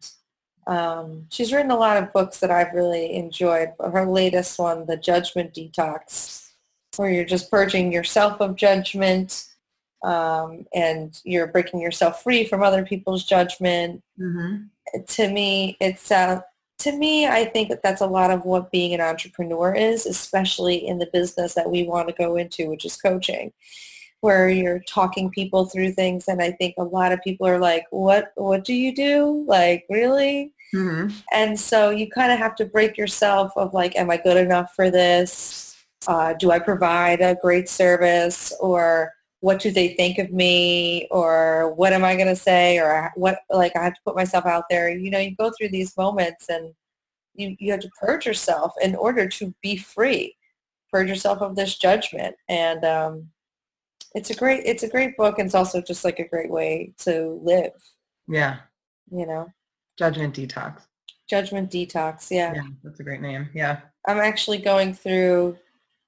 um, 0.67 1.27
she's 1.29 1.51
written 1.51 1.71
a 1.71 1.77
lot 1.77 2.01
of 2.01 2.13
books 2.13 2.39
that 2.39 2.49
I've 2.49 2.73
really 2.73 3.13
enjoyed. 3.13 3.73
But 3.77 3.91
her 3.91 4.05
latest 4.05 4.57
one, 4.57 4.85
The 4.85 4.97
Judgment 4.97 5.53
Detox, 5.53 6.49
where 6.95 7.11
you're 7.11 7.25
just 7.25 7.51
purging 7.51 7.91
yourself 7.91 8.39
of 8.39 8.55
judgment 8.55 9.45
um, 10.03 10.65
and 10.73 11.19
you're 11.25 11.47
breaking 11.47 11.81
yourself 11.81 12.23
free 12.23 12.45
from 12.45 12.63
other 12.63 12.85
people's 12.85 13.25
judgment. 13.25 14.01
Mhm. 14.19 14.69
To 15.07 15.29
me, 15.29 15.75
it's 15.81 16.11
uh, 16.11 16.41
to 16.79 16.91
me, 16.91 17.27
I 17.27 17.45
think 17.45 17.69
that 17.69 17.81
that's 17.81 18.01
a 18.01 18.07
lot 18.07 18.31
of 18.31 18.45
what 18.45 18.71
being 18.71 18.93
an 18.93 19.01
entrepreneur 19.01 19.73
is, 19.73 20.05
especially 20.05 20.87
in 20.87 20.99
the 20.99 21.09
business 21.11 21.55
that 21.55 21.69
we 21.69 21.83
want 21.83 22.07
to 22.07 22.13
go 22.13 22.35
into, 22.37 22.69
which 22.69 22.85
is 22.85 22.95
coaching 22.95 23.51
where 24.21 24.49
you're 24.49 24.81
talking 24.87 25.29
people 25.29 25.65
through 25.65 25.91
things 25.91 26.27
and 26.27 26.41
I 26.41 26.51
think 26.51 26.75
a 26.77 26.83
lot 26.83 27.11
of 27.11 27.21
people 27.21 27.47
are 27.47 27.59
like, 27.59 27.85
what 27.91 28.31
what 28.35 28.63
do 28.63 28.73
you 28.73 28.95
do? 28.95 29.45
Like 29.47 29.85
really? 29.89 30.53
Mhm. 30.73 31.13
And 31.31 31.59
so 31.59 31.91
you 31.91 32.09
kind 32.09 32.31
of 32.31 32.39
have 32.39 32.55
to 32.55 32.65
break 32.65 32.97
yourself 32.97 33.51
of 33.55 33.73
like, 33.73 33.95
am 33.95 34.09
I 34.09 34.17
good 34.17 34.37
enough 34.37 34.73
for 34.75 34.89
this? 34.89 35.75
Uh, 36.07 36.33
do 36.33 36.51
I 36.51 36.59
provide 36.59 37.21
a 37.21 37.37
great 37.41 37.69
service 37.69 38.53
or 38.59 39.13
what 39.41 39.59
do 39.59 39.71
they 39.71 39.89
think 39.89 40.17
of 40.17 40.31
me 40.31 41.07
or 41.11 41.73
what 41.75 41.93
am 41.93 42.03
I 42.03 42.15
going 42.15 42.27
to 42.27 42.35
say 42.35 42.79
or 42.79 43.11
what 43.15 43.39
like 43.49 43.75
I 43.75 43.83
have 43.83 43.93
to 43.93 44.01
put 44.03 44.15
myself 44.15 44.45
out 44.45 44.65
there. 44.69 44.89
You 44.89 45.11
know, 45.11 45.19
you 45.19 45.35
go 45.35 45.51
through 45.57 45.69
these 45.69 45.95
moments 45.95 46.49
and 46.49 46.73
you, 47.35 47.55
you 47.59 47.71
have 47.71 47.81
to 47.81 47.89
purge 48.01 48.25
yourself 48.25 48.73
in 48.81 48.95
order 48.95 49.27
to 49.27 49.53
be 49.61 49.77
free. 49.77 50.35
Purge 50.91 51.09
yourself 51.09 51.41
of 51.41 51.55
this 51.55 51.77
judgment. 51.77 52.35
And 52.49 52.83
um, 52.83 53.29
it's 54.17 54.31
a 54.31 54.35
great 54.35 54.63
it's 54.65 54.81
a 54.83 54.89
great 54.89 55.15
book 55.15 55.37
and 55.37 55.45
it's 55.45 55.53
also 55.55 55.79
just 55.79 56.03
like 56.03 56.17
a 56.19 56.27
great 56.27 56.49
way 56.49 56.91
to 57.05 57.39
live, 57.43 57.71
Yeah. 58.27 58.57
you 59.11 59.27
know. 59.27 59.47
Judgment 59.97 60.35
detox. 60.35 60.81
Judgment 61.29 61.69
detox, 61.69 62.31
yeah. 62.31 62.53
Yeah, 62.55 62.63
that's 62.83 62.99
a 62.99 63.03
great 63.03 63.21
name. 63.21 63.49
Yeah. 63.53 63.81
I'm 64.07 64.17
actually 64.19 64.57
going 64.57 64.93
through 64.95 65.57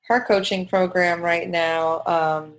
her 0.07 0.21
coaching 0.25 0.67
program 0.67 1.21
right 1.21 1.47
now 1.47 2.01
um, 2.07 2.53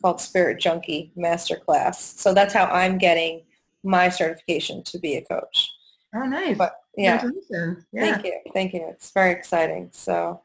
called 0.00 0.20
Spirit 0.22 0.58
Junkie 0.58 1.12
Masterclass. 1.18 1.96
So 2.18 2.32
that's 2.32 2.54
how 2.54 2.64
I'm 2.66 2.96
getting 2.96 3.42
my 3.82 4.08
certification 4.08 4.82
to 4.84 4.98
be 4.98 5.16
a 5.16 5.22
coach. 5.24 5.70
Oh, 6.14 6.24
nice. 6.24 6.56
But 6.56 6.76
yeah, 6.96 7.28
Yeah. 7.50 7.74
thank 7.94 8.24
you, 8.24 8.40
thank 8.54 8.72
you. 8.72 8.86
It's 8.88 9.10
very 9.10 9.32
exciting. 9.32 9.90
So, 9.92 10.40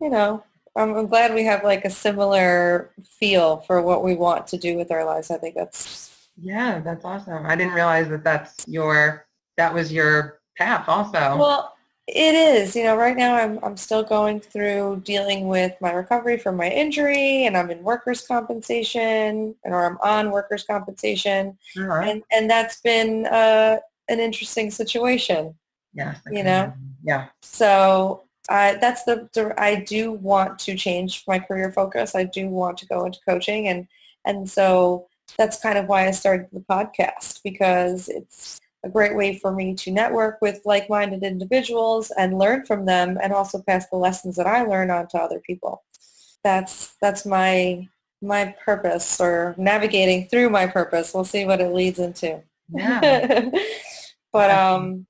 you 0.00 0.10
know, 0.10 0.42
I'm, 0.76 0.94
I'm 0.94 1.06
glad 1.06 1.34
we 1.34 1.44
have 1.44 1.64
like 1.64 1.84
a 1.84 1.90
similar 1.90 2.90
feel 3.04 3.58
for 3.58 3.82
what 3.82 4.02
we 4.02 4.14
want 4.14 4.46
to 4.48 4.56
do 4.56 4.76
with 4.76 4.90
our 4.90 5.04
lives. 5.04 5.30
I 5.30 5.38
think 5.38 5.54
that's 5.54 6.28
Yeah, 6.40 6.80
that's 6.80 7.04
awesome. 7.04 7.46
I 7.46 7.56
didn't 7.56 7.74
realize 7.74 8.08
that 8.08 8.24
that's 8.24 8.66
your, 8.66 9.26
that 9.56 9.74
was 9.74 9.92
your 9.92 10.40
path 10.56 10.88
also. 10.88 11.36
Well, 11.36 11.74
it 12.06 12.34
is. 12.34 12.74
You 12.74 12.84
know, 12.84 12.96
right 12.96 13.16
now 13.16 13.36
I'm 13.36 13.60
I'm 13.62 13.76
still 13.76 14.02
going 14.02 14.40
through 14.40 15.02
dealing 15.04 15.46
with 15.46 15.74
my 15.80 15.92
recovery 15.92 16.36
from 16.36 16.56
my 16.56 16.68
injury, 16.68 17.46
and 17.46 17.56
I'm 17.56 17.70
in 17.70 17.82
workers' 17.82 18.26
compensation, 18.26 19.54
and 19.64 19.72
or 19.72 19.86
I'm 19.86 19.98
on 20.02 20.32
workers' 20.32 20.64
compensation, 20.64 21.56
right. 21.76 22.08
and 22.08 22.22
and 22.32 22.50
that's 22.50 22.80
been 22.80 23.26
uh, 23.26 23.78
an 24.08 24.18
interesting 24.18 24.70
situation. 24.70 25.54
Yeah. 25.94 26.16
You 26.30 26.42
know? 26.42 26.72
Yeah. 27.04 27.26
So 27.42 28.21
I 28.48 28.76
that's 28.76 29.04
the, 29.04 29.28
the 29.34 29.54
I 29.60 29.76
do 29.76 30.12
want 30.12 30.58
to 30.60 30.76
change 30.76 31.24
my 31.28 31.38
career 31.38 31.72
focus. 31.72 32.14
I 32.14 32.24
do 32.24 32.48
want 32.48 32.76
to 32.78 32.86
go 32.86 33.04
into 33.04 33.20
coaching, 33.26 33.68
and 33.68 33.86
And 34.24 34.48
so 34.48 35.08
that's 35.38 35.60
kind 35.60 35.78
of 35.78 35.86
why 35.86 36.06
I 36.06 36.10
started 36.10 36.48
the 36.52 36.60
podcast 36.60 37.40
because 37.42 38.08
it's 38.08 38.60
a 38.84 38.88
great 38.88 39.16
way 39.16 39.38
for 39.38 39.52
me 39.52 39.74
to 39.74 39.90
network 39.90 40.38
with 40.42 40.60
like-minded 40.64 41.22
individuals 41.22 42.10
and 42.18 42.38
learn 42.38 42.66
from 42.66 42.84
them 42.84 43.18
and 43.22 43.32
also 43.32 43.62
pass 43.62 43.88
the 43.88 43.96
lessons 43.96 44.36
that 44.36 44.46
I 44.46 44.62
learn 44.62 44.90
on 44.90 45.06
to 45.08 45.18
other 45.18 45.40
people. 45.40 45.82
That's 46.44 46.94
that's 47.00 47.24
my 47.24 47.88
my 48.20 48.54
purpose 48.64 49.20
or 49.20 49.54
navigating 49.56 50.28
through 50.28 50.50
my 50.50 50.66
purpose. 50.66 51.14
We'll 51.14 51.24
see 51.24 51.44
what 51.44 51.60
it 51.60 51.72
leads 51.72 51.98
into. 51.98 52.42
Yeah. 52.68 53.50
but 54.32 54.50
um 54.50 55.06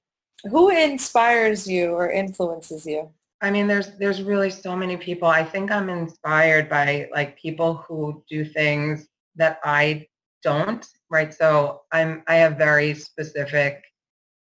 who 0.51 0.71
inspires 0.71 1.67
you 1.67 1.93
or 1.93 2.11
influences 2.11 2.85
you? 2.85 3.11
I 3.43 3.51
mean, 3.51 3.67
there's 3.67 3.99
there's 3.99 4.23
really 4.23 4.51
so 4.51 4.77
many 4.77 4.97
people. 4.97 5.27
I 5.27 5.43
think 5.45 5.73
I'm 5.73 5.91
inspired 5.91 6.69
by 6.69 7.09
like 7.13 7.37
people 7.37 7.75
who 7.89 8.23
do 8.31 8.45
things 8.45 9.09
that 9.35 9.59
I 9.65 10.07
don't, 10.45 10.87
right? 11.11 11.35
So 11.35 11.83
I'm 11.93 12.23
I 12.29 12.37
have 12.37 12.57
very 12.57 12.95
specific 12.95 13.83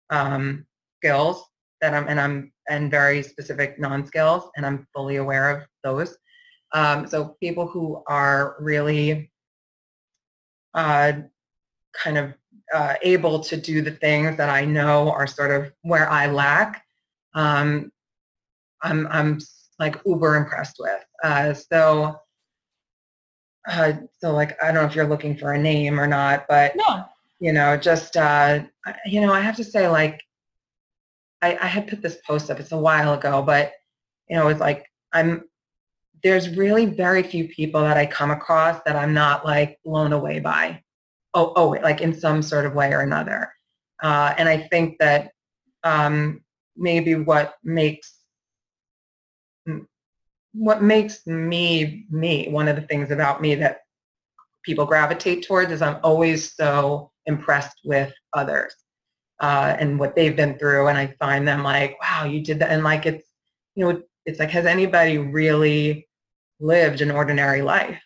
um, 0.08 0.66
skills 0.98 1.44
that 1.82 1.92
I'm 1.92 2.08
and 2.08 2.18
I'm 2.18 2.52
and 2.70 2.90
very 2.90 3.22
specific 3.22 3.78
non-skills, 3.78 4.50
and 4.56 4.64
I'm 4.64 4.86
fully 4.94 5.16
aware 5.16 5.50
of 5.50 5.62
those. 5.84 6.16
Um, 6.72 7.06
so 7.06 7.36
people 7.38 7.66
who 7.66 8.02
are 8.08 8.56
really 8.58 9.30
uh, 10.74 11.12
kind 11.94 12.18
of 12.18 12.34
uh, 12.74 12.94
able 13.02 13.40
to 13.40 13.56
do 13.56 13.82
the 13.82 13.92
things 13.92 14.36
that 14.38 14.48
I 14.48 14.64
know 14.64 15.10
are 15.10 15.26
sort 15.26 15.50
of 15.50 15.72
where 15.82 16.08
I 16.10 16.26
lack, 16.26 16.82
um, 17.34 17.92
I'm, 18.86 19.06
I'm 19.08 19.38
like 19.78 20.00
uber 20.06 20.36
impressed 20.36 20.76
with. 20.78 21.04
Uh, 21.22 21.54
so, 21.54 22.16
uh, 23.68 23.92
so 24.18 24.32
like, 24.32 24.56
I 24.62 24.66
don't 24.66 24.74
know 24.74 24.84
if 24.84 24.94
you're 24.94 25.08
looking 25.08 25.36
for 25.36 25.52
a 25.52 25.58
name 25.58 25.98
or 25.98 26.06
not, 26.06 26.46
but 26.48 26.74
no. 26.76 27.04
you 27.40 27.52
know, 27.52 27.76
just, 27.76 28.16
uh, 28.16 28.60
you 29.04 29.20
know, 29.20 29.32
I 29.32 29.40
have 29.40 29.56
to 29.56 29.64
say 29.64 29.88
like, 29.88 30.22
I, 31.42 31.58
I 31.60 31.66
had 31.66 31.88
put 31.88 32.00
this 32.00 32.18
post 32.26 32.50
up, 32.50 32.60
it's 32.60 32.72
a 32.72 32.78
while 32.78 33.14
ago, 33.14 33.42
but 33.42 33.72
you 34.28 34.36
know, 34.36 34.48
it's 34.48 34.60
like, 34.60 34.86
I'm, 35.12 35.44
there's 36.22 36.56
really 36.56 36.86
very 36.86 37.22
few 37.22 37.48
people 37.48 37.82
that 37.82 37.96
I 37.96 38.06
come 38.06 38.30
across 38.30 38.80
that 38.86 38.96
I'm 38.96 39.14
not 39.14 39.44
like 39.44 39.78
blown 39.84 40.12
away 40.12 40.40
by 40.40 40.82
oh, 41.36 41.52
oh, 41.54 41.68
like 41.82 42.00
in 42.00 42.18
some 42.18 42.42
sort 42.42 42.64
of 42.64 42.74
way 42.74 42.92
or 42.92 43.00
another. 43.00 43.52
Uh, 44.02 44.34
and 44.38 44.48
I 44.48 44.56
think 44.56 44.98
that 44.98 45.32
um, 45.84 46.40
maybe 46.76 47.14
what 47.14 47.54
makes 47.62 48.15
what 50.56 50.82
makes 50.82 51.26
me 51.26 52.06
me 52.10 52.48
one 52.48 52.68
of 52.68 52.76
the 52.76 52.82
things 52.82 53.10
about 53.10 53.40
me 53.40 53.54
that 53.54 53.80
people 54.64 54.86
gravitate 54.86 55.46
towards 55.46 55.70
is 55.70 55.82
I'm 55.82 55.98
always 56.02 56.54
so 56.54 57.12
impressed 57.26 57.78
with 57.84 58.12
others 58.32 58.74
uh, 59.40 59.76
and 59.78 59.98
what 59.98 60.16
they've 60.16 60.36
been 60.36 60.58
through, 60.58 60.88
and 60.88 60.96
I 60.98 61.14
find 61.18 61.46
them 61.46 61.62
like, 61.62 61.96
wow, 62.02 62.24
you 62.24 62.42
did 62.42 62.58
that, 62.60 62.70
and 62.70 62.82
like 62.82 63.06
it's 63.06 63.28
you 63.74 63.84
know 63.84 64.02
it's 64.24 64.38
like 64.38 64.50
has 64.50 64.66
anybody 64.66 65.18
really 65.18 66.08
lived 66.60 67.00
an 67.00 67.10
ordinary 67.10 67.62
life? 67.62 68.00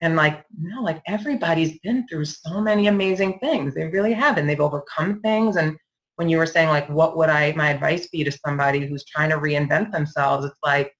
And 0.00 0.14
like, 0.16 0.44
no, 0.60 0.82
like 0.82 1.02
everybody's 1.06 1.78
been 1.80 2.06
through 2.06 2.26
so 2.26 2.60
many 2.60 2.86
amazing 2.86 3.38
things. 3.40 3.74
They 3.74 3.86
really 3.86 4.12
have, 4.12 4.38
and 4.38 4.48
they've 4.48 4.60
overcome 4.60 5.20
things. 5.20 5.56
And 5.56 5.76
when 6.16 6.28
you 6.28 6.38
were 6.38 6.46
saying 6.46 6.68
like, 6.68 6.88
what 6.88 7.16
would 7.16 7.28
I, 7.28 7.52
my 7.52 7.70
advice 7.70 8.08
be 8.08 8.22
to 8.24 8.30
somebody 8.30 8.86
who's 8.86 9.04
trying 9.04 9.30
to 9.30 9.38
reinvent 9.38 9.92
themselves? 9.92 10.46
It's 10.46 10.56
like, 10.64 10.92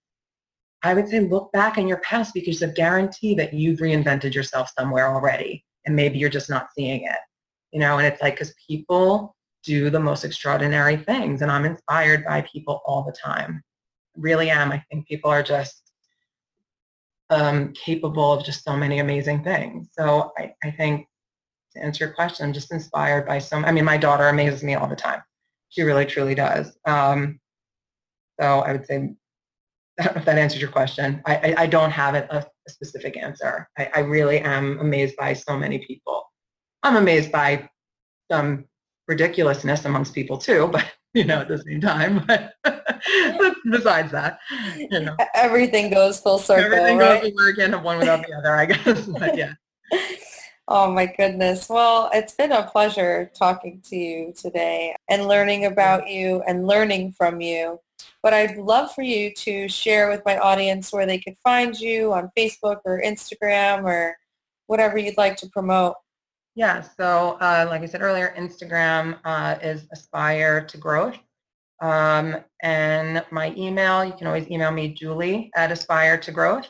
I 0.82 0.94
would 0.94 1.08
say 1.08 1.20
look 1.20 1.50
back 1.52 1.76
in 1.78 1.88
your 1.88 1.98
past 1.98 2.34
because 2.34 2.62
I 2.62 2.68
guarantee 2.68 3.34
that 3.34 3.52
you've 3.52 3.80
reinvented 3.80 4.34
yourself 4.34 4.70
somewhere 4.78 5.08
already. 5.08 5.64
And 5.86 5.96
maybe 5.96 6.18
you're 6.18 6.28
just 6.28 6.50
not 6.50 6.68
seeing 6.74 7.02
it, 7.02 7.18
you 7.72 7.80
know? 7.80 7.98
And 7.98 8.06
it's 8.06 8.20
like, 8.20 8.34
because 8.34 8.54
people 8.66 9.34
do 9.64 9.90
the 9.90 10.00
most 10.00 10.24
extraordinary 10.24 10.96
things. 10.96 11.42
And 11.42 11.50
I'm 11.50 11.64
inspired 11.64 12.24
by 12.24 12.42
people 12.42 12.80
all 12.84 13.02
the 13.02 13.12
time. 13.12 13.62
Really 14.16 14.50
am. 14.50 14.70
I 14.70 14.82
think 14.90 15.08
people 15.08 15.30
are 15.30 15.42
just 15.42 15.90
um, 17.30 17.72
capable 17.72 18.32
of 18.32 18.44
just 18.44 18.64
so 18.64 18.76
many 18.76 18.98
amazing 18.98 19.42
things. 19.44 19.88
So 19.92 20.32
I, 20.38 20.52
I 20.62 20.70
think 20.70 21.06
to 21.74 21.82
answer 21.82 22.04
your 22.04 22.14
question, 22.14 22.46
I'm 22.46 22.52
just 22.52 22.72
inspired 22.72 23.26
by 23.26 23.38
some, 23.38 23.64
I 23.64 23.72
mean, 23.72 23.84
my 23.84 23.96
daughter 23.96 24.28
amazes 24.28 24.62
me 24.62 24.74
all 24.74 24.88
the 24.88 24.96
time. 24.96 25.22
She 25.70 25.82
really, 25.82 26.06
truly 26.06 26.34
does. 26.34 26.76
Um, 26.86 27.40
so 28.40 28.60
I 28.60 28.72
would 28.72 28.86
say, 28.86 29.10
if 29.98 30.24
that 30.24 30.38
answers 30.38 30.60
your 30.60 30.70
question, 30.70 31.22
I, 31.26 31.36
I, 31.36 31.54
I 31.62 31.66
don't 31.66 31.90
have 31.90 32.14
a, 32.14 32.26
a, 32.30 32.70
specific 32.70 33.16
answer. 33.16 33.68
I, 33.78 33.90
I 33.96 34.00
really 34.00 34.40
am 34.40 34.78
amazed 34.78 35.16
by 35.16 35.32
so 35.32 35.58
many 35.58 35.78
people. 35.78 36.22
I'm 36.82 36.96
amazed 36.96 37.32
by 37.32 37.68
some 38.30 38.66
ridiculousness 39.08 39.84
amongst 39.86 40.14
people 40.14 40.38
too, 40.38 40.68
but 40.70 40.84
you 41.14 41.24
know, 41.24 41.40
at 41.40 41.48
the 41.48 41.58
same 41.58 41.80
time. 41.80 42.26
But 43.38 43.54
besides 43.70 44.10
that, 44.12 44.40
you 44.76 45.00
know, 45.00 45.16
everything 45.34 45.90
goes 45.90 46.20
full 46.20 46.38
circle. 46.38 46.64
Everything 46.64 46.98
right? 46.98 47.22
goes 47.36 47.58
in 47.58 47.72
one 47.82 47.98
without 47.98 48.26
the 48.26 48.34
other, 48.34 48.54
I 48.54 48.66
guess. 48.66 49.06
But 49.18 49.36
yeah. 49.36 49.54
Oh 50.66 50.90
my 50.90 51.06
goodness. 51.06 51.68
Well, 51.68 52.10
it's 52.12 52.34
been 52.34 52.52
a 52.52 52.64
pleasure 52.64 53.30
talking 53.34 53.80
to 53.86 53.96
you 53.96 54.34
today 54.36 54.94
and 55.08 55.28
learning 55.28 55.64
about 55.64 56.08
you 56.08 56.42
and 56.46 56.66
learning 56.66 57.12
from 57.12 57.40
you. 57.40 57.80
But 58.22 58.34
I'd 58.34 58.56
love 58.56 58.92
for 58.94 59.02
you 59.02 59.32
to 59.34 59.68
share 59.68 60.10
with 60.10 60.22
my 60.24 60.38
audience 60.38 60.92
where 60.92 61.06
they 61.06 61.18
could 61.18 61.36
find 61.44 61.78
you 61.78 62.12
on 62.12 62.30
Facebook 62.36 62.78
or 62.84 63.02
Instagram 63.04 63.84
or 63.84 64.16
whatever 64.66 64.98
you'd 64.98 65.16
like 65.16 65.36
to 65.38 65.48
promote. 65.48 65.94
Yeah, 66.54 66.80
so 66.80 67.38
uh, 67.40 67.66
like 67.68 67.82
I 67.82 67.86
said 67.86 68.02
earlier, 68.02 68.34
Instagram 68.36 69.18
uh, 69.24 69.56
is 69.62 69.86
Aspire 69.92 70.64
to 70.66 70.76
Growth. 70.76 71.18
Um, 71.80 72.36
and 72.62 73.24
my 73.30 73.54
email, 73.56 74.04
you 74.04 74.12
can 74.12 74.26
always 74.26 74.50
email 74.50 74.72
me, 74.72 74.88
Julie 74.88 75.50
at 75.54 75.70
Aspire 75.70 76.18
to 76.18 76.32
Growth. 76.32 76.68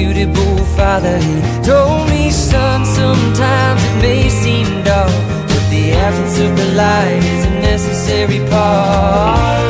reputable 0.00 0.64
father 0.76 1.18
He 1.18 1.62
told 1.62 2.08
me, 2.08 2.30
son, 2.30 2.84
sometimes 2.84 3.82
it 3.84 4.02
may 4.02 4.28
seem 4.28 4.66
dull 4.82 5.10
But 5.46 5.70
the 5.70 5.92
absence 5.92 6.38
of 6.40 6.56
the 6.56 6.74
light 6.74 7.22
is 7.22 7.44
a 7.46 7.50
necessary 7.60 8.40
part. 8.50 9.69